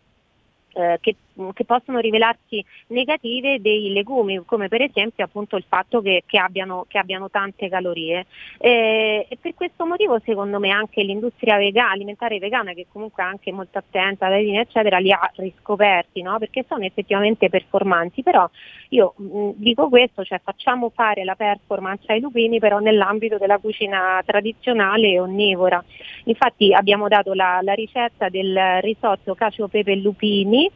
eh, 0.75 0.99
che 1.01 1.17
che 1.53 1.65
possono 1.65 1.99
rivelarsi 1.99 2.65
negative 2.89 3.61
dei 3.61 3.93
legumi, 3.93 4.43
come 4.45 4.69
per 4.69 4.83
esempio 4.83 5.25
appunto 5.25 5.57
il 5.57 5.65
fatto 5.67 6.01
che, 6.01 6.23
che, 6.27 6.39
abbiano, 6.39 6.85
che 6.89 6.99
abbiano, 6.99 7.31
tante 7.31 7.69
calorie. 7.69 8.27
Eh, 8.59 9.27
e 9.29 9.39
per 9.41 9.55
questo 9.55 9.87
motivo 9.87 10.21
secondo 10.25 10.59
me 10.59 10.71
anche 10.71 11.03
l'industria 11.03 11.57
vegana, 11.57 11.91
alimentare 11.91 12.39
vegana, 12.39 12.73
che 12.73 12.87
comunque 12.91 13.23
è 13.23 13.27
anche 13.27 13.53
molto 13.53 13.79
attenta 13.79 14.27
alla 14.27 14.37
linea 14.37 14.61
eccetera, 14.63 14.99
li 14.99 15.13
ha 15.13 15.31
riscoperti, 15.37 16.23
no? 16.23 16.39
perché 16.39 16.65
sono 16.69 16.85
effettivamente 16.85 17.49
performanti, 17.49 18.23
però 18.23 18.49
io 18.91 19.15
mh, 19.17 19.51
dico 19.57 19.89
questo, 19.89 20.25
cioè 20.25 20.41
facciamo 20.43 20.91
fare 20.95 21.25
la 21.25 21.35
performance 21.35 22.05
ai 22.13 22.21
lupini 22.21 22.59
però 22.59 22.79
nell'ambito 22.79 23.39
della 23.39 23.59
cucina 23.59 24.23
tradizionale 24.25 25.09
e 25.09 25.21
onnivora. 25.21 25.83
Infatti 26.25 26.73
abbiamo 26.73 27.09
dato 27.09 27.33
la, 27.35 27.61
la 27.63 27.75
ricetta 27.75 28.29
del 28.29 28.81
risotto 28.81 29.35
cacio 29.35 29.69
pepe 29.69 29.97
lupini, 29.97 30.71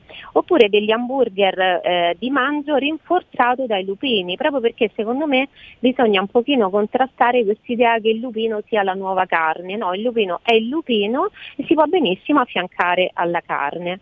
oppure 0.46 0.68
degli 0.68 0.92
hamburger 0.92 1.58
eh, 1.58 2.16
di 2.20 2.30
mangio 2.30 2.76
rinforzato 2.76 3.66
dai 3.66 3.84
lupini, 3.84 4.36
proprio 4.36 4.60
perché 4.60 4.92
secondo 4.94 5.26
me 5.26 5.48
bisogna 5.80 6.20
un 6.20 6.28
pochino 6.28 6.70
contrastare 6.70 7.44
quest'idea 7.44 7.98
che 7.98 8.10
il 8.10 8.20
lupino 8.20 8.62
sia 8.68 8.84
la 8.84 8.94
nuova 8.94 9.26
carne, 9.26 9.76
no, 9.76 9.92
il 9.92 10.02
lupino 10.02 10.38
è 10.44 10.54
il 10.54 10.68
lupino 10.68 11.30
e 11.56 11.64
si 11.66 11.74
può 11.74 11.84
benissimo 11.86 12.40
affiancare 12.40 13.10
alla 13.12 13.42
carne. 13.44 13.98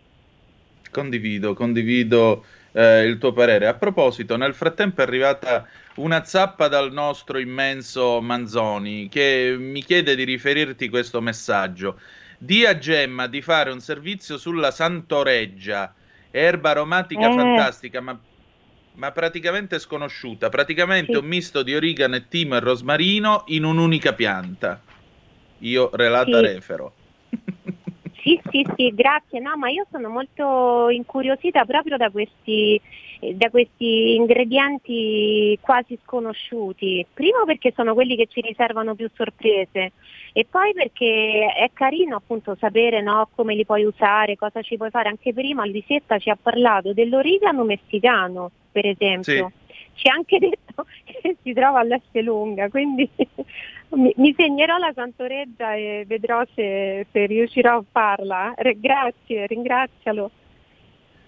Condivido, 0.91 1.55
condivido 1.55 2.45
eh, 2.71 3.05
il 3.05 3.17
tuo 3.17 3.33
parere. 3.33 3.65
A 3.65 3.73
proposito, 3.73 4.37
nel 4.37 4.53
frattempo 4.53 5.01
è 5.01 5.03
arrivata 5.03 5.67
una 5.95 6.23
zappa 6.23 6.67
dal 6.67 6.93
nostro 6.93 7.39
immenso 7.39 8.21
Manzoni 8.21 9.09
che 9.09 9.55
mi 9.57 9.81
chiede 9.81 10.15
di 10.15 10.23
riferirti 10.23 10.89
questo 10.89 11.21
messaggio. 11.21 11.99
Di 12.37 12.65
a 12.65 12.77
Gemma 12.77 13.27
di 13.27 13.41
fare 13.41 13.71
un 13.71 13.79
servizio 13.79 14.37
sulla 14.37 14.69
Santoreggia 14.69 15.93
erba 16.35 16.71
aromatica 16.71 17.29
eh. 17.29 17.33
fantastica, 17.33 18.01
ma, 18.01 18.19
ma, 18.95 19.11
praticamente 19.11 19.79
sconosciuta. 19.79 20.49
Praticamente 20.49 21.13
sì. 21.13 21.17
un 21.17 21.25
misto 21.25 21.63
di 21.63 21.73
origano 21.73 22.15
e 22.15 22.27
timo 22.27 22.55
e 22.55 22.59
rosmarino 22.59 23.43
in 23.47 23.63
un'unica 23.63 24.13
pianta. 24.13 24.81
Io 25.59 25.89
relata 25.93 26.37
sì. 26.39 26.45
refero. 26.45 26.93
Sì, 28.25 28.41
sì, 28.49 28.65
sì, 28.75 28.91
grazie. 28.95 29.39
No, 29.39 29.55
ma 29.55 29.69
io 29.69 29.85
sono 29.91 30.09
molto 30.09 30.89
incuriosita 30.89 31.63
proprio 31.63 31.95
da 31.95 32.09
questi, 32.09 32.81
da 33.33 33.51
questi 33.51 34.15
ingredienti 34.15 35.55
quasi 35.61 35.95
sconosciuti. 36.03 37.05
Primo 37.13 37.45
perché 37.45 37.71
sono 37.75 37.93
quelli 37.93 38.15
che 38.15 38.25
ci 38.25 38.41
riservano 38.41 38.95
più 38.95 39.07
sorprese 39.13 39.91
e 40.37 40.45
poi 40.49 40.73
perché 40.73 41.47
è 41.55 41.69
carino 41.71 42.17
appunto 42.17 42.57
sapere 42.59 43.01
no, 43.01 43.29
come 43.33 43.55
li 43.55 43.63
puoi 43.63 43.85
usare, 43.85 44.35
cosa 44.35 44.61
ci 44.61 44.75
puoi 44.75 44.89
fare. 44.89 45.07
Anche 45.07 45.33
prima 45.33 45.63
Lisetta 45.63 46.19
ci 46.19 46.29
ha 46.29 46.37
parlato 46.39 46.91
dell'origano 46.91 47.63
messicano, 47.63 48.51
per 48.69 48.85
esempio. 48.85 49.51
Sì 49.55 49.63
ci 49.95 50.09
ha 50.09 50.13
anche 50.13 50.39
detto 50.39 50.85
che 51.05 51.37
si 51.41 51.53
trova 51.53 51.79
all'Esselunga, 51.79 52.69
quindi 52.69 53.09
mi, 53.95 54.13
mi, 54.17 54.33
segnerò 54.35 54.77
la 54.77 54.91
Santoreggia 54.93 55.73
e 55.73 56.03
vedrò 56.05 56.43
se, 56.53 57.07
se 57.11 57.25
riuscirò 57.25 57.77
a 57.77 57.83
farla. 57.89 58.53
grazie, 58.75 59.47
ringrazialo. 59.47 60.31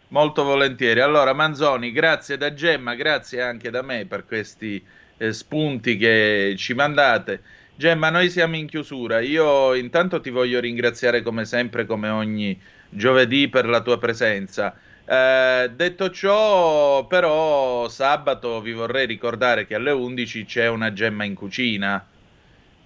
Molto 0.10 0.44
volentieri. 0.44 1.00
Allora, 1.00 1.34
Manzoni, 1.34 1.92
grazie 1.92 2.38
da 2.38 2.54
Gemma, 2.54 2.96
grazie 2.96 3.42
anche 3.42 3.70
da 3.70 3.82
me 3.82 4.06
per 4.06 4.26
questi 4.26 4.86
eh, 5.18 5.34
spunti 5.34 5.98
che 5.98 6.56
ci 6.58 6.74
mandate. 6.74 7.42
Gemma, 7.80 8.10
noi 8.10 8.30
siamo 8.32 8.56
in 8.56 8.66
chiusura. 8.68 9.20
Io 9.22 9.74
intanto 9.76 10.20
ti 10.20 10.30
voglio 10.32 10.60
ringraziare 10.60 11.22
come 11.22 11.46
sempre, 11.46 11.86
come 11.86 12.10
ogni 12.10 12.60
giovedì, 12.90 13.50
per 13.50 13.68
la 13.68 13.82
tua 13.82 13.98
presenza. 14.00 14.76
Eh, 15.06 15.72
detto 15.76 16.10
ciò, 16.10 17.06
però, 17.08 17.88
sabato 17.88 18.62
vi 18.62 18.74
vorrei 18.74 19.06
ricordare 19.06 19.66
che 19.68 19.76
alle 19.76 19.92
11 19.92 20.44
c'è 20.46 20.68
una 20.68 20.92
gemma 20.92 21.24
in 21.24 21.36
cucina 21.36 22.12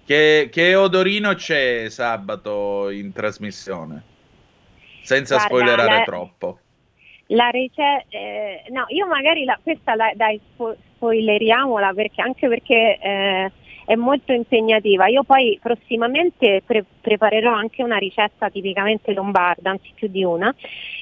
Che, 0.04 0.48
che 0.52 0.74
odorino 0.76 1.34
c'è 1.34 1.88
sabato 1.90 2.90
in 2.90 3.12
trasmissione? 3.12 4.10
Senza 5.00 5.38
Guarda, 5.38 5.46
spoilerare 5.46 6.02
la- 6.02 6.02
troppo. 6.02 6.64
La 7.28 7.48
ricetta, 7.48 8.04
no, 8.72 8.84
io 8.88 9.06
magari 9.06 9.44
la- 9.44 9.58
questa 9.62 9.94
la, 9.94 10.12
dai, 10.14 10.38
spo- 10.52 10.76
spoileriamola 10.96 11.92
perché, 11.94 12.20
anche 12.20 12.46
perché 12.48 12.98
eh, 12.98 13.52
è 13.84 13.94
molto 13.94 14.32
impegnativa. 14.32 15.06
Io 15.06 15.22
poi 15.22 15.58
prossimamente 15.60 16.62
pre- 16.64 16.84
preparerò 17.00 17.52
anche 17.52 17.82
una 17.82 17.96
ricetta 17.96 18.48
tipicamente 18.50 19.12
lombarda, 19.12 19.70
anzi 19.70 19.92
più 19.94 20.08
di 20.08 20.24
una, 20.24 20.54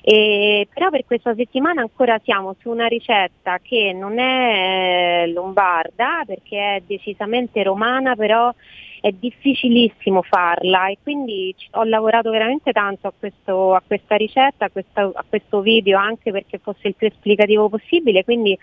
e, 0.02 0.66
però 0.72 0.90
per 0.90 1.04
questa 1.04 1.34
settimana 1.34 1.80
ancora 1.80 2.18
siamo 2.22 2.54
su 2.60 2.70
una 2.70 2.86
ricetta 2.86 3.58
che 3.62 3.92
non 3.92 4.18
è 4.18 5.22
eh, 5.22 5.26
lombarda 5.28 6.22
perché 6.26 6.76
è 6.76 6.82
decisamente 6.86 7.62
romana, 7.62 8.14
però 8.16 8.52
è 9.00 9.10
difficilissimo 9.12 10.22
farla 10.22 10.88
e 10.88 10.98
quindi 11.02 11.54
ho 11.72 11.84
lavorato 11.84 12.30
veramente 12.30 12.72
tanto 12.72 13.06
a, 13.06 13.12
questo- 13.18 13.74
a 13.74 13.82
questa 13.86 14.16
ricetta, 14.16 14.66
a, 14.66 14.70
questa- 14.70 15.10
a 15.12 15.24
questo 15.28 15.60
video 15.60 15.98
anche 15.98 16.30
perché 16.30 16.58
fosse 16.58 16.88
il 16.88 16.94
più 16.94 17.06
esplicativo 17.06 17.68
possibile, 17.68 18.24
quindi 18.24 18.56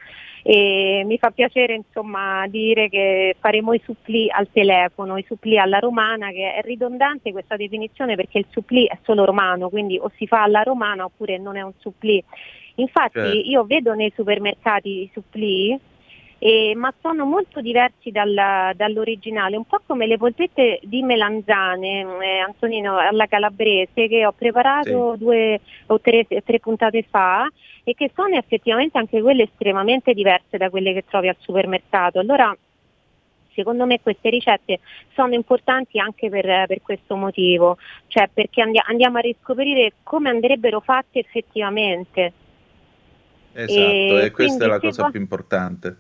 eh, 0.44 1.04
mi 1.06 1.18
fa 1.18 1.32
piacere 1.32 1.74
insomma 1.76 2.48
dire 2.48 2.88
che 2.88 3.36
faremo 3.40 3.74
i 3.74 3.82
suppli 3.84 4.30
al 4.32 4.48
telefono, 4.52 5.18
i 5.18 5.26
suppli 5.28 5.58
alla 5.58 5.80
romana, 5.80 6.30
che 6.30 6.54
è 6.54 6.62
ridondante 6.62 7.32
questa 7.32 7.56
definizione 7.58 8.16
perché 8.16 8.38
il 8.38 8.46
suppli 8.52 8.86
è 8.86 8.98
solo 9.04 9.26
romano, 9.26 9.70
quindi 9.70 9.98
o 9.98 10.10
si 10.16 10.26
fa 10.28 10.44
alla 10.44 10.64
romana 10.64 11.04
oppure 11.04 11.38
non 11.38 11.58
è 11.58 11.62
un 11.62 11.74
suppli. 11.80 12.24
Infatti 12.76 13.20
Certo. 13.20 13.50
io 13.50 13.64
vedo 13.66 13.94
nei 13.94 14.12
supermercati 14.16 14.90
i 15.02 15.10
suppli 15.12 15.78
eh, 16.40 16.74
ma 16.76 16.94
sono 17.02 17.26
molto 17.26 17.62
diversi 17.62 18.12
dal- 18.12 18.72
dall'originale, 18.76 19.58
un 19.58 19.66
po' 19.66 19.82
come 19.86 20.06
le 20.08 20.18
polpette 20.18 20.80
di 20.84 21.02
melanzane, 21.04 22.02
eh, 22.22 22.38
Antonino, 22.40 22.98
alla 22.98 23.26
calabrese, 23.28 24.08
che 24.08 24.26
ho 24.26 24.32
preparato 24.34 25.16
due 25.18 25.60
o 25.88 26.00
tre, 26.00 26.26
tre 26.44 26.60
puntate 26.60 27.04
fa 27.10 27.48
e 27.84 27.94
che 27.96 28.12
sono 28.14 28.36
effettivamente 28.36 28.98
anche 28.98 29.22
quelle 29.22 29.44
estremamente 29.44 30.14
diverse 30.14 30.58
da 30.58 30.70
quelle 30.70 30.94
che 30.94 31.06
trovi 31.06 31.28
al 31.30 31.38
supermercato. 31.40 32.20
Allora, 32.20 32.56
Secondo 33.58 33.88
me 33.88 34.00
queste 34.02 34.30
ricette 34.30 34.80
sono 35.16 35.34
importanti 35.34 35.98
anche 35.98 36.30
per, 36.30 36.68
per 36.68 36.80
questo 36.84 37.16
motivo, 37.16 37.78
cioè 38.06 38.30
perché 38.32 38.62
andi- 38.62 38.80
andiamo 38.86 39.18
a 39.18 39.22
riscoprire 39.22 39.94
come 40.04 40.30
andrebbero 40.30 40.80
fatte 40.80 41.18
effettivamente. 41.18 42.34
Esatto, 43.54 43.76
E 43.76 44.26
e, 44.26 44.32
questa 44.32 44.66
è 44.66 44.68
la 44.68 44.80
cosa 44.80 45.04
vo- 45.04 45.10
più 45.10 45.20
importante. 45.20 45.98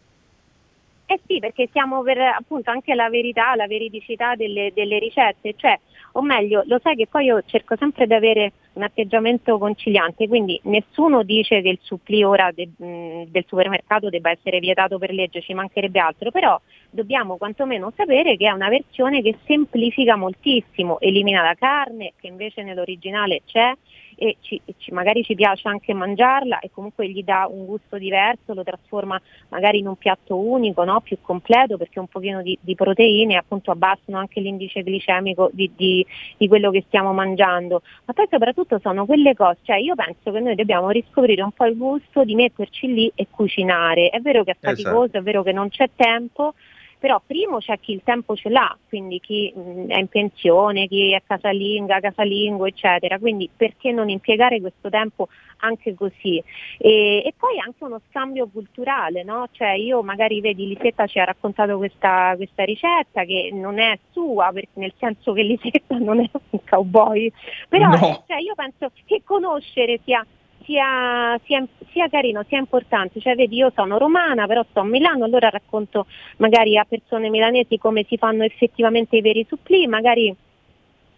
Eh 1.10 1.22
sì, 1.26 1.40
perché 1.40 1.70
siamo 1.72 2.02
per 2.04 2.18
appunto 2.20 2.70
anche 2.70 2.94
la 2.94 3.10
verità, 3.10 3.56
la 3.56 3.66
veridicità 3.66 4.36
delle, 4.36 4.72
delle 4.74 5.00
ricette, 5.00 5.54
cioè, 5.56 5.80
o 6.14 6.22
meglio, 6.22 6.64
lo 6.66 6.80
sai 6.84 6.98
che 6.98 7.08
poi 7.08 7.26
io 7.26 7.42
cerco 7.46 7.78
sempre 7.78 8.08
di 8.08 8.14
avere 8.14 8.52
un 8.74 8.84
atteggiamento 8.84 9.58
conciliante, 9.58 10.28
quindi 10.28 10.60
nessuno 10.64 11.24
dice 11.24 11.62
che 11.62 11.70
il 11.70 11.80
supplì 11.82 12.24
ora 12.26 12.52
de- 12.54 12.68
mh, 12.76 13.24
del 13.32 13.46
supermercato 13.48 14.10
debba 14.10 14.32
essere 14.32 14.60
vietato 14.60 14.98
per 14.98 15.14
legge, 15.14 15.40
ci 15.42 15.54
mancherebbe 15.54 16.00
altro, 16.00 16.30
però 16.30 16.60
dobbiamo 16.90 17.38
quantomeno 17.38 17.90
sapere 17.96 18.36
che 18.36 18.48
è 18.48 18.52
una 18.52 18.68
versione 18.68 19.22
che 19.22 19.38
semplifica 19.46 20.18
moltissimo, 20.18 21.00
elimina 21.00 21.42
la 21.42 21.56
carne 21.56 22.14
che 22.20 22.28
invece 22.28 22.64
nell'originale 22.64 23.44
c'è 23.46 23.72
e 24.20 24.38
ci- 24.42 24.60
ci- 24.78 24.92
magari 24.92 25.24
ci 25.24 25.36
piace 25.36 25.68
anche 25.68 25.94
mangiarla 25.94 26.60
e 26.60 26.72
comunque 26.74 27.08
gli 27.08 27.24
dà 27.24 27.48
un 27.50 27.66
gusto 27.66 27.98
diverso, 27.98 28.54
lo 28.54 28.64
trasforma 28.64 29.20
magari 29.50 29.78
in 29.80 29.88
un 29.88 29.96
piatto 29.96 30.36
unico, 30.36 30.84
no? 30.84 31.02
più 31.02 31.18
completo 31.22 31.78
perché 31.78 32.00
un 32.00 32.08
pochino 32.08 32.42
di, 32.42 32.58
di 32.60 32.76
proteine 32.76 33.38
appunto 33.38 33.72
abbassano 33.72 34.18
anche 34.18 34.40
l'indice 34.40 34.82
glicemico 34.84 35.50
di, 35.54 35.72
di- 35.76 36.06
di 36.38 36.48
quello 36.48 36.72
che 36.72 36.84
stiamo 36.88 37.14
mangiando. 37.14 37.82
Ma 38.06 38.14
poi 38.14 38.28
soprattutto 38.30 38.80
sono 38.80 39.06
quelle 39.06 39.36
cose, 39.36 39.60
cioè 39.64 39.78
io 39.78 39.94
penso 39.96 40.32
che 40.32 40.40
noi 40.40 40.56
dobbiamo 40.56 40.90
riscoprire 40.90 41.42
un 41.44 41.52
po' 41.52 41.66
il 41.66 41.78
gusto 41.78 42.24
di 42.24 42.36
metterci 42.36 42.92
lì 42.92 43.12
e 43.16 43.28
cucinare. 43.30 44.10
È 44.10 44.20
vero 44.20 44.44
che 44.44 44.52
è 44.52 44.58
faticoso, 44.60 45.04
Esatto. 45.04 45.18
è 45.18 45.22
vero 45.22 45.44
che 45.44 45.52
non 45.52 45.70
c'è 45.70 45.90
tempo, 45.96 46.54
però 47.00 47.22
primo 47.26 47.60
c'è 47.60 47.80
chi 47.80 47.92
il 47.94 48.02
tempo 48.04 48.36
ce 48.36 48.50
l'ha, 48.50 48.76
quindi 48.88 49.20
chi 49.20 49.54
mh, 49.56 49.88
è 49.88 50.00
in 50.00 50.08
pensione, 50.08 50.88
chi 50.88 51.14
è 51.14 51.22
casalinga, 51.26 52.00
casalingo, 52.00 52.66
eccetera, 52.66 53.20
quindi 53.20 53.50
perché 53.56 53.92
non 53.92 54.10
impiegare 54.10 54.60
questo 54.60 54.90
tempo 54.90 55.28
anche 55.60 55.94
così? 55.94 56.44
E, 56.78 57.24
e 57.26 57.34
poi 57.38 57.60
anche 57.60 57.84
uno 57.84 58.02
scambio 58.10 58.48
culturale, 58.48 59.24
no? 59.24 59.48
Cioè 59.52 59.72
io 59.72 60.02
magari 60.04 60.42
vedi 60.42 60.68
Lisetta 60.68 61.08
ci 61.08 61.20
ha 61.20 61.24
raccontato 61.24 61.78
questa, 61.78 62.34
questa 62.36 62.64
ricetta 62.64 63.24
che 63.24 63.50
non 63.54 63.80
è 63.80 63.98
sua, 64.12 64.52
per- 64.54 64.68
nel 64.74 64.94
senso 64.98 65.34
che 65.34 65.42
Lisetta 65.44 65.98
non 65.98 66.20
è 66.20 66.30
un 66.50 66.60
cowboy, 66.68 67.32
però 67.70 67.90
No. 67.90 68.24
cioè, 68.28 68.40
io 68.42 68.54
penso 68.56 68.92
che 69.06 69.22
conoscere 69.24 70.00
sia 70.04 70.26
sia, 70.68 71.40
sia- 71.46 71.66
sia 71.92 72.10
carino, 72.10 72.44
sia 72.48 72.60
importante. 72.60 73.22
Cioè, 73.22 73.36
vedi, 73.36 73.56
io 73.56 73.72
sono 73.74 73.98
romana, 73.98 74.46
però 74.46 74.64
sto 74.70 74.82
a 74.82 74.84
Milano, 74.84 75.24
allora 75.24 75.50
racconto 75.50 76.06
magari 76.38 76.78
a 76.78 76.84
persone 76.84 77.30
milanesi 77.30 77.78
come 77.78 78.06
si 78.08 78.18
fanno 78.18 78.44
effettivamente 78.44 79.16
i 79.16 79.22
veri 79.22 79.46
supplì, 79.48 79.88
magari 79.88 80.36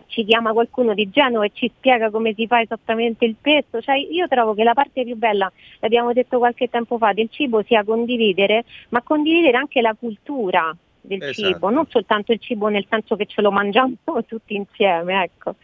ci 0.05 0.23
chiama 0.23 0.53
qualcuno 0.53 0.93
di 0.93 1.09
Genova 1.09 1.45
e 1.45 1.51
ci 1.53 1.71
spiega 1.75 2.09
come 2.09 2.33
si 2.33 2.47
fa 2.47 2.61
esattamente 2.61 3.25
il 3.25 3.35
pesto. 3.41 3.81
Cioè, 3.81 3.95
io 3.95 4.27
trovo 4.27 4.53
che 4.53 4.63
la 4.63 4.73
parte 4.73 5.03
più 5.03 5.15
bella, 5.15 5.51
l'abbiamo 5.79 6.13
detto 6.13 6.37
qualche 6.37 6.69
tempo 6.69 6.97
fa, 6.97 7.13
del 7.13 7.29
cibo 7.31 7.63
sia 7.63 7.83
condividere, 7.83 8.65
ma 8.89 9.01
condividere 9.01 9.57
anche 9.57 9.81
la 9.81 9.95
cultura 9.97 10.75
del 11.01 11.23
Esatto. 11.23 11.53
cibo, 11.53 11.69
non 11.69 11.87
soltanto 11.89 12.31
il 12.31 12.39
cibo 12.39 12.67
nel 12.67 12.85
senso 12.87 13.15
che 13.15 13.25
ce 13.25 13.41
lo 13.41 13.51
mangiamo 13.51 13.95
tutti 14.27 14.55
insieme, 14.55 15.23
ecco. 15.23 15.55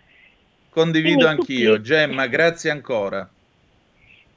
Condivido 0.70 1.26
Quindi 1.26 1.42
anch'io. 1.42 1.74
suppli. 1.76 1.84
Gemma, 1.84 2.28
grazie 2.28 2.70
ancora. 2.70 3.30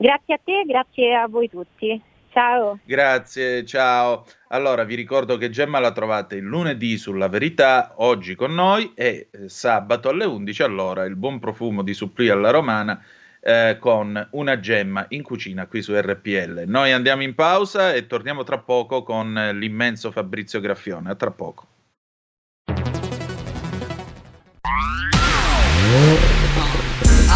Grazie 0.00 0.34
a 0.34 0.40
te, 0.42 0.62
grazie 0.64 1.14
a 1.16 1.26
voi 1.26 1.50
tutti. 1.50 2.00
Ciao. 2.30 2.78
Grazie, 2.84 3.64
ciao. 3.64 4.24
Allora, 4.48 4.84
vi 4.84 4.94
ricordo 4.94 5.36
che 5.36 5.50
Gemma 5.50 5.80
la 5.80 5.90
trovate 5.90 6.36
il 6.36 6.44
lunedì 6.44 6.96
sulla 6.96 7.28
Verità, 7.28 7.94
oggi 7.96 8.36
con 8.36 8.54
noi, 8.54 8.92
e 8.94 9.28
eh, 9.30 9.48
sabato 9.48 10.08
alle 10.08 10.24
11 10.24 10.62
allora 10.62 11.04
il 11.04 11.16
buon 11.16 11.40
profumo 11.40 11.82
di 11.82 11.94
Supplì 11.94 12.28
alla 12.28 12.50
Romana 12.50 13.02
eh, 13.40 13.78
con 13.80 14.28
una 14.32 14.60
gemma 14.60 15.04
in 15.08 15.24
cucina 15.24 15.66
qui 15.66 15.82
su 15.82 15.92
RPL. 15.92 16.62
Noi 16.66 16.92
andiamo 16.92 17.24
in 17.24 17.34
pausa 17.34 17.92
e 17.92 18.06
torniamo 18.06 18.44
tra 18.44 18.58
poco 18.58 19.02
con 19.02 19.36
eh, 19.36 19.52
l'immenso 19.52 20.12
Fabrizio 20.12 20.60
Graffione. 20.60 21.10
A 21.10 21.14
tra 21.16 21.32
poco. 21.32 21.66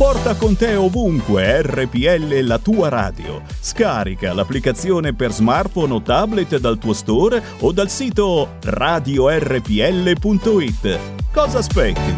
Porta 0.00 0.34
con 0.34 0.56
te 0.56 0.76
ovunque 0.76 1.60
RPL 1.60 2.40
la 2.46 2.58
tua 2.58 2.88
radio. 2.88 3.42
Scarica 3.60 4.32
l'applicazione 4.32 5.12
per 5.12 5.30
smartphone 5.30 5.92
o 5.92 6.00
tablet 6.00 6.56
dal 6.56 6.78
tuo 6.78 6.94
store 6.94 7.42
o 7.60 7.70
dal 7.70 7.90
sito 7.90 8.56
radiorpl.it. 8.62 9.68
Cosa 11.30 11.58
aspetti? 11.58 12.16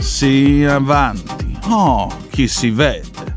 Sì, 0.00 0.64
avanti. 0.64 1.58
Oh, 1.68 2.08
chi 2.30 2.48
si 2.48 2.70
vede? 2.70 3.35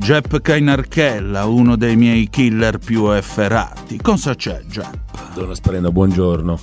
Jep 0.00 0.40
Kainarchella, 0.40 1.44
uno 1.44 1.76
dei 1.76 1.94
miei 1.94 2.30
killer 2.30 2.78
più 2.78 3.10
efferati. 3.12 3.98
Cosa 3.98 4.34
c'è, 4.34 4.62
Jep? 4.66 5.34
Donna 5.34 5.54
Sparena, 5.54 5.90
buongiorno. 5.90 6.58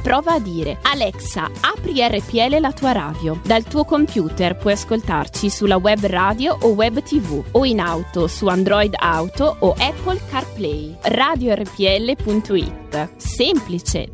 prova 0.00 0.34
a 0.34 0.40
dire 0.40 0.78
Alexa, 0.82 1.50
apri 1.60 2.00
RPL 2.00 2.60
la 2.60 2.72
tua 2.72 2.92
radio. 2.92 3.40
Dal 3.44 3.64
tuo 3.64 3.84
computer 3.84 4.56
puoi 4.56 4.74
ascoltarci 4.74 5.50
sulla 5.50 5.76
web 5.76 6.04
radio 6.04 6.56
o 6.60 6.68
web 6.68 7.02
tv 7.02 7.42
o 7.52 7.64
in 7.64 7.80
auto 7.80 8.26
su 8.26 8.46
Android 8.46 8.94
Auto 8.96 9.56
o 9.60 9.74
Apple 9.78 10.20
CarPlay. 10.30 10.96
RadioRPL.it. 11.02 13.16
Semplice. 13.16 14.12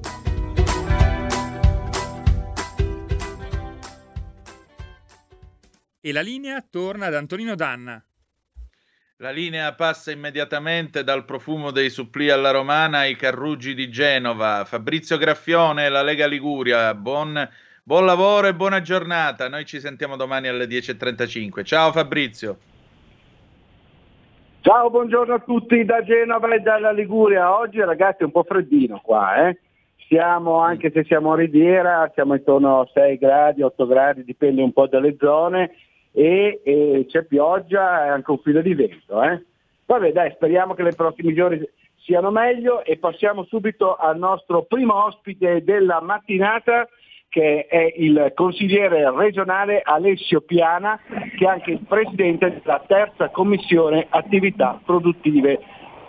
E 6.01 6.13
la 6.13 6.21
linea 6.21 6.65
torna 6.69 7.07
ad 7.07 7.15
Antonino 7.15 7.55
Danna. 7.55 8.05
La 9.19 9.31
linea 9.31 9.73
passa 9.75 10.11
immediatamente 10.11 11.05
dal 11.05 11.25
profumo 11.25 11.71
dei 11.71 11.89
supplì 11.89 12.31
alla 12.31 12.51
romana 12.51 12.99
ai 12.99 13.15
carruggi 13.15 13.73
di 13.73 13.89
Genova. 13.89 14.65
Fabrizio 14.65 15.19
Graffione, 15.19 15.89
la 15.89 16.03
Lega 16.03 16.27
Liguria, 16.27 16.93
buon, 16.97 17.49
buon 17.85 18.07
lavoro 18.07 18.49
e 18.49 18.57
buona 18.57 18.81
giornata. 18.81 19.49
Noi 19.49 19.67
ci 19.67 19.79
sentiamo 19.79 20.17
domani 20.17 20.49
alle 20.49 20.67
10.35. 20.67 21.63
Ciao 21.63 21.93
Fabrizio. 21.93 22.57
Ciao, 24.63 24.91
buongiorno 24.91 25.35
a 25.35 25.39
tutti 25.39 25.85
da 25.85 26.03
Genova 26.03 26.53
e 26.53 26.59
dalla 26.59 26.91
Liguria. 26.91 27.57
Oggi 27.57 27.79
ragazzi 27.79 28.23
è 28.23 28.25
un 28.25 28.33
po' 28.33 28.43
freddino 28.43 29.01
qua, 29.01 29.47
eh? 29.47 29.61
Siamo, 30.09 30.59
anche 30.59 30.91
se 30.91 31.05
siamo 31.05 31.35
a 31.35 31.37
riviera, 31.37 32.11
siamo 32.15 32.35
intorno 32.35 32.81
a 32.81 32.89
6 32.93 33.17
gradi, 33.19 33.63
8 33.63 33.87
gradi, 33.87 34.25
dipende 34.25 34.61
un 34.61 34.73
po' 34.73 34.89
dalle 34.89 35.15
zone 35.21 35.71
e, 36.15 36.61
e 36.65 37.07
c'è 37.09 37.25
pioggia 37.25 38.07
e 38.07 38.09
anche 38.09 38.31
un 38.31 38.39
filo 38.39 38.63
di 38.63 38.75
vento. 38.75 39.21
Eh? 39.23 39.43
Vabbè 39.87 40.13
dai, 40.13 40.31
speriamo 40.35 40.75
che 40.75 40.85
le 40.85 40.95
prossimi 40.95 41.35
giorni 41.35 41.61
siano 41.97 42.31
meglio 42.31 42.85
e 42.85 42.99
passiamo 42.99 43.45
subito 43.45 43.97
al 43.97 44.17
nostro 44.17 44.63
primo 44.63 45.05
ospite 45.05 45.65
della 45.65 46.01
mattinata 46.01 46.89
che 47.29 47.67
è 47.67 47.93
il 47.97 48.31
consigliere 48.33 49.11
regionale 49.11 49.81
Alessio 49.83 50.43
Piana, 50.43 51.01
che 51.37 51.45
è 51.45 51.49
anche 51.49 51.73
il 51.73 51.81
presidente 51.81 52.61
della 52.63 52.85
terza 52.87 53.29
commissione 53.31 54.07
attività 54.09 54.81
produttive 54.85 55.59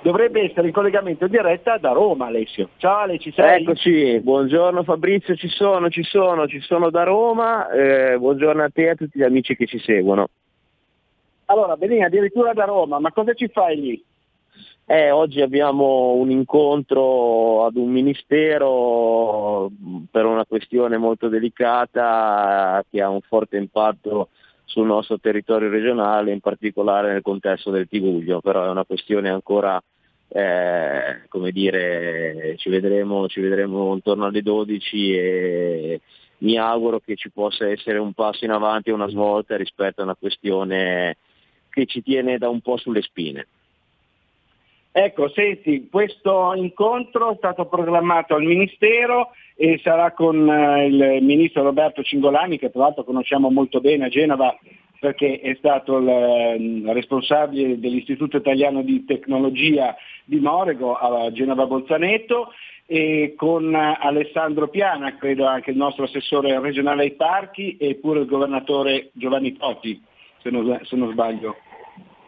dovrebbe 0.05 0.43
essere 0.43 0.67
in 0.67 0.73
collegamento 0.73 1.25
diretta 1.25 1.79
da 1.79 1.91
Roma 1.91 2.27
Alessio. 2.27 2.69
Ciao 2.77 2.97
Ale, 2.97 3.17
ci 3.17 3.31
sei? 3.31 3.63
Eccoci, 3.63 4.19
buongiorno 4.19 4.83
Fabrizio, 4.83 5.35
ci 5.35 5.47
sono, 5.47 5.89
ci 5.89 6.03
sono, 6.03 6.47
ci 6.47 6.59
sono 6.59 6.91
da 6.91 7.01
Roma, 7.01 7.67
eh, 7.71 8.15
buongiorno 8.15 8.61
a 8.61 8.69
te 8.69 8.83
e 8.83 8.89
a 8.89 8.95
tutti 8.95 9.17
gli 9.17 9.23
amici 9.23 9.55
che 9.55 9.65
ci 9.65 9.79
seguono. 9.79 10.27
Allora, 11.45 11.75
Benini, 11.75 12.03
addirittura 12.03 12.53
da 12.53 12.65
Roma, 12.65 12.99
ma 12.99 13.11
cosa 13.11 13.33
ci 13.33 13.47
fai 13.47 13.81
lì? 13.81 14.03
Eh, 14.85 15.09
oggi 15.09 15.41
abbiamo 15.41 16.11
un 16.11 16.29
incontro 16.29 17.65
ad 17.65 17.75
un 17.75 17.89
ministero 17.89 19.71
per 20.11 20.25
una 20.25 20.45
questione 20.45 20.97
molto 20.97 21.29
delicata 21.29 22.85
che 22.91 23.01
ha 23.01 23.09
un 23.09 23.21
forte 23.21 23.57
impatto 23.57 24.29
sul 24.65 24.85
nostro 24.85 25.19
territorio 25.19 25.69
regionale, 25.69 26.31
in 26.31 26.41
particolare 26.41 27.11
nel 27.11 27.23
contesto 27.23 27.71
del 27.71 27.87
Tiguglio, 27.87 28.39
però 28.41 28.65
è 28.65 28.69
una 28.69 28.85
questione 28.85 29.29
ancora 29.29 29.81
eh, 30.27 31.21
come 31.29 31.51
dire, 31.51 32.55
ci 32.57 32.69
vedremo, 32.69 33.27
ci 33.27 33.39
vedremo 33.39 33.93
intorno 33.93 34.25
alle 34.25 34.41
12 34.41 35.17
e 35.17 36.01
mi 36.39 36.57
auguro 36.57 36.99
che 36.99 37.15
ci 37.15 37.31
possa 37.31 37.69
essere 37.69 37.97
un 37.97 38.13
passo 38.13 38.45
in 38.45 38.51
avanti 38.51 38.89
una 38.89 39.07
svolta 39.07 39.55
rispetto 39.55 40.01
a 40.01 40.05
una 40.05 40.15
questione 40.15 41.17
che 41.69 41.85
ci 41.85 42.01
tiene 42.01 42.37
da 42.37 42.49
un 42.49 42.61
po' 42.61 42.77
sulle 42.77 43.01
spine. 43.01 43.47
Ecco, 44.97 45.29
senti, 45.29 45.89
questo 45.91 46.53
incontro 46.55 47.33
è 47.33 47.35
stato 47.35 47.65
programmato 47.65 48.33
al 48.35 48.43
Ministero 48.43 49.31
e 49.53 49.77
sarà 49.83 50.11
con 50.13 50.49
eh, 50.49 50.85
il 50.85 51.21
Ministro 51.21 51.63
Roberto 51.63 52.01
Cingolani, 52.01 52.57
che 52.57 52.71
tra 52.71 52.79
l'altro 52.79 53.03
conosciamo 53.03 53.49
molto 53.49 53.81
bene 53.81 54.05
a 54.05 54.09
Genova 54.09 54.57
perché 55.05 55.39
è 55.39 55.53
stato 55.59 55.97
il 55.97 56.07
eh, 56.07 56.93
responsabile 56.93 57.79
dell'Istituto 57.79 58.37
Italiano 58.37 58.81
di 58.81 59.05
Tecnologia 59.05 59.95
di 60.23 60.39
Morego 60.39 60.95
a 60.95 61.31
Genova 61.31 61.67
Bolzaneto 61.67 62.51
e 62.87 63.35
con 63.37 63.75
Alessandro 63.75 64.67
Piana, 64.67 65.15
credo 65.15 65.45
anche 65.45 65.69
il 65.69 65.77
nostro 65.77 66.05
assessore 66.05 66.59
regionale 66.59 67.03
ai 67.03 67.11
parchi 67.11 67.77
e 67.77 67.95
pure 67.95 68.21
il 68.21 68.25
governatore 68.25 69.11
Giovanni 69.13 69.55
Totti, 69.55 70.01
se 70.41 70.49
non, 70.49 70.79
se 70.81 70.95
non 70.95 71.11
sbaglio. 71.11 71.55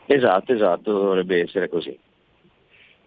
Esatto, 0.06 0.54
esatto, 0.54 0.92
dovrebbe 0.92 1.42
essere 1.42 1.70
così. 1.70 1.98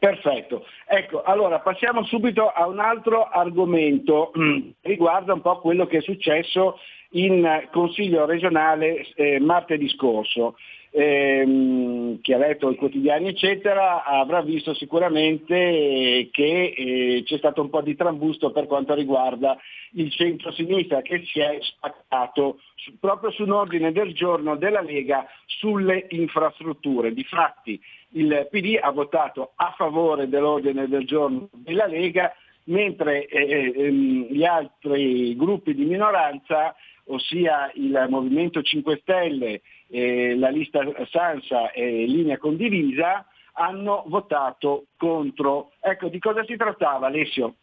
Perfetto. 0.01 0.65
Ecco, 0.85 1.23
allora 1.23 1.61
passiamo 1.61 2.03
subito 2.05 2.49
a 2.49 2.67
un 2.67 2.81
altro 2.81 3.29
argomento, 3.29 4.33
riguarda 4.83 5.33
un 5.33 5.43
po' 5.43 5.61
quello 5.61 5.87
che 5.87 5.99
è 5.99 6.03
successo 6.03 6.77
in 7.13 7.69
Consiglio 7.71 8.27
regionale 8.27 9.07
eh, 9.15 9.41
martedì 9.41 9.89
scorso. 9.89 10.57
Ehm, 10.93 12.21
chi 12.21 12.33
ha 12.33 12.39
letto 12.39 12.69
i 12.69 12.75
quotidiani 12.75 13.29
eccetera 13.29 14.03
avrà 14.03 14.43
visto 14.43 14.75
sicuramente 14.75 16.29
che 16.33 16.75
eh, 16.77 17.23
c'è 17.25 17.39
stato 17.39 17.61
un 17.61 17.71
po' 17.71 17.81
di 17.81 17.95
trambusto 17.95 18.51
per 18.51 18.67
quanto 18.67 18.95
riguarda 18.95 19.57
il 19.93 20.11
centro-sinistra 20.11 21.01
che 21.03 21.23
si 21.27 21.39
è 21.39 21.59
spaccato 21.61 22.59
su, 22.75 22.99
proprio 22.99 23.31
su 23.31 23.45
un 23.45 23.53
ordine 23.53 23.93
del 23.93 24.13
giorno 24.15 24.57
della 24.57 24.81
Lega 24.81 25.27
sulle 25.47 26.07
infrastrutture. 26.09 27.13
Difatti 27.13 27.81
il 28.15 28.49
PD 28.51 28.77
ha 28.81 28.91
votato 28.91 29.53
a 29.55 29.73
favore 29.77 30.29
dell'ordine 30.29 30.89
del 30.89 31.07
giorno 31.07 31.49
della 31.53 31.87
Lega, 31.87 32.35
mentre 32.65 33.27
eh, 33.27 33.43
eh, 33.43 33.73
ehm, 33.77 34.27
gli 34.31 34.45
altri 34.45 35.37
gruppi 35.37 35.75
di 35.75 35.85
minoranza, 35.85 36.75
ossia 37.13 37.71
il 37.75 38.07
Movimento 38.09 38.63
5 38.63 38.99
Stelle, 39.03 39.61
eh, 39.89 40.37
la 40.37 40.49
lista 40.49 40.81
Sansa 41.11 41.71
e 41.73 42.07
Linea 42.07 42.39
Condivisa, 42.39 43.27
hanno 43.55 44.05
votato 44.07 44.87
contro. 44.97 45.73
Ecco, 45.81 46.09
di 46.09 46.19
cosa 46.19 46.45
si 46.45 46.57
trattava 46.57 47.07
Alessio? 47.07 47.57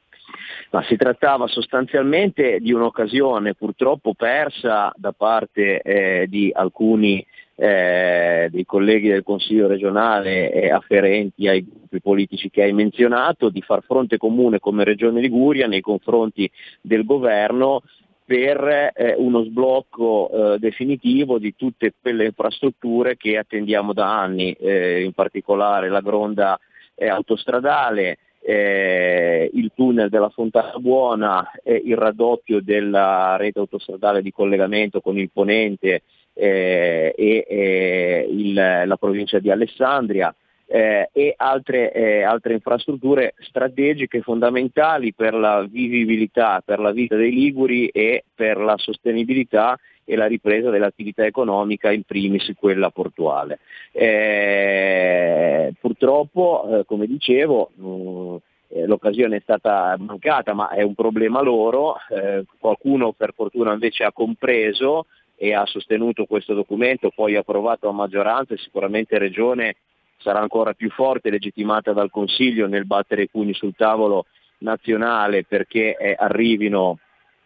Ma 0.71 0.83
si 0.83 0.97
trattava 0.97 1.47
sostanzialmente 1.47 2.59
di 2.59 2.73
un'occasione 2.73 3.53
purtroppo 3.53 4.13
persa 4.13 4.91
da 4.95 5.13
parte 5.13 5.81
eh, 5.81 6.25
di 6.27 6.51
alcuni 6.53 7.25
eh, 7.55 8.49
dei 8.51 8.65
colleghi 8.65 9.07
del 9.07 9.23
Consiglio 9.23 9.67
regionale 9.67 10.51
eh, 10.51 10.69
afferenti 10.69 11.47
ai 11.47 11.65
gruppi 11.67 12.01
politici 12.01 12.49
che 12.49 12.63
hai 12.63 12.73
menzionato, 12.73 13.49
di 13.49 13.61
far 13.61 13.81
fronte 13.83 14.17
comune 14.17 14.59
come 14.59 14.83
Regione 14.83 15.21
Liguria 15.21 15.65
nei 15.65 15.81
confronti 15.81 16.49
del 16.81 17.05
governo 17.05 17.81
per 18.27 18.91
eh, 18.93 19.15
uno 19.17 19.41
sblocco 19.43 20.29
eh, 20.29 20.59
definitivo 20.59 21.39
di 21.39 21.55
tutte 21.55 21.93
quelle 21.97 22.25
infrastrutture 22.25 23.15
che 23.15 23.37
attendiamo 23.37 23.93
da 23.93 24.19
anni, 24.19 24.51
eh, 24.51 25.01
in 25.01 25.13
particolare 25.13 25.87
la 25.87 26.01
gronda 26.01 26.59
eh, 26.93 27.07
autostradale, 27.07 28.17
eh, 28.41 29.49
il 29.53 29.71
tunnel 29.73 30.09
della 30.09 30.27
Fontana 30.27 30.77
Buona, 30.77 31.49
il 31.63 31.95
raddoppio 31.95 32.61
della 32.61 33.37
rete 33.37 33.59
autostradale 33.59 34.21
di 34.21 34.33
collegamento 34.33 34.99
con 34.99 35.17
il 35.17 35.29
Ponente 35.31 36.03
eh, 36.33 37.13
e 37.15 37.45
eh, 37.47 38.27
il, 38.29 38.53
la 38.53 38.97
provincia 38.97 39.39
di 39.39 39.49
Alessandria 39.49 40.35
eh, 40.67 41.09
e 41.13 41.33
altre, 41.37 41.93
eh, 41.93 42.23
altre, 42.23 42.53
infrastrutture 42.53 43.33
strategiche 43.39 44.21
fondamentali 44.21 45.13
per 45.13 45.33
la 45.33 45.63
vivibilità, 45.63 46.61
per 46.63 46.79
la 46.79 46.91
vita 46.91 47.15
dei 47.15 47.31
Liguri 47.31 47.87
e 47.87 48.25
per 48.35 48.57
la 48.57 48.77
sostenibilità 48.77 49.79
e 50.03 50.15
la 50.15 50.25
ripresa 50.25 50.69
dell'attività 50.69 51.25
economica, 51.25 51.91
in 51.91 52.03
primis 52.03 52.51
quella 52.57 52.89
portuale. 52.89 53.59
Eh, 53.91 55.73
purtroppo, 55.79 56.79
eh, 56.79 56.85
come 56.85 57.07
dicevo, 57.07 57.71
mh, 57.75 57.87
mm, 57.87 58.35
eh, 58.69 58.85
l'occasione 58.85 59.37
è 59.37 59.41
stata 59.41 59.95
mancata, 59.99 60.53
ma 60.53 60.69
è 60.69 60.81
un 60.81 60.95
problema 60.95 61.41
loro, 61.41 61.95
eh, 62.09 62.43
qualcuno 62.59 63.13
per 63.13 63.33
fortuna 63.33 63.73
invece 63.73 64.03
ha 64.03 64.11
compreso 64.11 65.07
e 65.35 65.53
ha 65.53 65.65
sostenuto 65.65 66.25
questo 66.25 66.53
documento, 66.53 67.11
poi 67.13 67.35
approvato 67.35 67.87
a 67.87 67.93
maggioranza 67.93 68.53
e 68.53 68.57
sicuramente 68.57 69.17
Regione 69.17 69.75
sarà 70.17 70.39
ancora 70.39 70.73
più 70.73 70.89
forte, 70.89 71.29
legittimata 71.29 71.93
dal 71.93 72.09
Consiglio 72.09 72.67
nel 72.67 72.85
battere 72.85 73.23
i 73.23 73.29
pugni 73.29 73.53
sul 73.53 73.75
tavolo 73.75 74.25
nazionale 74.59 75.43
perché 75.43 75.95
eh, 75.95 76.15
arrivino 76.17 76.99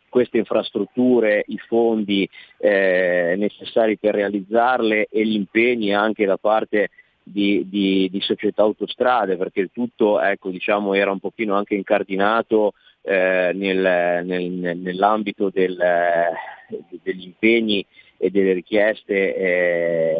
queste 0.09 0.37
infrastrutture, 0.37 1.43
i 1.47 1.57
fondi 1.57 2.27
eh, 2.57 3.35
necessari 3.37 3.97
per 3.97 4.13
realizzarle 4.13 5.07
e 5.09 5.25
gli 5.25 5.35
impegni 5.35 5.93
anche 5.93 6.25
da 6.25 6.37
parte 6.37 6.89
di, 7.23 7.65
di, 7.69 8.09
di 8.11 8.19
società 8.19 8.63
autostrade, 8.63 9.37
perché 9.37 9.61
il 9.61 9.69
tutto 9.71 10.19
ecco, 10.19 10.49
diciamo, 10.49 10.93
era 10.93 11.11
un 11.11 11.19
pochino 11.19 11.55
anche 11.55 11.75
incardinato 11.75 12.73
eh, 13.03 13.51
nel, 13.53 14.25
nel, 14.25 14.77
nell'ambito 14.77 15.49
del, 15.49 15.77
degli 17.01 17.23
impegni 17.23 17.85
e 18.17 18.29
delle 18.29 18.53
richieste 18.53 19.35
eh, 19.35 20.15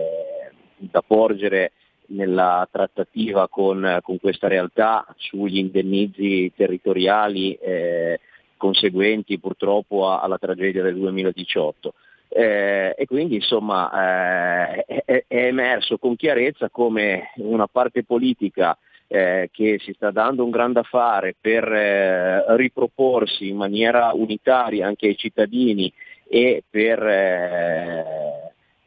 da 0.77 1.01
porgere 1.01 1.73
nella 2.11 2.67
trattativa 2.71 3.47
con, 3.47 3.99
con, 4.01 4.19
questa 4.19 4.47
realtà 4.47 5.05
sugli 5.17 5.57
indennizi 5.57 6.51
territoriali 6.55 7.53
eh, 7.53 8.19
conseguenti 8.57 9.39
purtroppo 9.39 10.07
a, 10.07 10.19
alla 10.21 10.37
tragedia 10.37 10.83
del 10.83 10.95
2018. 10.95 11.93
Eh, 12.33 12.95
e 12.97 13.05
quindi 13.07 13.35
insomma 13.35 14.77
eh, 14.77 14.85
è, 14.85 15.03
è, 15.05 15.25
emerso 15.27 15.97
con 15.97 16.15
chiarezza 16.15 16.69
come 16.69 17.31
una 17.37 17.67
parte 17.67 18.05
politica 18.05 18.77
eh, 19.07 19.49
che 19.51 19.77
si 19.83 19.91
sta 19.91 20.11
dando 20.11 20.45
un 20.45 20.49
grande 20.49 20.79
affare 20.79 21.35
per 21.39 21.69
eh, 21.69 22.55
riproporsi 22.55 23.49
in 23.49 23.57
maniera 23.57 24.11
unitaria 24.13 24.87
anche 24.87 25.07
ai 25.07 25.17
cittadini 25.17 25.91
e 26.29 26.63
per 26.69 27.05
eh, 27.05 28.30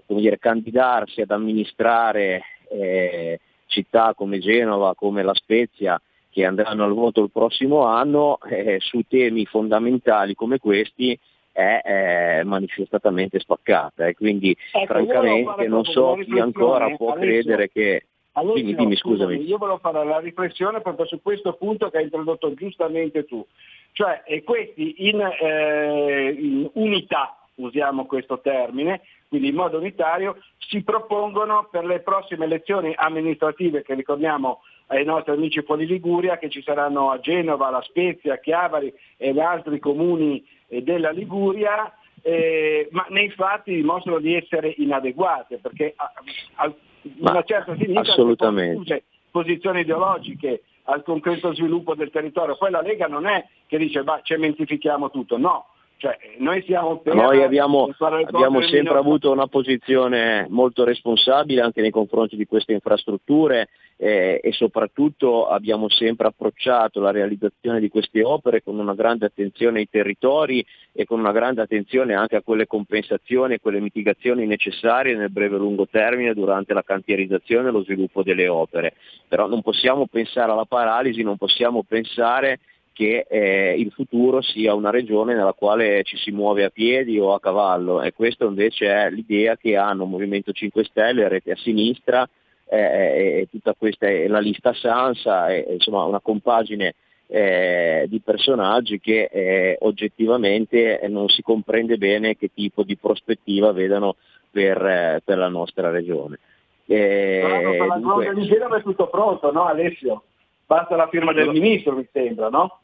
dire, 0.07 0.39
candidarsi 0.39 1.21
ad 1.21 1.31
amministrare 1.31 2.43
eh, 2.71 3.41
città 3.67 4.15
come 4.15 4.39
Genova, 4.39 4.95
come 4.95 5.23
La 5.23 5.35
Spezia, 5.35 6.01
che 6.31 6.45
andranno 6.45 6.85
al 6.85 6.93
voto 6.93 7.23
il 7.23 7.31
prossimo 7.31 7.85
anno, 7.85 8.39
eh, 8.49 8.79
su 8.81 9.03
temi 9.09 9.47
fondamentali 9.47 10.35
come 10.35 10.59
questi 10.59 11.19
è 11.53 11.81
eh, 11.85 12.45
manifestatamente 12.45 13.39
spaccata. 13.39 14.07
E 14.09 14.15
quindi 14.15 14.57
ecco, 14.73 14.87
francamente 14.87 15.69
non 15.69 15.85
so 15.85 16.19
chi 16.25 16.39
ancora 16.39 16.91
può 16.97 17.13
adesso, 17.13 17.25
credere 17.25 17.71
che... 17.71 18.07
Allora, 18.33 18.61
dimmi, 18.61 18.75
dimmi, 18.75 18.97
scusami. 18.97 19.41
Io 19.43 19.59
volevo 19.59 19.79
fare 19.79 20.05
la 20.05 20.19
riflessione 20.19 20.81
proprio 20.81 21.07
su 21.07 21.23
questo 21.23 21.53
punto 21.53 21.89
che 21.89 21.99
hai 21.99 22.03
introdotto 22.03 22.53
giustamente 22.55 23.25
tu, 23.25 23.47
cioè 23.93 24.25
questi 24.43 25.07
in, 25.07 25.21
eh, 25.21 26.37
in 26.37 26.69
unità, 26.73 27.44
usiamo 27.57 28.07
questo 28.07 28.41
termine, 28.41 29.03
quindi 29.29 29.49
in 29.49 29.55
modo 29.55 29.79
unitario, 29.79 30.37
si 30.59 30.83
propongono 30.83 31.69
per 31.71 31.85
le 31.85 32.01
prossime 32.01 32.45
elezioni 32.45 32.93
amministrative 32.97 33.83
che 33.83 33.95
ricordiamo 33.95 34.61
ai 34.89 35.05
nostri 35.05 35.33
amici 35.33 35.63
fuori 35.63 35.87
Liguria 35.87 36.37
che 36.39 36.51
ci 36.51 36.63
saranno 36.63 37.11
a 37.11 37.19
Genova, 37.21 37.71
La 37.71 37.83
Spezia, 37.83 38.39
Chiavari 38.39 38.93
e 39.17 39.39
altri 39.41 39.79
comuni 39.79 40.45
eh, 40.69 40.83
della 40.83 41.11
Liguria, 41.11 41.93
eh, 42.23 42.89
ma 42.91 43.07
nei 43.09 43.31
fatti 43.31 43.75
dimostrano 43.75 44.19
di 44.19 44.35
essere 44.35 44.75
inadeguate 44.77 45.59
perché 45.59 45.95
a, 45.97 46.13
a 46.57 46.75
una 47.19 47.43
certa 47.43 47.77
sinistra 47.77 48.13
assolutamente. 48.13 49.05
posizioni 49.31 49.81
ideologiche 49.81 50.63
al 50.85 51.03
concreto 51.03 51.55
sviluppo 51.55 51.95
del 51.95 52.11
territorio. 52.11 52.57
Poi 52.57 52.71
la 52.71 52.83
Lega 52.83 53.07
non 53.07 53.27
è 53.27 53.47
che 53.67 53.79
dice 53.79 54.03
ma 54.03 54.21
cementifichiamo 54.23 55.11
tutto, 55.11 55.39
no, 55.39 55.67
cioè, 55.97 56.19
noi, 56.39 56.65
noi 57.05 57.43
abbiamo, 57.43 57.89
abbiamo 57.99 58.61
sempre 58.63 58.99
avuto 58.99 59.31
una 59.31 59.47
posizione 59.47 60.47
molto 60.51 60.85
responsabile 60.85 61.63
anche 61.63 61.81
nei 61.81 61.91
confronti 61.91 62.37
di 62.37 62.47
queste 62.47 62.73
infrastrutture 62.73 63.69
eh, 63.97 64.41
e 64.43 64.53
soprattutto 64.53 65.47
abbiamo 65.47 65.89
sempre 65.89 66.27
approcciato 66.27 67.01
la 67.01 67.11
realizzazione 67.11 67.81
di 67.81 67.89
queste 67.89 68.23
opere 68.23 68.63
con 68.63 68.79
una 68.79 68.95
grande 68.95 69.27
attenzione 69.27 69.79
ai 69.79 69.89
territori 69.89 70.65
e 70.93 71.05
con 71.05 71.21
una 71.21 71.33
grande 71.33 71.63
attenzione 71.63 72.15
anche 72.15 72.37
a 72.37 72.43
quelle 72.43 72.67
compensazioni 72.67 73.55
e 73.55 73.61
quelle 73.61 73.81
mitigazioni 73.81 74.47
necessarie 74.47 75.17
nel 75.17 75.31
breve 75.31 75.57
e 75.57 75.59
lungo 75.59 75.87
termine 75.87 76.35
durante 76.35 76.75
la 76.75 76.83
cantierizzazione 76.83 77.69
e 77.69 77.73
lo 77.73 77.83
sviluppo 77.83 78.23
delle 78.23 78.49
opere. 78.49 78.95
Però 79.29 79.47
non 79.47 79.63
possiamo 79.63 80.07
pensare 80.07 80.53
alla 80.53 80.67
paralisi, 80.67 81.23
non 81.23 81.37
possiamo 81.37 81.83
pensare 81.83 82.59
che 82.95 83.27
eh, 83.29 83.75
il 83.77 83.91
futuro 83.91 84.41
sia 84.41 84.73
una 84.73 84.91
regione 84.91 85.35
nella 85.35 85.53
quale 85.53 86.05
ci 86.05 86.17
si 86.17 86.31
muove 86.31 86.65
a 86.65 86.71
piedi 86.71 87.19
o 87.19 87.35
a 87.35 87.41
cavallo 87.41 88.01
e 88.01 88.13
questa 88.13 88.45
invece 88.45 88.87
è 88.87 89.11
l'idea 89.11 89.57
che 89.57 89.77
hanno 89.77 90.05
Movimento 90.05 90.53
5 90.53 90.85
Stelle, 90.85 91.29
Rete 91.29 91.51
a 91.51 91.57
Sinistra 91.57 92.27
eh, 92.67 92.79
eh, 92.79 93.41
e 93.41 93.49
tutta 93.51 93.75
questa 93.77 94.07
è 94.07 94.27
la 94.29 94.39
lista 94.39 94.73
Sansa, 94.73 95.49
e, 95.49 95.67
insomma 95.71 96.05
una 96.05 96.21
compagine 96.21 96.95
eh, 97.27 98.07
di 98.09 98.21
personaggi 98.21 99.01
che 99.01 99.29
eh, 99.31 99.77
oggettivamente 99.81 101.01
non 101.09 101.29
si 101.29 101.43
comprende 101.43 101.97
bene 101.97 102.37
che 102.37 102.51
tipo 102.55 102.85
di 102.85 102.97
prospettiva 102.97 103.73
vedano 103.73 104.17
per, 104.51 104.85
eh, 104.87 105.23
per 105.25 105.39
la 105.39 105.49
nostra 105.49 105.91
regione. 105.91 106.39
Eh, 106.87 107.41
per 107.43 107.87
la 107.89 107.97
dunque... 107.97 108.79
è 108.79 108.83
tutto 108.83 109.09
pronto, 109.09 109.51
no 109.51 109.65
Alessio? 109.65 110.23
Basta 110.67 110.97
la 110.97 111.09
firma 111.09 111.33
del 111.33 111.51
ministro, 111.51 111.95
mi 111.95 112.07
sembra, 112.11 112.49
no? 112.49 112.81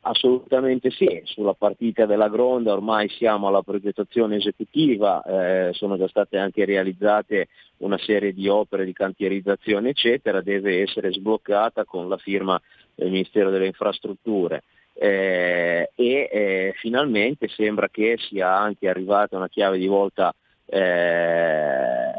Assolutamente 0.00 0.90
sì, 0.90 1.20
sulla 1.24 1.52
partita 1.52 2.06
della 2.06 2.28
Gronda 2.28 2.72
ormai 2.72 3.08
siamo 3.10 3.48
alla 3.48 3.62
progettazione 3.62 4.36
esecutiva, 4.36 5.22
eh, 5.22 5.72
sono 5.74 5.98
già 5.98 6.08
state 6.08 6.38
anche 6.38 6.64
realizzate 6.64 7.48
una 7.78 7.98
serie 7.98 8.32
di 8.32 8.48
opere 8.48 8.86
di 8.86 8.92
cantierizzazione 8.92 9.90
eccetera, 9.90 10.40
deve 10.40 10.80
essere 10.80 11.12
sbloccata 11.12 11.84
con 11.84 12.08
la 12.08 12.16
firma 12.16 12.58
del 12.94 13.10
Ministero 13.10 13.50
delle 13.50 13.66
Infrastrutture. 13.66 14.62
Eh, 14.94 15.90
e 15.94 16.28
eh, 16.32 16.74
finalmente 16.78 17.46
sembra 17.48 17.88
che 17.88 18.16
sia 18.18 18.56
anche 18.56 18.88
arrivata 18.88 19.36
una 19.36 19.48
chiave 19.48 19.78
di 19.78 19.86
volta 19.86 20.34
eh, 20.64 22.12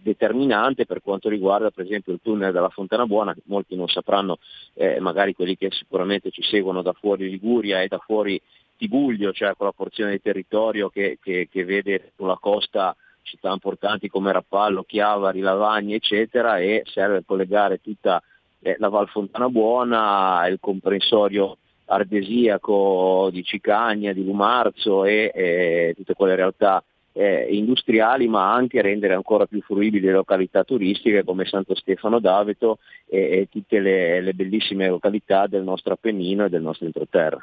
determinante 0.00 0.86
per 0.86 1.02
quanto 1.02 1.28
riguarda 1.28 1.70
per 1.70 1.84
esempio 1.84 2.12
il 2.12 2.20
tunnel 2.22 2.52
della 2.52 2.68
Fontana 2.68 3.06
Buona, 3.06 3.34
molti 3.44 3.76
non 3.76 3.88
sapranno, 3.88 4.38
eh, 4.74 5.00
magari 5.00 5.34
quelli 5.34 5.56
che 5.56 5.70
sicuramente 5.70 6.30
ci 6.30 6.42
seguono 6.42 6.82
da 6.82 6.92
fuori 6.92 7.28
Liguria 7.28 7.82
e 7.82 7.88
da 7.88 7.98
fuori 7.98 8.40
Tiguglio, 8.76 9.32
cioè 9.32 9.54
quella 9.54 9.72
porzione 9.72 10.12
di 10.12 10.22
territorio 10.22 10.88
che, 10.88 11.18
che, 11.22 11.48
che 11.50 11.64
vede 11.64 12.12
sulla 12.16 12.38
costa 12.40 12.96
città 13.22 13.52
importanti 13.52 14.08
come 14.08 14.32
Rappallo, 14.32 14.82
Chiavari, 14.82 15.40
Lavagna, 15.40 15.94
eccetera, 15.94 16.58
e 16.58 16.82
serve 16.86 17.18
a 17.18 17.22
collegare 17.24 17.80
tutta 17.80 18.22
eh, 18.60 18.76
la 18.78 18.88
Val 18.88 19.08
Fontana 19.08 19.48
Buona, 19.48 20.46
il 20.48 20.58
comprensorio 20.60 21.56
ardesiaco 21.84 23.28
di 23.30 23.44
Cicagna, 23.44 24.12
di 24.12 24.24
Lumarzo 24.24 25.04
e 25.04 25.30
eh, 25.34 25.92
tutte 25.96 26.14
quelle 26.14 26.34
realtà 26.34 26.82
eh, 27.12 27.46
industriali 27.50 28.26
ma 28.28 28.52
anche 28.52 28.80
rendere 28.80 29.14
ancora 29.14 29.46
più 29.46 29.60
fruibili 29.62 30.06
le 30.06 30.12
località 30.12 30.64
turistiche 30.64 31.24
come 31.24 31.44
Santo 31.44 31.74
Stefano 31.74 32.18
d'Aveto 32.18 32.78
e, 33.06 33.18
e 33.18 33.48
tutte 33.50 33.80
le, 33.80 34.20
le, 34.20 34.32
bellissime 34.32 34.88
località 34.88 35.46
del 35.46 35.62
nostro 35.62 35.94
Appennino 35.94 36.44
e 36.44 36.48
del 36.48 36.62
nostro 36.62 36.86
entroterra. 36.86 37.40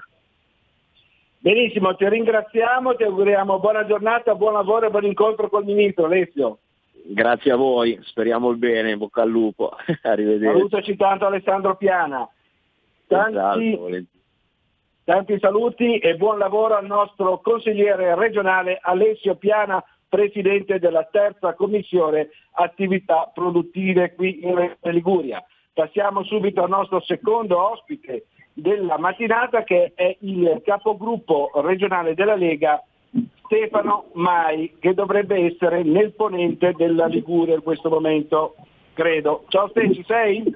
Benissimo, 1.42 1.96
ti 1.96 2.08
ringraziamo, 2.08 2.96
ti 2.96 3.04
auguriamo 3.04 3.60
buona 3.60 3.86
giornata, 3.86 4.36
buon 4.36 4.54
lavoro 4.54 4.88
e 4.88 4.90
buon 4.90 5.06
incontro 5.06 5.50
col 5.50 5.64
Ministro 5.64 6.06
Alessio. 6.06 6.60
Grazie 7.02 7.52
a 7.52 7.56
voi, 7.56 7.98
speriamo 8.04 8.50
il 8.50 8.58
bene, 8.58 8.98
bocca 8.98 9.22
al 9.22 9.30
lupo, 9.30 9.72
arrivederci. 10.04 10.58
Salutaci 10.58 10.96
tanto 10.98 11.26
Alessandro 11.26 11.78
Piana. 11.78 12.28
Tanti, 13.08 13.74
esatto, 13.74 13.88
Tanti 15.10 15.40
saluti 15.40 15.98
e 15.98 16.18
buon 16.18 16.38
lavoro 16.38 16.76
al 16.76 16.86
nostro 16.86 17.40
consigliere 17.40 18.14
regionale 18.14 18.78
Alessio 18.80 19.34
Piana, 19.38 19.84
presidente 20.08 20.78
della 20.78 21.04
terza 21.10 21.56
commissione 21.56 22.30
attività 22.52 23.32
produttive 23.34 24.14
qui 24.14 24.46
in 24.46 24.76
Liguria. 24.82 25.44
Passiamo 25.74 26.24
subito 26.26 26.62
al 26.62 26.70
nostro 26.70 27.02
secondo 27.02 27.60
ospite 27.72 28.28
della 28.54 29.00
mattinata 29.00 29.64
che 29.64 29.94
è 29.96 30.16
il 30.20 30.62
capogruppo 30.64 31.50
regionale 31.56 32.14
della 32.14 32.36
Lega 32.36 32.80
Stefano 33.46 34.10
Mai 34.14 34.76
che 34.78 34.94
dovrebbe 34.94 35.44
essere 35.44 35.82
nel 35.82 36.14
ponente 36.14 36.74
della 36.78 37.08
Liguria 37.08 37.56
in 37.56 37.64
questo 37.64 37.90
momento, 37.90 38.58
credo. 38.94 39.46
Ciao 39.48 39.70
Ste, 39.70 39.92
ci 39.92 40.04
sei? 40.06 40.56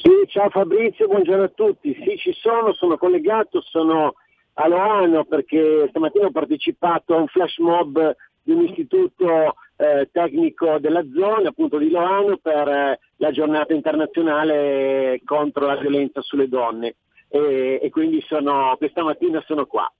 Sì, 0.00 0.28
ciao 0.28 0.48
Fabrizio, 0.48 1.08
buongiorno 1.08 1.42
a 1.42 1.48
tutti. 1.48 1.92
Sì, 2.04 2.16
ci 2.18 2.32
sono, 2.32 2.72
sono 2.72 2.96
collegato, 2.96 3.60
sono 3.62 4.14
a 4.54 4.68
Loano 4.68 5.24
perché 5.24 5.86
stamattina 5.88 6.26
ho 6.26 6.30
partecipato 6.30 7.14
a 7.14 7.18
un 7.18 7.26
flash 7.26 7.58
mob 7.58 8.14
di 8.40 8.52
un 8.52 8.64
istituto 8.64 9.56
eh, 9.76 10.08
tecnico 10.12 10.78
della 10.78 11.04
zona, 11.12 11.48
appunto 11.48 11.78
di 11.78 11.90
Loano, 11.90 12.36
per 12.36 12.68
eh, 12.68 13.00
la 13.16 13.30
giornata 13.32 13.74
internazionale 13.74 15.20
contro 15.24 15.66
la 15.66 15.76
violenza 15.76 16.20
sulle 16.22 16.48
donne. 16.48 16.94
E, 17.28 17.80
e 17.82 17.90
quindi 17.90 18.20
sono, 18.20 18.76
questa 18.78 19.02
mattina 19.02 19.42
sono 19.46 19.66
qua. 19.66 19.92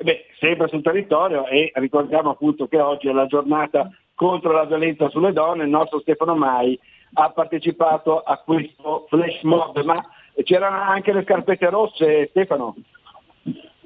Beh, 0.00 0.26
sempre 0.40 0.66
sul 0.66 0.82
territorio 0.82 1.46
e 1.46 1.70
ricordiamo 1.74 2.30
appunto 2.30 2.66
che 2.66 2.80
oggi 2.80 3.08
è 3.08 3.12
la 3.12 3.26
giornata 3.26 3.88
contro 4.16 4.50
la 4.50 4.64
violenza 4.64 5.08
sulle 5.10 5.32
donne, 5.32 5.62
il 5.62 5.70
nostro 5.70 6.00
Stefano 6.00 6.34
Mai 6.34 6.78
ha 7.14 7.30
partecipato 7.30 8.20
a 8.20 8.38
questo 8.38 9.06
flash 9.08 9.42
mob, 9.42 9.82
ma 9.82 10.04
c'erano 10.44 10.80
anche 10.80 11.12
le 11.12 11.22
scarpette 11.22 11.68
rosse, 11.70 12.28
Stefano? 12.30 12.76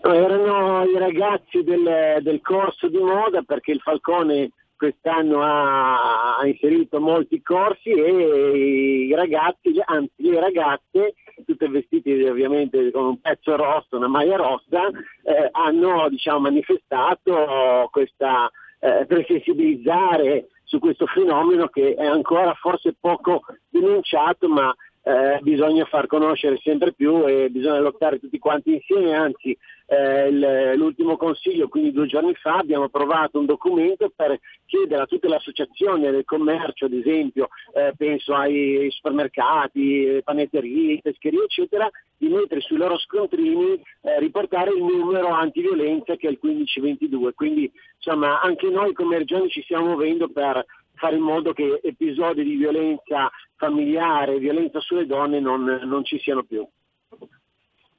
Erano 0.02 0.84
i 0.84 0.98
ragazzi 0.98 1.62
del, 1.62 2.18
del 2.22 2.40
corso 2.40 2.88
di 2.88 2.98
moda 2.98 3.42
perché 3.42 3.70
il 3.70 3.80
Falcone 3.80 4.50
quest'anno 4.82 5.40
ha, 5.42 6.38
ha, 6.38 6.46
inserito 6.46 6.98
molti 7.00 7.40
corsi 7.40 7.90
e 7.90 9.06
i 9.06 9.14
ragazzi, 9.14 9.80
anzi 9.84 10.10
le 10.16 10.40
ragazze, 10.40 11.14
tutte 11.46 11.68
vestite 11.68 12.28
ovviamente 12.28 12.90
con 12.90 13.04
un 13.04 13.20
pezzo 13.20 13.54
rosso, 13.54 13.96
una 13.96 14.08
maglia 14.08 14.34
rossa, 14.34 14.88
eh, 14.88 15.48
hanno 15.52 16.08
diciamo, 16.08 16.40
manifestato 16.40 17.88
questa, 17.92 18.50
eh, 18.80 19.06
per 19.06 19.24
sensibilizzare 19.28 20.48
su 20.72 20.78
questo 20.78 21.04
fenomeno 21.04 21.68
che 21.68 21.92
è 21.92 22.06
ancora 22.06 22.54
forse 22.54 22.96
poco 22.98 23.42
denunciato 23.68 24.48
ma 24.48 24.74
eh, 25.02 25.38
bisogna 25.42 25.84
far 25.84 26.06
conoscere 26.06 26.58
sempre 26.62 26.92
più 26.92 27.26
e 27.26 27.50
bisogna 27.50 27.80
lottare 27.80 28.20
tutti 28.20 28.38
quanti 28.38 28.74
insieme, 28.74 29.14
anzi 29.14 29.56
eh, 29.86 30.28
il, 30.28 30.72
l'ultimo 30.76 31.16
consiglio, 31.16 31.68
quindi 31.68 31.92
due 31.92 32.06
giorni 32.06 32.34
fa, 32.34 32.58
abbiamo 32.58 32.84
approvato 32.84 33.38
un 33.38 33.46
documento 33.46 34.12
per 34.14 34.38
chiedere 34.64 35.02
a 35.02 35.06
tutte 35.06 35.28
le 35.28 35.36
associazioni 35.36 36.02
del 36.02 36.24
commercio, 36.24 36.86
ad 36.86 36.92
esempio, 36.92 37.48
eh, 37.74 37.92
penso 37.96 38.34
ai 38.34 38.88
supermercati, 38.90 40.20
panetterie, 40.22 41.00
pescherie, 41.02 41.44
eccetera, 41.44 41.90
di 42.16 42.28
mettere 42.28 42.60
sui 42.60 42.76
loro 42.76 42.96
scontrini, 42.98 43.82
eh, 44.02 44.20
riportare 44.20 44.70
il 44.70 44.82
numero 44.82 45.28
antiviolenza 45.28 46.14
che 46.14 46.28
è 46.28 46.30
il 46.30 46.38
1522. 46.40 47.34
Quindi 47.34 47.70
insomma 47.96 48.40
anche 48.40 48.68
noi 48.68 48.92
come 48.92 49.18
regione 49.18 49.48
ci 49.48 49.62
stiamo 49.62 49.86
muovendo 49.86 50.28
per 50.28 50.64
fare 50.94 51.16
in 51.16 51.22
modo 51.22 51.52
che 51.52 51.80
episodi 51.82 52.42
di 52.42 52.56
violenza 52.56 53.30
familiare, 53.56 54.38
violenza 54.38 54.80
sulle 54.80 55.06
donne 55.06 55.40
non, 55.40 55.64
non 55.84 56.04
ci 56.04 56.18
siano 56.18 56.42
più. 56.42 56.66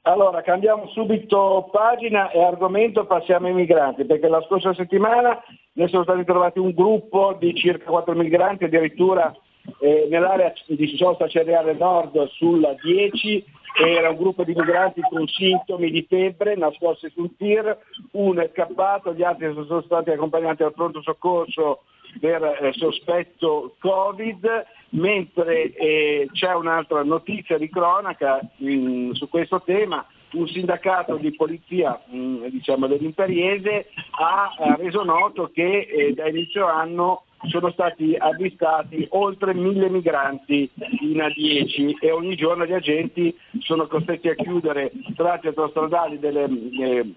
Allora, 0.06 0.42
cambiamo 0.42 0.86
subito 0.88 1.70
pagina 1.72 2.30
e 2.30 2.42
argomento, 2.42 3.06
passiamo 3.06 3.46
ai 3.46 3.54
migranti, 3.54 4.04
perché 4.04 4.28
la 4.28 4.42
scorsa 4.42 4.74
settimana 4.74 5.42
ne 5.72 5.88
sono 5.88 6.02
stati 6.02 6.24
trovati 6.24 6.58
un 6.58 6.72
gruppo 6.72 7.34
di 7.38 7.54
circa 7.54 7.86
4 7.86 8.14
migranti, 8.14 8.64
addirittura 8.64 9.34
eh, 9.80 10.06
nell'area 10.10 10.52
di 10.66 10.94
Sosta 10.96 11.26
Cereale 11.26 11.72
Nord 11.72 12.22
sulla 12.28 12.74
10, 12.82 13.44
era 13.74 14.10
un 14.10 14.16
gruppo 14.16 14.44
di 14.44 14.54
migranti 14.54 15.00
con 15.00 15.26
sintomi 15.26 15.90
di 15.90 16.06
febbre 16.08 16.54
nascosti 16.54 17.10
sul 17.10 17.34
tir, 17.36 17.76
uno 18.12 18.40
è 18.40 18.50
scappato, 18.52 19.12
gli 19.12 19.22
altri 19.22 19.52
sono 19.52 19.82
stati 19.82 20.10
accompagnati 20.10 20.62
al 20.62 20.72
pronto 20.72 21.02
soccorso 21.02 21.82
per 22.20 22.42
eh, 22.42 22.72
sospetto 22.74 23.74
Covid, 23.80 24.64
mentre 24.90 25.72
eh, 25.72 26.28
c'è 26.32 26.54
un'altra 26.54 27.02
notizia 27.02 27.58
di 27.58 27.68
cronaca 27.68 28.40
mh, 28.58 29.10
su 29.12 29.28
questo 29.28 29.60
tema, 29.62 30.06
un 30.34 30.46
sindacato 30.48 31.16
di 31.16 31.32
polizia 31.34 32.00
mh, 32.06 32.46
diciamo, 32.48 32.86
dell'Imperiese 32.86 33.86
ha, 34.18 34.76
reso 34.76 35.02
noto 35.04 35.50
che 35.52 35.80
eh, 35.80 36.14
da 36.14 36.28
inizio 36.28 36.66
anno 36.66 37.24
sono 37.48 37.70
stati 37.70 38.14
avvistati 38.16 39.06
oltre 39.10 39.54
mille 39.54 39.88
migranti 39.90 40.70
in 41.00 41.18
A10 41.18 41.96
e 42.00 42.10
ogni 42.10 42.36
giorno 42.36 42.64
gli 42.64 42.72
agenti 42.72 43.36
sono 43.60 43.86
costretti 43.86 44.28
a 44.28 44.34
chiudere 44.34 44.92
tratti 45.14 45.48
autostradali 45.48 46.18
delle, 46.18 46.44
eh, 46.44 47.12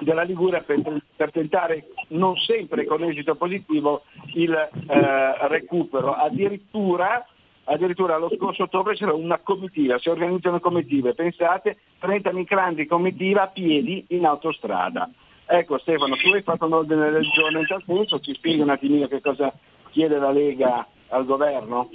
della 0.00 0.22
Liguria 0.22 0.60
per, 0.60 0.82
per, 1.16 1.32
tentare 1.32 1.88
non 2.08 2.36
sempre 2.36 2.84
con 2.84 3.02
esito 3.02 3.34
positivo 3.34 4.04
il 4.34 4.52
eh, 4.52 5.48
recupero. 5.48 6.12
Addirittura, 6.12 7.26
addirittura 7.66 8.16
lo 8.16 8.30
scorso 8.34 8.64
ottobre 8.64 8.94
c'era 8.94 9.12
una 9.12 9.38
comitiva, 9.38 9.98
si 9.98 10.08
organizzano 10.08 10.60
comitive, 10.60 11.14
pensate 11.14 11.78
30 11.98 12.32
migranti 12.32 12.82
in 12.82 12.88
comitiva 12.88 13.42
a 13.42 13.48
piedi 13.48 14.04
in 14.08 14.26
autostrada. 14.26 15.10
Ecco 15.46 15.78
Stefano, 15.78 16.16
tu 16.16 16.32
hai 16.32 16.42
fatto 16.42 16.66
un 16.66 16.72
ordine 16.72 17.10
del 17.10 17.28
giorno 17.30 17.60
in 17.60 17.66
tal 17.66 17.82
senso, 17.86 18.20
ci 18.20 18.34
spieghi 18.34 18.60
un 18.60 18.70
attimino 18.70 19.06
che 19.06 19.20
cosa 19.20 19.52
chiede 19.90 20.18
la 20.18 20.32
Lega 20.32 20.86
al 21.08 21.24
governo? 21.24 21.88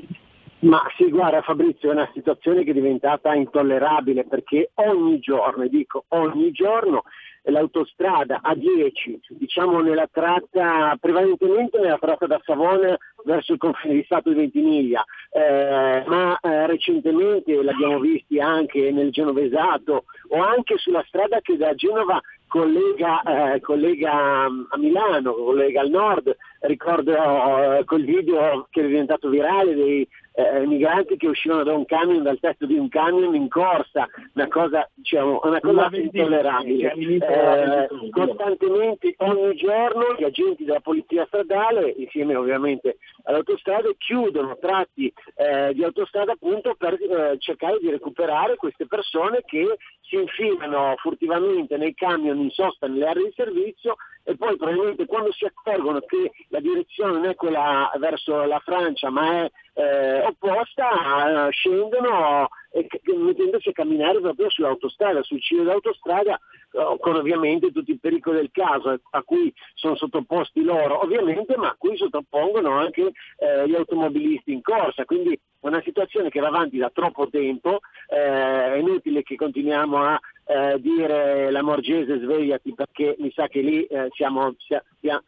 Ma 0.60 0.82
sì, 0.96 1.10
guarda 1.10 1.42
Fabrizio, 1.42 1.90
è 1.90 1.94
una 1.94 2.10
situazione 2.14 2.64
che 2.64 2.72
è 2.72 2.74
diventata 2.74 3.34
intollerabile 3.34 4.26
perché 4.26 4.72
ogni 4.76 5.20
giorno, 5.20 5.64
e 5.64 5.70
dico 5.70 6.06
ogni 6.10 6.52
giorno, 6.52 7.04
l'autostrada 7.44 8.42
A10, 8.44 9.20
diciamo 9.30 9.82
nella 9.82 10.08
tratta, 10.12 10.96
prevalentemente 11.00 11.80
nella 11.80 11.98
tratta 11.98 12.28
da 12.28 12.40
Savona 12.44 12.96
verso 13.24 13.54
il 13.54 13.60
confine 13.60 13.96
di 13.96 14.04
Stato 14.04 14.30
di 14.30 14.36
Ventimiglia, 14.36 15.04
eh, 15.32 16.04
ma 16.06 16.38
eh, 16.40 16.68
recentemente 16.68 17.62
l'abbiamo 17.64 18.00
visti 18.00 18.40
anche 18.40 18.92
nel 18.92 19.12
Genovesato 19.12 20.06
o 20.30 20.42
anche 20.42 20.78
sulla 20.78 21.04
strada 21.08 21.40
che 21.42 21.58
da 21.58 21.74
Genova 21.74 22.22
collega, 22.48 23.54
eh, 23.54 23.62
collega 23.62 24.44
a 24.44 24.78
Milano, 24.78 25.34
collega 25.34 25.82
al 25.82 25.90
nord, 25.90 26.36
ricordo 26.60 27.14
eh, 27.14 27.86
quel 27.86 28.04
video 28.04 28.68
che 28.70 28.82
è 28.82 28.88
diventato 28.88 29.30
virale 29.30 29.74
dei 29.74 30.08
eh, 30.34 30.66
migranti 30.66 31.18
che 31.18 31.28
uscivano 31.28 31.64
da 31.64 31.74
un 31.74 31.86
camion, 31.86 32.24
dal 32.24 32.40
tetto 32.40 32.66
di 32.66 32.78
un 32.78 32.88
camion 32.88 33.36
in 33.36 33.50
corsa, 33.50 34.08
una 34.34 34.48
cosa, 34.48 34.90
diciamo, 34.94 35.42
una 35.44 35.60
cosa 35.60 35.90
intollerabile. 35.92 36.94
Eh, 36.94 37.88
costantemente, 38.10 39.14
ogni 39.18 39.56
giorno, 39.56 40.16
gli 40.18 40.24
agenti 40.24 40.64
della 40.64 40.80
polizia 40.80 41.26
stradale, 41.26 41.94
insieme 41.98 42.36
ovviamente 42.36 42.98
all'autostrada, 43.24 43.90
chiudono 43.98 44.58
tratti 44.58 45.12
eh, 45.36 45.74
di 45.74 45.84
autostrada 45.84 46.32
appunto 46.32 46.76
per 46.76 46.94
eh, 46.94 47.36
cercare 47.40 47.78
di 47.80 47.90
recuperare 47.90 48.56
queste 48.56 48.86
persone 48.88 49.44
che 49.46 49.78
si 50.02 50.16
infilano 50.16 50.96
furtivamente 50.98 51.78
nei 51.78 51.94
camion 51.94 52.40
in 52.40 52.50
sosta 52.50 52.88
nelle 52.88 53.08
aree 53.08 53.26
di 53.26 53.34
servizio 53.36 53.96
e 54.24 54.36
poi 54.36 54.56
probabilmente 54.58 55.06
quando 55.06 55.32
si 55.32 55.46
accorgono 55.46 56.00
che 56.02 56.32
la 56.50 56.60
direzione 56.60 57.14
non 57.14 57.26
è 57.26 57.36
quella 57.36 57.92
verso 57.98 58.46
la 58.46 58.60
Francia 58.60 59.10
ma 59.10 59.44
è 59.44 59.52
eh, 59.74 60.26
opposta, 60.26 61.48
eh, 61.48 61.52
scendono 61.52 62.50
e, 62.72 62.88
mettendosi 63.18 63.70
a 63.70 63.74
camminare 63.74 64.20
proprio 64.20 64.50
sull'autostrada, 64.50 65.24
sul 65.24 65.42
ciglio 65.42 65.64
dell'autostrada, 65.64 66.36
eh, 66.36 66.98
con 67.00 67.16
ovviamente 67.16 67.72
tutti 67.72 67.92
i 67.92 68.00
pericoli 68.00 68.38
del 68.38 68.52
caso 68.52 69.00
a 69.10 69.24
cui 69.24 69.54
sono 69.74 69.96
sottoposti 69.96 70.64
loro, 70.64 71.02
ovviamente, 71.02 71.56
ma 71.58 71.70
a 71.70 71.76
cui 71.78 71.98
sottopongono 71.98 72.72
anche 72.72 73.12
eh, 73.38 73.68
gli 73.68 73.76
automobilisti 73.76 74.52
in 74.52 74.62
corsa. 74.62 75.06
Quindi 75.06 75.40
una 75.62 75.82
situazione 75.82 76.30
che 76.30 76.40
va 76.40 76.48
avanti 76.48 76.78
da 76.78 76.90
troppo 76.90 77.28
tempo, 77.30 77.80
eh, 78.08 78.74
è 78.74 78.76
inutile 78.76 79.24
che 79.24 79.36
continuiamo 79.36 79.98
a 79.98 80.20
eh, 80.46 80.80
dire 80.80 81.50
la 81.52 81.62
Morgese 81.62 82.20
svegliati 82.20 82.74
perché 82.74 83.16
mi 83.20 83.32
sa 83.32 83.48
che 83.48 83.62
lì 83.62 83.84
eh, 83.86 84.10
siamo, 84.12 84.54
sia, 84.58 84.84
sia, 85.00 85.22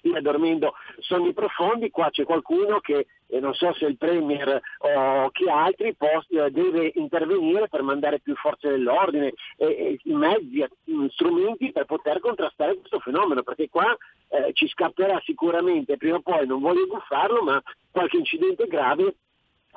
stia 0.00 0.20
dormendo 0.20 0.74
sonni 0.98 1.32
profondi, 1.32 1.90
qua 1.90 2.10
c'è 2.10 2.24
qualcuno 2.24 2.80
che 2.80 3.06
eh, 3.28 3.38
non 3.38 3.54
so 3.54 3.72
se 3.74 3.86
il 3.86 3.96
Premier 3.96 4.60
o 4.78 5.30
chi 5.30 5.48
altri 5.48 5.94
post, 5.94 6.32
eh, 6.32 6.50
deve 6.50 6.90
intervenire 6.94 7.68
per 7.68 7.82
mandare 7.82 8.18
più 8.20 8.34
forze 8.34 8.68
dell'ordine, 8.68 9.32
eh, 9.56 9.98
mezzi, 10.04 10.66
strumenti 11.10 11.70
per 11.70 11.84
poter 11.84 12.18
contrastare 12.20 12.76
questo 12.76 12.98
fenomeno, 12.98 13.42
perché 13.42 13.68
qua 13.68 13.96
eh, 14.28 14.52
ci 14.52 14.66
scapperà 14.68 15.20
sicuramente. 15.24 15.96
Prima 15.96 16.16
o 16.16 16.20
poi, 16.20 16.46
non 16.46 16.60
voglio 16.60 16.86
buffarlo, 16.86 17.42
ma 17.42 17.62
qualche 17.90 18.16
incidente 18.16 18.66
grave 18.66 19.14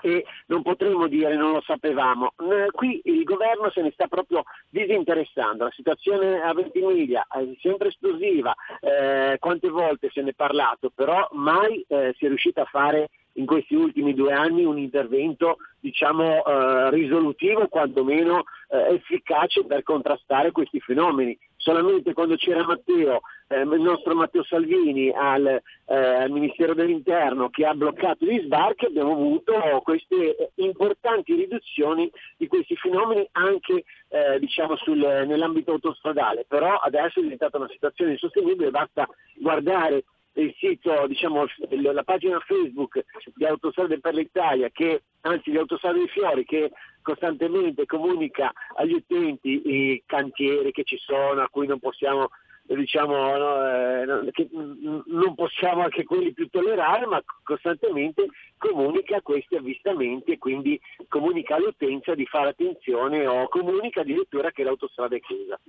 e 0.03 0.25
non 0.47 0.61
potremmo 0.61 1.07
dire 1.07 1.35
non 1.35 1.53
lo 1.53 1.61
sapevamo. 1.61 2.33
Eh, 2.37 2.69
qui 2.71 3.01
il 3.05 3.23
governo 3.23 3.71
se 3.71 3.81
ne 3.81 3.91
sta 3.91 4.07
proprio 4.07 4.43
disinteressando, 4.69 5.63
la 5.63 5.71
situazione 5.71 6.41
a 6.41 6.53
Ventimiglia 6.53 7.25
è 7.29 7.43
sempre 7.61 7.87
esplosiva, 7.87 8.53
eh, 8.81 9.37
quante 9.39 9.69
volte 9.69 10.09
se 10.11 10.21
ne 10.21 10.31
è 10.31 10.33
parlato, 10.33 10.91
però 10.93 11.27
mai 11.31 11.83
eh, 11.87 12.13
si 12.17 12.25
è 12.25 12.27
riuscita 12.27 12.63
a 12.63 12.65
fare 12.65 13.09
in 13.33 13.45
questi 13.45 13.75
ultimi 13.75 14.13
due 14.13 14.33
anni 14.33 14.63
un 14.63 14.77
intervento 14.77 15.57
diciamo 15.79 16.43
eh, 16.45 16.89
risolutivo, 16.91 17.67
quantomeno 17.67 18.43
eh, 18.69 18.95
efficace 18.95 19.65
per 19.65 19.83
contrastare 19.83 20.51
questi 20.51 20.79
fenomeni. 20.79 21.37
Solamente 21.63 22.11
quando 22.11 22.35
c'era 22.35 22.65
Matteo, 22.65 23.21
eh, 23.47 23.61
il 23.61 23.81
nostro 23.81 24.13
Matteo 24.13 24.43
Salvini 24.43 25.09
al, 25.11 25.45
eh, 25.47 25.95
al, 25.95 26.29
Ministero 26.29 26.73
dell'Interno 26.73 27.49
che 27.49 27.65
ha 27.65 27.73
bloccato 27.73 28.25
gli 28.25 28.41
sbarchi 28.41 28.87
abbiamo 28.87 29.13
avuto 29.13 29.53
queste 29.81 30.51
importanti 30.55 31.33
riduzioni 31.35 32.11
di 32.35 32.47
questi 32.47 32.75
fenomeni 32.75 33.25
anche 33.31 33.85
eh, 34.09 34.39
diciamo 34.39 34.75
sul, 34.75 34.97
nell'ambito 34.97 35.71
autostradale, 35.71 36.43
però 36.49 36.75
adesso 36.75 37.19
è 37.19 37.23
diventata 37.23 37.55
una 37.55 37.69
situazione 37.69 38.11
insostenibile, 38.11 38.69
basta 38.69 39.07
guardare 39.35 40.03
il 40.35 40.53
sito, 40.57 41.05
diciamo, 41.07 41.45
la 41.69 42.03
pagina 42.03 42.39
Facebook 42.39 43.03
di 43.35 43.45
Autostrade 43.45 43.99
per 43.99 44.13
l'Italia, 44.13 44.69
che, 44.69 45.03
anzi 45.21 45.51
di 45.51 45.57
Autostrade 45.57 45.99
dei 45.99 46.07
Fiori, 46.07 46.45
che 46.45 46.71
costantemente 47.01 47.85
comunica 47.85 48.51
agli 48.75 48.93
utenti 48.93 49.61
i 49.65 50.03
cantieri 50.05 50.71
che 50.71 50.83
ci 50.83 50.97
sono, 50.97 51.41
a 51.41 51.49
cui 51.49 51.67
non 51.67 51.79
possiamo 51.79 52.29
diciamo, 52.65 53.37
no, 53.37 54.25
eh, 54.25 54.31
che 54.31 54.47
non 54.51 55.35
possiamo 55.35 55.83
anche 55.83 56.05
quelli 56.05 56.33
più 56.33 56.47
tollerare, 56.47 57.05
ma 57.05 57.21
costantemente 57.43 58.27
comunica 58.57 59.21
questi 59.21 59.55
avvistamenti 59.55 60.31
e 60.31 60.37
quindi 60.37 60.79
comunica 61.07 61.55
all'utenza 61.55 62.15
di 62.15 62.25
fare 62.25 62.49
attenzione 62.49 63.27
o 63.27 63.47
comunica 63.49 64.01
addirittura 64.01 64.51
che 64.51 64.63
l'autostrada 64.63 65.15
è 65.15 65.19
chiusa. 65.19 65.59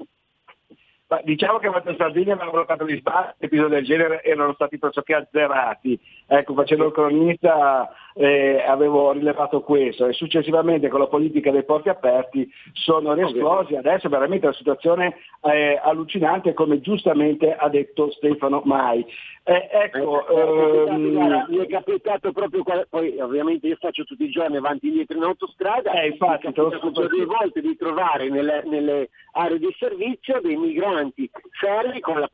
Ma 1.07 1.21
diciamo 1.23 1.59
che 1.59 1.69
Matteo 1.69 1.95
Salvini 1.97 2.31
aveva 2.31 2.51
bloccato 2.51 2.87
gli 2.87 2.97
sbarchi, 2.97 3.45
episodi 3.45 3.75
del 3.75 3.85
genere 3.85 4.23
erano 4.23 4.55
stati 4.55 4.79
pressoché 4.79 5.15
azzerati. 5.15 6.01
Ecco, 6.27 6.55
facendo 6.55 6.87
il 6.87 6.93
cronista 6.93 7.91
eh, 8.15 8.65
avevo 8.67 9.13
rilevato 9.13 9.61
questo 9.61 10.07
e 10.07 10.15
successivamente 10.15 10.89
con 10.89 11.01
la 11.01 11.07
politica 11.07 11.51
dei 11.51 11.65
porti 11.65 11.91
aperti 11.91 12.49
sono 12.73 13.13
riesplosi. 13.13 13.77
Adesso 13.77 14.09
veramente 14.09 14.47
la 14.47 14.53
situazione 14.55 15.17
è 15.41 15.79
allucinante 15.83 16.55
come 16.55 16.81
giustamente 16.81 17.55
ha 17.55 17.69
detto 17.69 18.11
Stefano 18.11 18.63
Mai. 18.65 19.05
Eh, 19.47 19.69
ecco, 19.71 20.27
eh, 20.27 20.91
ehm... 20.91 21.47
mi 21.49 21.59
è 21.59 21.67
capitato 21.67 22.33
proprio, 22.33 22.63
qua, 22.63 22.83
poi 22.89 23.21
ovviamente 23.21 23.67
io 23.67 23.77
faccio 23.79 24.05
tutti 24.05 24.25
i 24.25 24.31
giorni 24.31 24.57
avanti 24.57 24.87
e 24.87 24.89
indietro 24.89 25.19
in 25.19 25.25
autostrada, 25.25 25.93
eh, 25.93 26.07
infatti, 26.09 26.47
mi 26.47 26.53
è 26.53 26.57
capitato 26.57 27.07
due 27.09 27.25
volte 27.27 27.61
di 27.61 27.77
trovare 27.77 28.31
nelle, 28.31 28.63
nelle 28.65 29.11
aree 29.33 29.59
di 29.59 29.75
servizio 29.79 30.41
dei 30.41 30.57
migranti 30.57 31.31
fermi 31.61 32.01
con, 32.01 32.27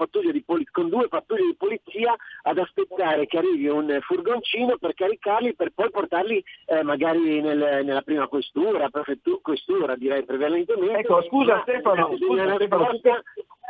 poli- 0.47 0.67
con, 0.71 0.89
due 0.89 1.09
pattuglie 1.09 1.47
di 1.47 1.57
polizia 1.57 2.15
ad 2.43 2.59
aspettare 2.59 3.27
che 3.27 3.39
arrivi 3.39 3.67
un 3.67 3.99
furgoncino 4.03 4.79
per 4.79 4.95
caricarli 4.95 5.55
per 5.55 5.73
poi 5.75 5.91
portarli 5.91 6.45
eh, 6.67 6.85
magari 6.85 7.41
nel, 7.41 7.85
nella 7.85 8.03
prima 8.03 8.29
questura, 8.29 8.89
prefettura, 8.89 9.39
questura 9.43 9.97
direi 9.97 10.25
prevalentemente. 10.25 10.99
Ecco, 10.99 11.23
scusa 11.25 11.63
Stefano, 11.63 12.17
scusa, 12.17 12.55
Stefano. 12.55 12.89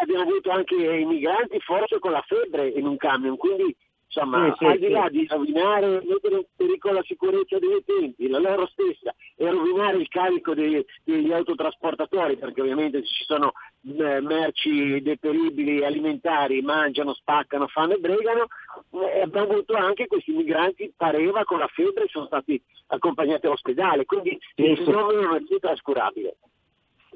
Abbiamo 0.00 0.22
avuto 0.22 0.50
anche 0.50 0.74
i 0.74 1.04
migranti 1.04 1.60
forse 1.60 1.98
con 1.98 2.12
la 2.12 2.24
febbre 2.26 2.68
in 2.68 2.86
un 2.86 2.96
camion, 2.96 3.29
quindi 3.36 3.76
Insomma, 4.12 4.52
sì, 4.58 4.58
sì, 4.58 4.64
al 4.64 4.78
di 4.78 4.88
là 4.88 5.06
sì. 5.06 5.18
di 5.18 5.26
rovinare, 5.28 6.02
mettere 6.04 6.34
in 6.34 6.44
pericolo 6.56 6.94
la 6.94 7.02
sicurezza 7.04 7.58
degli 7.60 7.74
utenti, 7.74 8.28
la 8.28 8.40
loro 8.40 8.66
stessa, 8.66 9.14
e 9.36 9.48
rovinare 9.48 9.98
il 9.98 10.08
carico 10.08 10.52
dei, 10.52 10.84
degli 11.04 11.32
autotrasportatori, 11.32 12.36
perché 12.36 12.60
ovviamente 12.60 13.04
ci 13.04 13.24
sono 13.24 13.52
eh, 13.86 14.20
merci 14.20 15.00
deperibili 15.00 15.84
alimentari, 15.84 16.60
mangiano, 16.60 17.14
spaccano, 17.14 17.68
fanno 17.68 17.94
e 17.94 17.98
bregano, 17.98 18.48
eh, 18.90 19.20
abbiamo 19.20 19.52
avuto 19.52 19.74
anche 19.74 20.08
questi 20.08 20.32
migranti, 20.32 20.92
pareva, 20.96 21.44
con 21.44 21.60
la 21.60 21.68
febbre, 21.68 22.08
sono 22.08 22.26
stati 22.26 22.60
accompagnati 22.88 23.46
all'ospedale, 23.46 24.06
quindi 24.06 24.36
il 24.56 24.76
fenomeno 24.78 25.36
è 25.36 25.42
trascurabile. 25.60 26.34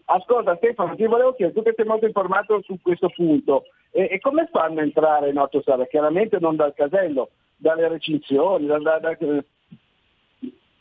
Ascolta 0.07 0.57
Stefano, 0.57 0.95
ti 0.97 1.07
volevo 1.07 1.35
chiedere, 1.35 1.57
tu 1.57 1.63
che 1.63 1.75
sei 1.75 1.87
molto 1.87 2.07
informato 2.07 2.61
su 2.63 2.79
questo 2.83 3.09
punto, 3.09 3.65
e, 3.91 4.09
e 4.11 4.21
come 4.21 4.49
fanno 4.53 4.81
a 4.81 4.83
entrare 4.83 5.31
in 5.31 5.39
autostrada? 5.39 5.87
Chiaramente 5.87 6.39
non 6.39 6.57
dal 6.57 6.75
casello, 6.75 7.31
dalle 7.57 7.89
recinzioni, 7.89 8.67
da, 8.67 8.79
da, 8.79 8.99
da, 8.99 9.17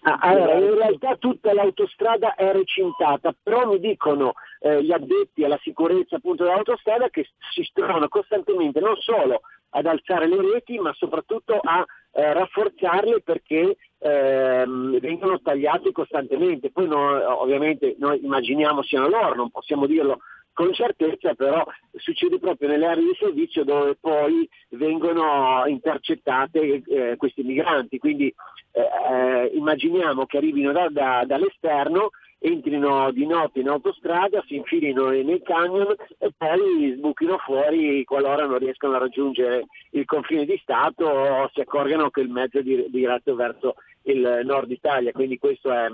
Ah, 0.06 0.18
allora, 0.20 0.56
in 0.56 0.76
realtà 0.76 1.16
tutta 1.16 1.54
l'autostrada 1.54 2.36
è 2.36 2.52
recintata, 2.52 3.34
però 3.42 3.66
mi 3.66 3.80
dicono 3.80 4.34
eh, 4.60 4.84
gli 4.84 4.92
addetti 4.92 5.46
alla 5.46 5.58
sicurezza 5.62 6.18
appunto 6.18 6.44
dell'autostrada 6.44 7.10
che 7.10 7.26
si 7.54 7.66
trovano 7.72 8.10
costantemente 8.10 8.82
non 8.82 8.98
solo 8.98 9.44
ad 9.70 9.86
alzare 9.86 10.28
le 10.28 10.42
reti, 10.42 10.78
ma 10.78 10.92
soprattutto 10.94 11.58
a 11.58 11.86
eh, 12.12 12.34
rafforzarle 12.34 13.22
perché 13.22 13.78
ehm, 14.04 15.00
vengono 15.00 15.40
tagliate 15.42 15.92
costantemente. 15.92 16.72
Poi 16.72 16.88
no, 16.88 17.42
ovviamente 17.42 17.96
noi 17.98 18.24
immaginiamo 18.24 18.84
siano 18.84 19.08
loro, 19.08 19.36
non 19.36 19.50
possiamo 19.50 19.86
dirlo 19.86 20.20
con 20.54 20.72
certezza 20.72 21.34
però 21.34 21.66
succede 21.96 22.38
proprio 22.38 22.70
nelle 22.70 22.86
aree 22.86 23.04
di 23.04 23.18
servizio 23.20 23.64
dove 23.64 23.98
poi 24.00 24.48
vengono 24.70 25.64
intercettate 25.66 26.84
eh, 26.86 27.16
questi 27.18 27.42
migranti, 27.42 27.98
quindi 27.98 28.34
eh, 28.72 28.82
eh, 28.82 29.52
immaginiamo 29.56 30.26
che 30.26 30.38
arrivino 30.38 30.72
da, 30.72 30.90
da, 30.90 31.24
dall'esterno, 31.26 32.12
entrino 32.44 33.10
di 33.12 33.26
notte 33.26 33.62
in 33.62 33.70
autostrada, 33.70 34.44
si 34.46 34.58
infilino 34.58 35.10
nei 35.10 35.42
camion 35.42 35.96
e 36.18 36.32
poi 36.36 36.94
sbuchino 36.98 37.38
fuori 37.38 38.04
qualora 38.04 38.46
non 38.46 38.58
riescano 38.58 38.96
a 38.96 39.00
raggiungere 39.00 39.66
il 39.92 40.04
confine 40.04 40.46
di 40.46 40.60
Stato 40.62 41.06
o 41.06 41.50
si 41.54 41.62
accorgano 41.62 42.10
che 42.10 42.20
il 42.20 42.30
mezzo 42.30 42.60
è 42.60 42.64
diretto 42.64 43.36
verso 43.36 43.76
il 44.04 44.42
nord 44.44 44.70
Italia, 44.72 45.14
quindi 45.14 45.38
questo 45.38 45.72
è, 45.72 45.88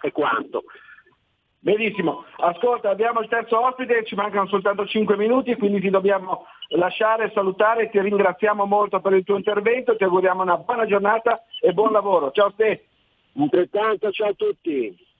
è 0.00 0.12
quanto. 0.12 0.62
Benissimo, 1.58 2.24
ascolta, 2.36 2.90
abbiamo 2.90 3.20
il 3.20 3.28
terzo 3.28 3.64
ospite, 3.64 4.04
ci 4.04 4.14
mancano 4.14 4.46
soltanto 4.46 4.86
5 4.86 5.16
minuti, 5.16 5.56
quindi 5.56 5.80
ti 5.80 5.90
dobbiamo 5.90 6.46
lasciare, 6.70 7.30
salutare, 7.34 7.90
ti 7.90 8.00
ringraziamo 8.00 8.64
molto 8.66 9.00
per 9.00 9.14
il 9.14 9.24
tuo 9.24 9.36
intervento, 9.36 9.96
ti 9.96 10.04
auguriamo 10.04 10.42
una 10.42 10.58
buona 10.58 10.86
giornata 10.86 11.44
e 11.60 11.72
buon 11.72 11.90
lavoro. 11.90 12.30
Ciao 12.30 12.50
Ste. 12.50 12.86
Altrettanto, 13.36 14.10
ciao 14.10 14.28
a 14.28 14.34
tutti. 14.34 15.10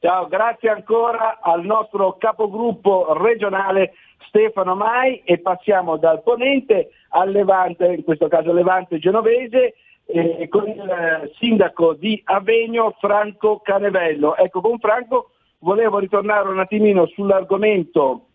Ciao, 0.00 0.28
grazie 0.28 0.68
ancora 0.70 1.40
al 1.40 1.64
nostro 1.64 2.18
capogruppo 2.18 3.14
regionale 3.14 3.94
Stefano 4.28 4.76
Mai 4.76 5.22
e 5.24 5.40
passiamo 5.40 5.96
dal 5.96 6.22
ponente 6.22 6.90
al 7.08 7.32
Levante, 7.32 7.94
in 7.94 8.04
questo 8.04 8.28
caso 8.28 8.52
Levante 8.52 9.00
genovese, 9.00 9.74
eh, 10.06 10.46
con 10.48 10.68
il 10.68 11.32
sindaco 11.40 11.94
di 11.94 12.22
Avegno 12.26 12.94
Franco 13.00 13.58
Canevello. 13.58 14.36
Ecco, 14.36 14.60
con 14.60 14.78
Franco 14.78 15.30
volevo 15.58 15.98
ritornare 15.98 16.48
un 16.48 16.60
attimino 16.60 17.06
sull'argomento 17.06 18.26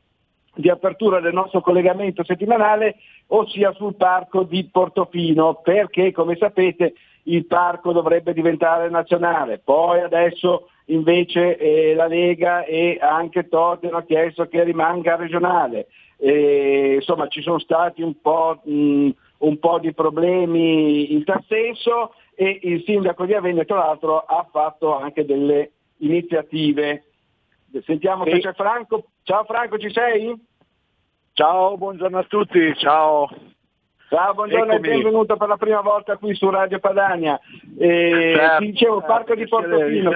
di 0.56 0.68
apertura 0.68 1.22
del 1.22 1.34
nostro 1.34 1.62
collegamento 1.62 2.26
settimanale, 2.26 2.98
ossia 3.28 3.72
sul 3.72 3.96
parco 3.96 4.44
di 4.44 4.68
Portofino, 4.70 5.62
perché 5.64 6.12
come 6.12 6.36
sapete 6.36 6.94
il 7.24 7.46
parco 7.46 7.94
dovrebbe 7.94 8.34
diventare 8.34 8.90
nazionale, 8.90 9.60
poi 9.60 10.02
adesso 10.02 10.68
invece 10.86 11.58
eh, 11.58 11.94
la 11.96 12.08
Lega 12.08 12.66
e 12.66 12.98
anche 13.02 13.48
Totti 13.48 13.88
hanno 13.88 14.04
chiesto 14.06 14.48
che 14.48 14.64
rimanga 14.64 15.16
regionale. 15.16 15.88
E, 16.18 16.96
insomma 16.96 17.28
ci 17.28 17.42
sono 17.42 17.60
stati 17.60 18.02
un 18.02 18.20
po', 18.22 18.62
mh, 18.64 19.10
un 19.40 19.60
po' 19.60 19.80
di 19.80 19.94
problemi 19.94 21.14
in 21.14 21.24
tal 21.24 21.44
senso 21.48 22.14
e 22.36 22.60
il 22.64 22.84
sindaco 22.86 23.26
di 23.26 23.34
Avegno 23.34 23.66
tra 23.66 23.78
l'altro 23.78 24.20
ha 24.20 24.48
fatto 24.52 24.98
anche 24.98 25.26
delle 25.26 25.72
iniziative 25.98 27.04
Sentiamo 27.82 28.26
sì. 28.26 28.40
c'è 28.40 28.54
Franco. 28.54 29.06
Ciao 29.24 29.44
Franco, 29.46 29.80
ci 29.80 29.92
sei? 29.92 30.36
Ciao, 31.34 31.76
buongiorno 31.76 32.20
a 32.20 32.24
tutti, 32.24 32.74
ciao. 32.76 33.28
Ciao, 34.14 34.36
buongiorno 34.36 34.74
Eccomi. 34.74 34.90
e 34.90 34.92
benvenuto 34.92 35.38
per 35.38 35.48
la 35.48 35.58
prima 35.58 35.82
volta 35.82 36.18
qui 36.18 36.36
su 36.36 36.48
Radio 36.48 36.78
Padania. 36.78 37.40
Eh, 37.80 38.38
ti 38.60 38.66
dicevo, 38.68 39.00
certo, 39.00 39.12
Parco 39.12 39.34
di 39.34 39.48
Portofino. 39.48 40.12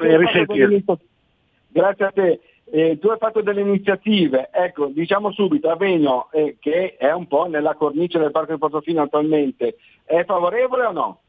Grazie 1.69 2.05
a 2.05 2.11
te. 2.11 2.39
Eh, 2.65 2.99
tu 2.99 3.07
hai 3.07 3.17
fatto 3.17 3.41
delle 3.41 3.61
iniziative, 3.61 4.49
ecco, 4.51 4.85
diciamo 4.93 5.31
subito, 5.31 5.71
Avegno, 5.71 6.29
eh, 6.31 6.57
che 6.59 6.95
è 6.95 7.11
un 7.11 7.25
po' 7.25 7.45
nella 7.45 7.73
cornice 7.73 8.19
del 8.19 8.29
Parco 8.29 8.51
di 8.51 8.59
Portofino 8.59 9.01
attualmente, 9.01 9.77
è 10.03 10.23
favorevole 10.25 10.85
o 10.85 10.91
no? 10.91 11.19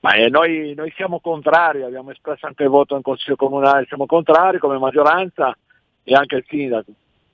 Ma 0.00 0.14
eh, 0.14 0.30
noi, 0.30 0.72
noi, 0.74 0.90
siamo 0.96 1.20
contrari, 1.20 1.82
abbiamo 1.82 2.12
espresso 2.12 2.46
anche 2.46 2.62
il 2.62 2.70
voto 2.70 2.96
in 2.96 3.02
Consiglio 3.02 3.36
Comunale, 3.36 3.84
siamo 3.88 4.06
contrari 4.06 4.56
come 4.56 4.78
maggioranza 4.78 5.54
e 6.02 6.14
anche 6.14 6.36
il 6.36 6.44
sindaco. 6.48 6.92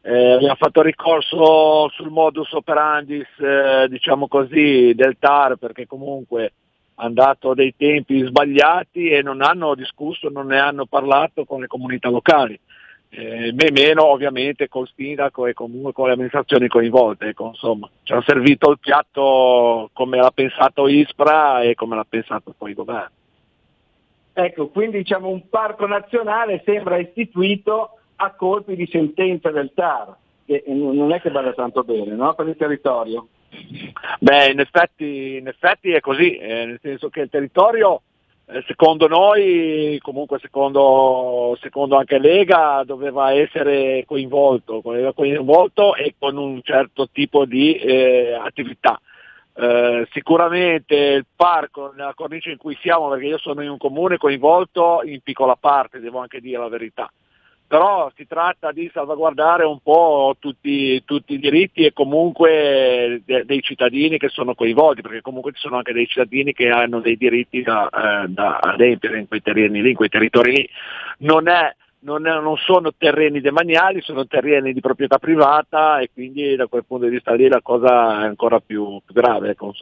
Eh, 0.08 0.32
abbiamo 0.32 0.54
fatto 0.54 0.80
ricorso 0.80 1.90
sul 1.90 2.08
modus 2.08 2.50
operandis, 2.52 3.28
eh, 3.40 3.88
diciamo 3.90 4.26
così, 4.26 4.94
del 4.94 5.16
TAR 5.18 5.56
perché 5.56 5.86
comunque 5.86 6.54
hanno 6.94 7.12
dato 7.12 7.52
dei 7.52 7.74
tempi 7.76 8.24
sbagliati 8.24 9.10
e 9.10 9.20
non 9.20 9.42
hanno 9.42 9.74
discusso, 9.74 10.30
non 10.30 10.46
ne 10.46 10.58
hanno 10.58 10.86
parlato 10.86 11.44
con 11.44 11.60
le 11.60 11.66
comunità 11.66 12.08
locali. 12.08 12.58
eh, 13.10 13.52
me 13.52 13.70
meno 13.70 14.06
ovviamente 14.06 14.66
col 14.68 14.88
sindaco 14.94 15.44
e 15.44 15.52
comunque 15.52 15.92
con 15.92 16.06
le 16.06 16.14
amministrazioni 16.14 16.68
coinvolte, 16.68 17.28
ecco, 17.28 17.48
insomma, 17.48 17.86
ci 18.02 18.12
hanno 18.12 18.22
servito 18.22 18.70
il 18.70 18.78
piatto 18.78 19.90
come 19.92 20.16
l'ha 20.16 20.32
pensato 20.34 20.88
Ispra 20.88 21.60
e 21.60 21.74
come 21.74 21.96
l'ha 21.96 22.06
pensato 22.08 22.54
poi 22.56 22.70
il 22.70 22.76
governo. 22.76 23.10
Ecco, 24.32 24.68
quindi 24.68 24.98
diciamo 24.98 25.28
un 25.28 25.50
parco 25.50 25.86
nazionale 25.86 26.62
sembra 26.64 26.96
istituito 26.96 27.98
a 28.20 28.32
colpi 28.32 28.76
di 28.76 28.88
sentenza 28.90 29.50
del 29.50 29.72
TAR, 29.74 30.16
che 30.44 30.64
non 30.66 31.12
è 31.12 31.20
che 31.20 31.30
vada 31.30 31.52
tanto 31.52 31.84
bene 31.84 32.14
no? 32.14 32.34
per 32.34 32.48
il 32.48 32.56
territorio. 32.56 33.28
Beh, 34.20 34.50
in 34.50 34.60
effetti, 34.60 35.36
in 35.36 35.48
effetti 35.48 35.90
è 35.92 36.00
così, 36.00 36.36
eh, 36.36 36.66
nel 36.66 36.78
senso 36.82 37.08
che 37.08 37.20
il 37.20 37.30
territorio 37.30 38.02
eh, 38.50 38.64
secondo 38.66 39.08
noi, 39.08 39.98
comunque 40.00 40.38
secondo, 40.38 41.54
secondo, 41.60 41.96
anche 41.96 42.18
Lega, 42.18 42.82
doveva 42.84 43.32
essere 43.32 44.04
coinvolto, 44.06 44.80
coinvolto 44.80 45.94
e 45.94 46.14
con 46.18 46.38
un 46.38 46.62
certo 46.62 47.08
tipo 47.12 47.44
di 47.44 47.74
eh, 47.74 48.32
attività. 48.32 48.98
Eh, 49.54 50.08
sicuramente 50.12 50.94
il 50.94 51.26
parco, 51.36 51.92
nella 51.94 52.14
cornice 52.14 52.50
in 52.50 52.56
cui 52.56 52.78
siamo, 52.80 53.10
perché 53.10 53.26
io 53.26 53.38
sono 53.38 53.60
in 53.62 53.68
un 53.68 53.76
comune 53.76 54.16
coinvolto 54.16 55.02
in 55.04 55.20
piccola 55.20 55.56
parte, 55.56 56.00
devo 56.00 56.20
anche 56.20 56.40
dire 56.40 56.58
la 56.58 56.68
verità, 56.68 57.10
però 57.68 58.10
si 58.16 58.26
tratta 58.26 58.72
di 58.72 58.90
salvaguardare 58.90 59.64
un 59.64 59.78
po' 59.82 60.34
tutti, 60.38 61.04
tutti 61.04 61.34
i 61.34 61.38
diritti 61.38 61.84
e 61.84 61.92
comunque 61.92 63.20
de, 63.26 63.44
dei 63.44 63.60
cittadini 63.60 64.16
che 64.16 64.30
sono 64.30 64.54
coinvolti, 64.54 65.02
perché 65.02 65.20
comunque 65.20 65.52
ci 65.52 65.60
sono 65.60 65.76
anche 65.76 65.92
dei 65.92 66.06
cittadini 66.06 66.54
che 66.54 66.70
hanno 66.70 67.00
dei 67.00 67.18
diritti 67.18 67.60
da, 67.60 67.90
eh, 67.90 68.28
da 68.28 68.56
adempiere 68.56 69.18
in 69.18 69.28
quei 69.28 69.42
terreni 69.42 69.82
lì, 69.82 69.90
in 69.90 69.96
quei 69.96 70.08
territori 70.08 70.52
lì. 70.52 70.68
Non 71.18 71.46
è 71.46 71.74
non, 72.00 72.26
è, 72.26 72.40
non, 72.40 72.56
sono 72.56 72.92
terreni 72.96 73.42
demaniali, 73.42 74.00
sono 74.00 74.26
terreni 74.26 74.72
di 74.72 74.80
proprietà 74.80 75.18
privata 75.18 75.98
e 75.98 76.08
quindi 76.10 76.56
da 76.56 76.68
quel 76.68 76.86
punto 76.86 77.04
di 77.04 77.10
vista 77.10 77.34
lì 77.34 77.48
la 77.48 77.60
cosa 77.60 78.22
è 78.22 78.24
ancora 78.24 78.60
più, 78.60 78.98
più 79.04 79.14
grave. 79.14 79.50
Ecco, 79.50 79.72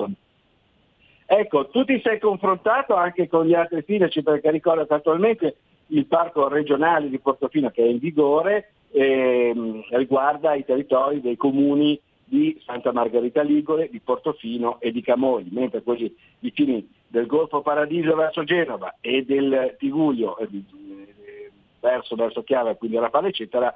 ecco, 1.24 1.68
tu 1.68 1.84
ti 1.84 2.00
sei 2.02 2.18
confrontato 2.18 2.96
anche 2.96 3.28
con 3.28 3.46
gli 3.46 3.54
altri 3.54 3.84
sindaci 3.86 4.24
perché 4.24 4.50
ricordo 4.50 4.86
che 4.86 4.94
attualmente 4.94 5.56
il 5.88 6.06
parco 6.06 6.48
regionale 6.48 7.08
di 7.08 7.18
Portofino 7.18 7.70
che 7.70 7.82
è 7.82 7.86
in 7.86 7.98
vigore 7.98 8.72
ehm, 8.90 9.84
riguarda 9.90 10.54
i 10.54 10.64
territori 10.64 11.20
dei 11.20 11.36
comuni 11.36 12.00
di 12.28 12.60
Santa 12.64 12.92
Margherita 12.92 13.42
Ligure, 13.42 13.88
di 13.88 14.00
Portofino 14.00 14.80
e 14.80 14.90
di 14.90 15.00
Camogli, 15.00 15.48
mentre 15.52 15.82
quelli 15.82 16.12
vicini 16.40 16.88
del 17.06 17.26
Golfo 17.26 17.60
Paradiso 17.60 18.16
verso 18.16 18.42
Genova 18.42 18.96
e 19.00 19.24
del 19.24 19.76
Tiguglio 19.78 20.36
eh, 20.38 20.48
verso, 21.78 22.16
verso 22.16 22.42
Chiara, 22.42 22.74
quindi 22.74 22.98
Rafale 22.98 23.28
eccetera, 23.28 23.72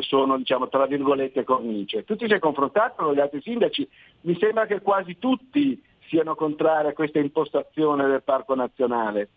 sono 0.00 0.38
diciamo 0.38 0.68
tra 0.68 0.86
virgolette 0.86 1.44
cornice. 1.44 2.04
Tu 2.04 2.16
ti 2.16 2.26
sei 2.26 2.38
confrontato 2.38 3.04
con 3.04 3.14
gli 3.14 3.20
altri 3.20 3.42
sindaci, 3.42 3.86
mi 4.22 4.36
sembra 4.38 4.64
che 4.64 4.80
quasi 4.80 5.18
tutti 5.18 5.82
siano 6.08 6.34
contrari 6.34 6.88
a 6.88 6.92
questa 6.94 7.18
impostazione 7.18 8.06
del 8.06 8.22
Parco 8.22 8.54
Nazionale. 8.54 9.28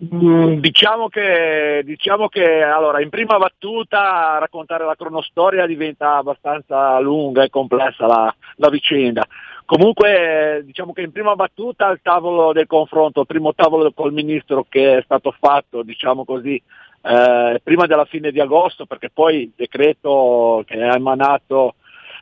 Mm, 0.00 0.60
diciamo 0.60 1.08
che, 1.08 1.82
diciamo 1.84 2.28
che 2.28 2.62
allora, 2.62 3.02
in 3.02 3.08
prima 3.08 3.36
battuta 3.36 4.38
raccontare 4.38 4.84
la 4.84 4.94
cronostoria 4.94 5.66
diventa 5.66 6.16
abbastanza 6.16 7.00
lunga 7.00 7.42
e 7.42 7.50
complessa 7.50 8.06
la, 8.06 8.32
la 8.56 8.68
vicenda. 8.68 9.26
Comunque 9.64 10.62
diciamo 10.64 10.92
che 10.92 11.02
in 11.02 11.10
prima 11.10 11.34
battuta 11.34 11.90
il 11.90 11.98
tavolo 12.00 12.52
del 12.52 12.68
confronto, 12.68 13.20
il 13.20 13.26
primo 13.26 13.52
tavolo 13.54 13.90
col 13.92 14.12
ministro 14.12 14.64
che 14.68 14.98
è 14.98 15.02
stato 15.02 15.34
fatto, 15.36 15.82
diciamo 15.82 16.24
così, 16.24 16.62
eh, 17.02 17.60
prima 17.62 17.86
della 17.86 18.04
fine 18.04 18.30
di 18.30 18.38
agosto, 18.40 18.86
perché 18.86 19.10
poi 19.10 19.42
il 19.42 19.52
decreto 19.56 20.62
che 20.64 20.80
ha 20.80 20.94
emanato 20.94 21.74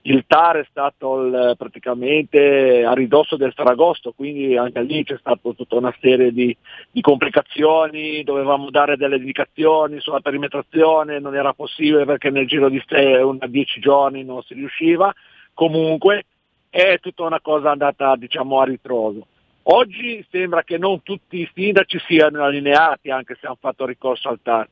il 0.08 0.24
TAR 0.26 0.58
è 0.58 0.66
stato 0.70 1.20
il, 1.24 1.54
praticamente 1.58 2.84
a 2.84 2.92
ridosso 2.92 3.36
del 3.36 3.52
Ferragosto, 3.52 4.12
quindi 4.12 4.56
anche 4.56 4.80
lì 4.82 5.02
c'è 5.02 5.16
stata 5.18 5.40
tutta 5.52 5.76
una 5.76 5.94
serie 6.00 6.32
di, 6.32 6.56
di, 6.90 7.00
complicazioni, 7.00 8.22
dovevamo 8.22 8.70
dare 8.70 8.96
delle 8.96 9.16
indicazioni 9.16 9.98
sulla 9.98 10.20
perimetrazione, 10.20 11.18
non 11.18 11.34
era 11.34 11.52
possibile 11.54 12.04
perché 12.04 12.30
nel 12.30 12.46
giro 12.46 12.68
di 12.68 12.80
10 12.86 13.80
giorni 13.80 14.24
non 14.24 14.42
si 14.42 14.54
riusciva, 14.54 15.12
comunque 15.54 16.26
è 16.70 16.98
tutta 17.00 17.24
una 17.24 17.40
cosa 17.40 17.70
andata 17.72 18.14
diciamo 18.14 18.60
a 18.60 18.64
ritroso. 18.64 19.26
Oggi 19.68 20.24
sembra 20.30 20.62
che 20.62 20.78
non 20.78 21.02
tutti 21.02 21.40
i 21.40 21.50
sindaci 21.52 21.98
siano 22.06 22.44
allineati 22.44 23.10
anche 23.10 23.36
se 23.40 23.46
hanno 23.46 23.58
fatto 23.58 23.84
ricorso 23.84 24.28
al 24.28 24.38
TAR. 24.40 24.68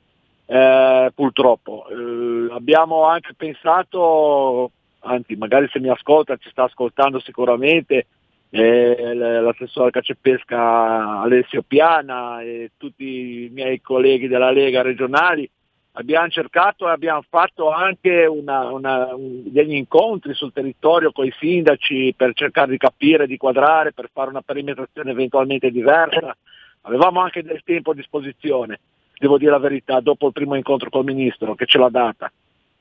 Eh, 0.46 1.10
purtroppo 1.12 1.86
eh, 1.88 2.52
abbiamo 2.52 3.04
anche 3.04 3.32
pensato 3.34 4.70
anzi 5.04 5.36
magari 5.36 5.68
se 5.70 5.80
mi 5.80 5.88
ascolta 5.88 6.36
ci 6.36 6.50
sta 6.50 6.64
ascoltando 6.64 7.20
sicuramente 7.20 8.06
eh, 8.50 9.14
l'assessore 9.14 9.90
Cacepesca 9.90 11.20
Alessio 11.20 11.62
Piana 11.66 12.40
e 12.42 12.72
tutti 12.76 13.44
i 13.44 13.50
miei 13.52 13.80
colleghi 13.80 14.28
della 14.28 14.50
Lega 14.50 14.82
regionali 14.82 15.48
abbiamo 15.96 16.28
cercato 16.28 16.86
e 16.86 16.92
abbiamo 16.92 17.24
fatto 17.28 17.70
anche 17.70 18.26
una, 18.26 18.70
una, 18.70 19.14
un, 19.14 19.42
degli 19.44 19.74
incontri 19.74 20.34
sul 20.34 20.52
territorio 20.52 21.12
con 21.12 21.26
i 21.26 21.34
sindaci 21.38 22.14
per 22.16 22.32
cercare 22.34 22.70
di 22.70 22.78
capire, 22.78 23.26
di 23.26 23.36
quadrare, 23.36 23.92
per 23.92 24.08
fare 24.12 24.30
una 24.30 24.42
perimetrazione 24.42 25.10
eventualmente 25.10 25.70
diversa. 25.70 26.36
Avevamo 26.82 27.20
anche 27.20 27.42
del 27.42 27.62
tempo 27.64 27.92
a 27.92 27.94
disposizione, 27.94 28.80
devo 29.18 29.38
dire 29.38 29.50
la 29.50 29.58
verità, 29.58 30.00
dopo 30.00 30.26
il 30.26 30.32
primo 30.32 30.54
incontro 30.54 30.90
col 30.90 31.04
ministro 31.04 31.54
che 31.54 31.66
ce 31.66 31.78
l'ha 31.78 31.88
data 31.88 32.30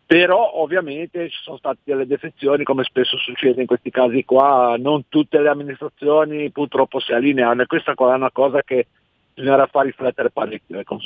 però 0.06 0.54
ovviamente 0.56 1.30
ci 1.30 1.40
sono 1.42 1.58
state 1.58 1.80
delle 1.84 2.06
defezioni 2.06 2.64
come 2.64 2.84
spesso 2.84 3.18
succede 3.18 3.62
in 3.62 3.68
questi 3.68 3.90
casi 3.90 4.26
qua, 4.26 4.76
non 4.78 5.08
tutte 5.08 5.40
le 5.40 5.50
amministrazioni 5.50 6.52
purtroppo 6.52 7.00
si 7.00 7.14
allineano 7.14 7.62
e 7.62 7.66
questa 7.66 7.94
è 7.94 8.02
una 8.02 8.32
cosa 8.32 8.62
che 8.64 8.88
bisognerà 9.34 9.66
far 9.68 9.86
riflettere 9.86 10.30
parecchio. 10.30 10.80
Ecco, 10.80 11.00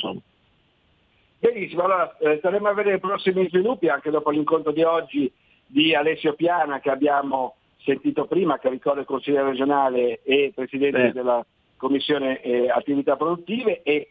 Benissimo, 1.40 1.82
allora 1.82 2.16
eh, 2.18 2.38
staremo 2.38 2.68
a 2.68 2.74
vedere 2.74 2.96
i 2.96 3.00
prossimi 3.00 3.48
sviluppi 3.48 3.88
anche 3.88 4.10
dopo 4.10 4.30
l'incontro 4.30 4.72
di 4.72 4.82
oggi 4.82 5.30
di 5.64 5.94
Alessio 5.94 6.34
Piana 6.34 6.80
che 6.80 6.90
abbiamo 6.90 7.54
sentito 7.78 8.26
prima, 8.26 8.58
che 8.58 8.68
ricorda 8.68 9.00
il 9.00 9.06
consigliere 9.06 9.50
regionale 9.50 10.20
e 10.24 10.50
presidente 10.52 10.98
Beh. 10.98 11.12
della 11.12 11.44
Commissione 11.76 12.42
eh, 12.42 12.68
Attività 12.68 13.16
Produttive 13.16 13.82
e 13.82 14.10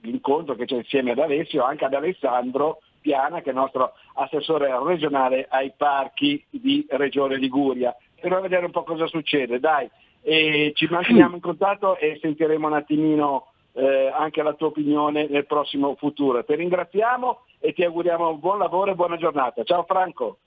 l'incontro 0.00 0.54
che 0.54 0.64
c'è 0.64 0.76
insieme 0.76 1.10
ad 1.10 1.18
Alessio, 1.18 1.62
anche 1.62 1.84
ad 1.84 1.92
Alessandro 1.92 2.80
Piana, 3.02 3.40
che 3.40 3.50
è 3.50 3.52
il 3.52 3.58
nostro 3.58 3.92
assessore 4.14 4.70
regionale 4.82 5.46
ai 5.50 5.72
parchi 5.76 6.42
di 6.48 6.86
Regione 6.88 7.36
Liguria. 7.36 7.94
Per 8.18 8.40
vedere 8.40 8.64
un 8.64 8.70
po' 8.70 8.84
cosa 8.84 9.06
succede, 9.06 9.60
dai. 9.60 9.90
E 10.22 10.72
ci 10.74 10.86
manteniamo 10.88 11.34
in 11.34 11.42
contatto 11.42 11.98
e 11.98 12.18
sentiremo 12.22 12.68
un 12.68 12.74
attimino 12.74 13.48
eh, 13.72 14.10
anche 14.14 14.42
la 14.42 14.54
tua 14.54 14.68
opinione 14.68 15.26
nel 15.28 15.46
prossimo 15.46 15.94
futuro. 15.96 16.44
Ti 16.44 16.54
ringraziamo 16.54 17.40
e 17.58 17.72
ti 17.72 17.84
auguriamo 17.84 18.28
un 18.28 18.38
buon 18.38 18.58
lavoro 18.58 18.92
e 18.92 18.94
buona 18.94 19.16
giornata. 19.16 19.62
Ciao 19.64 19.84
Franco. 19.84 20.38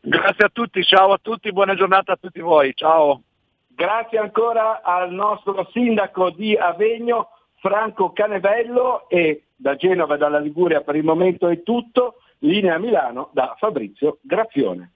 Grazie 0.00 0.46
a 0.46 0.50
tutti, 0.50 0.82
ciao 0.82 1.12
a 1.12 1.18
tutti, 1.20 1.52
buona 1.52 1.74
giornata 1.74 2.12
a 2.12 2.16
tutti 2.16 2.40
voi, 2.40 2.72
ciao. 2.74 3.20
Grazie 3.68 4.18
ancora 4.18 4.80
al 4.82 5.12
nostro 5.12 5.68
sindaco 5.72 6.30
di 6.30 6.56
Avegno, 6.56 7.28
Franco 7.56 8.12
Canevello 8.12 9.08
e 9.08 9.44
da 9.60 9.76
Genova 9.76 10.16
dalla 10.16 10.38
Liguria 10.38 10.80
per 10.80 10.96
il 10.96 11.04
momento 11.04 11.48
è 11.48 11.62
tutto, 11.62 12.14
linea 12.38 12.78
Milano 12.78 13.30
da 13.32 13.54
Fabrizio 13.58 14.18
Graffione. 14.22 14.92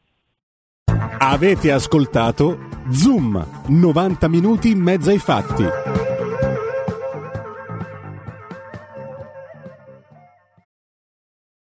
Avete 1.19 1.71
ascoltato 1.71 2.59
Zoom, 2.91 3.43
90 3.69 4.29
minuti 4.29 4.71
in 4.71 4.81
mezzo 4.81 5.11
ai 5.11 5.19
fatti. 5.19 5.94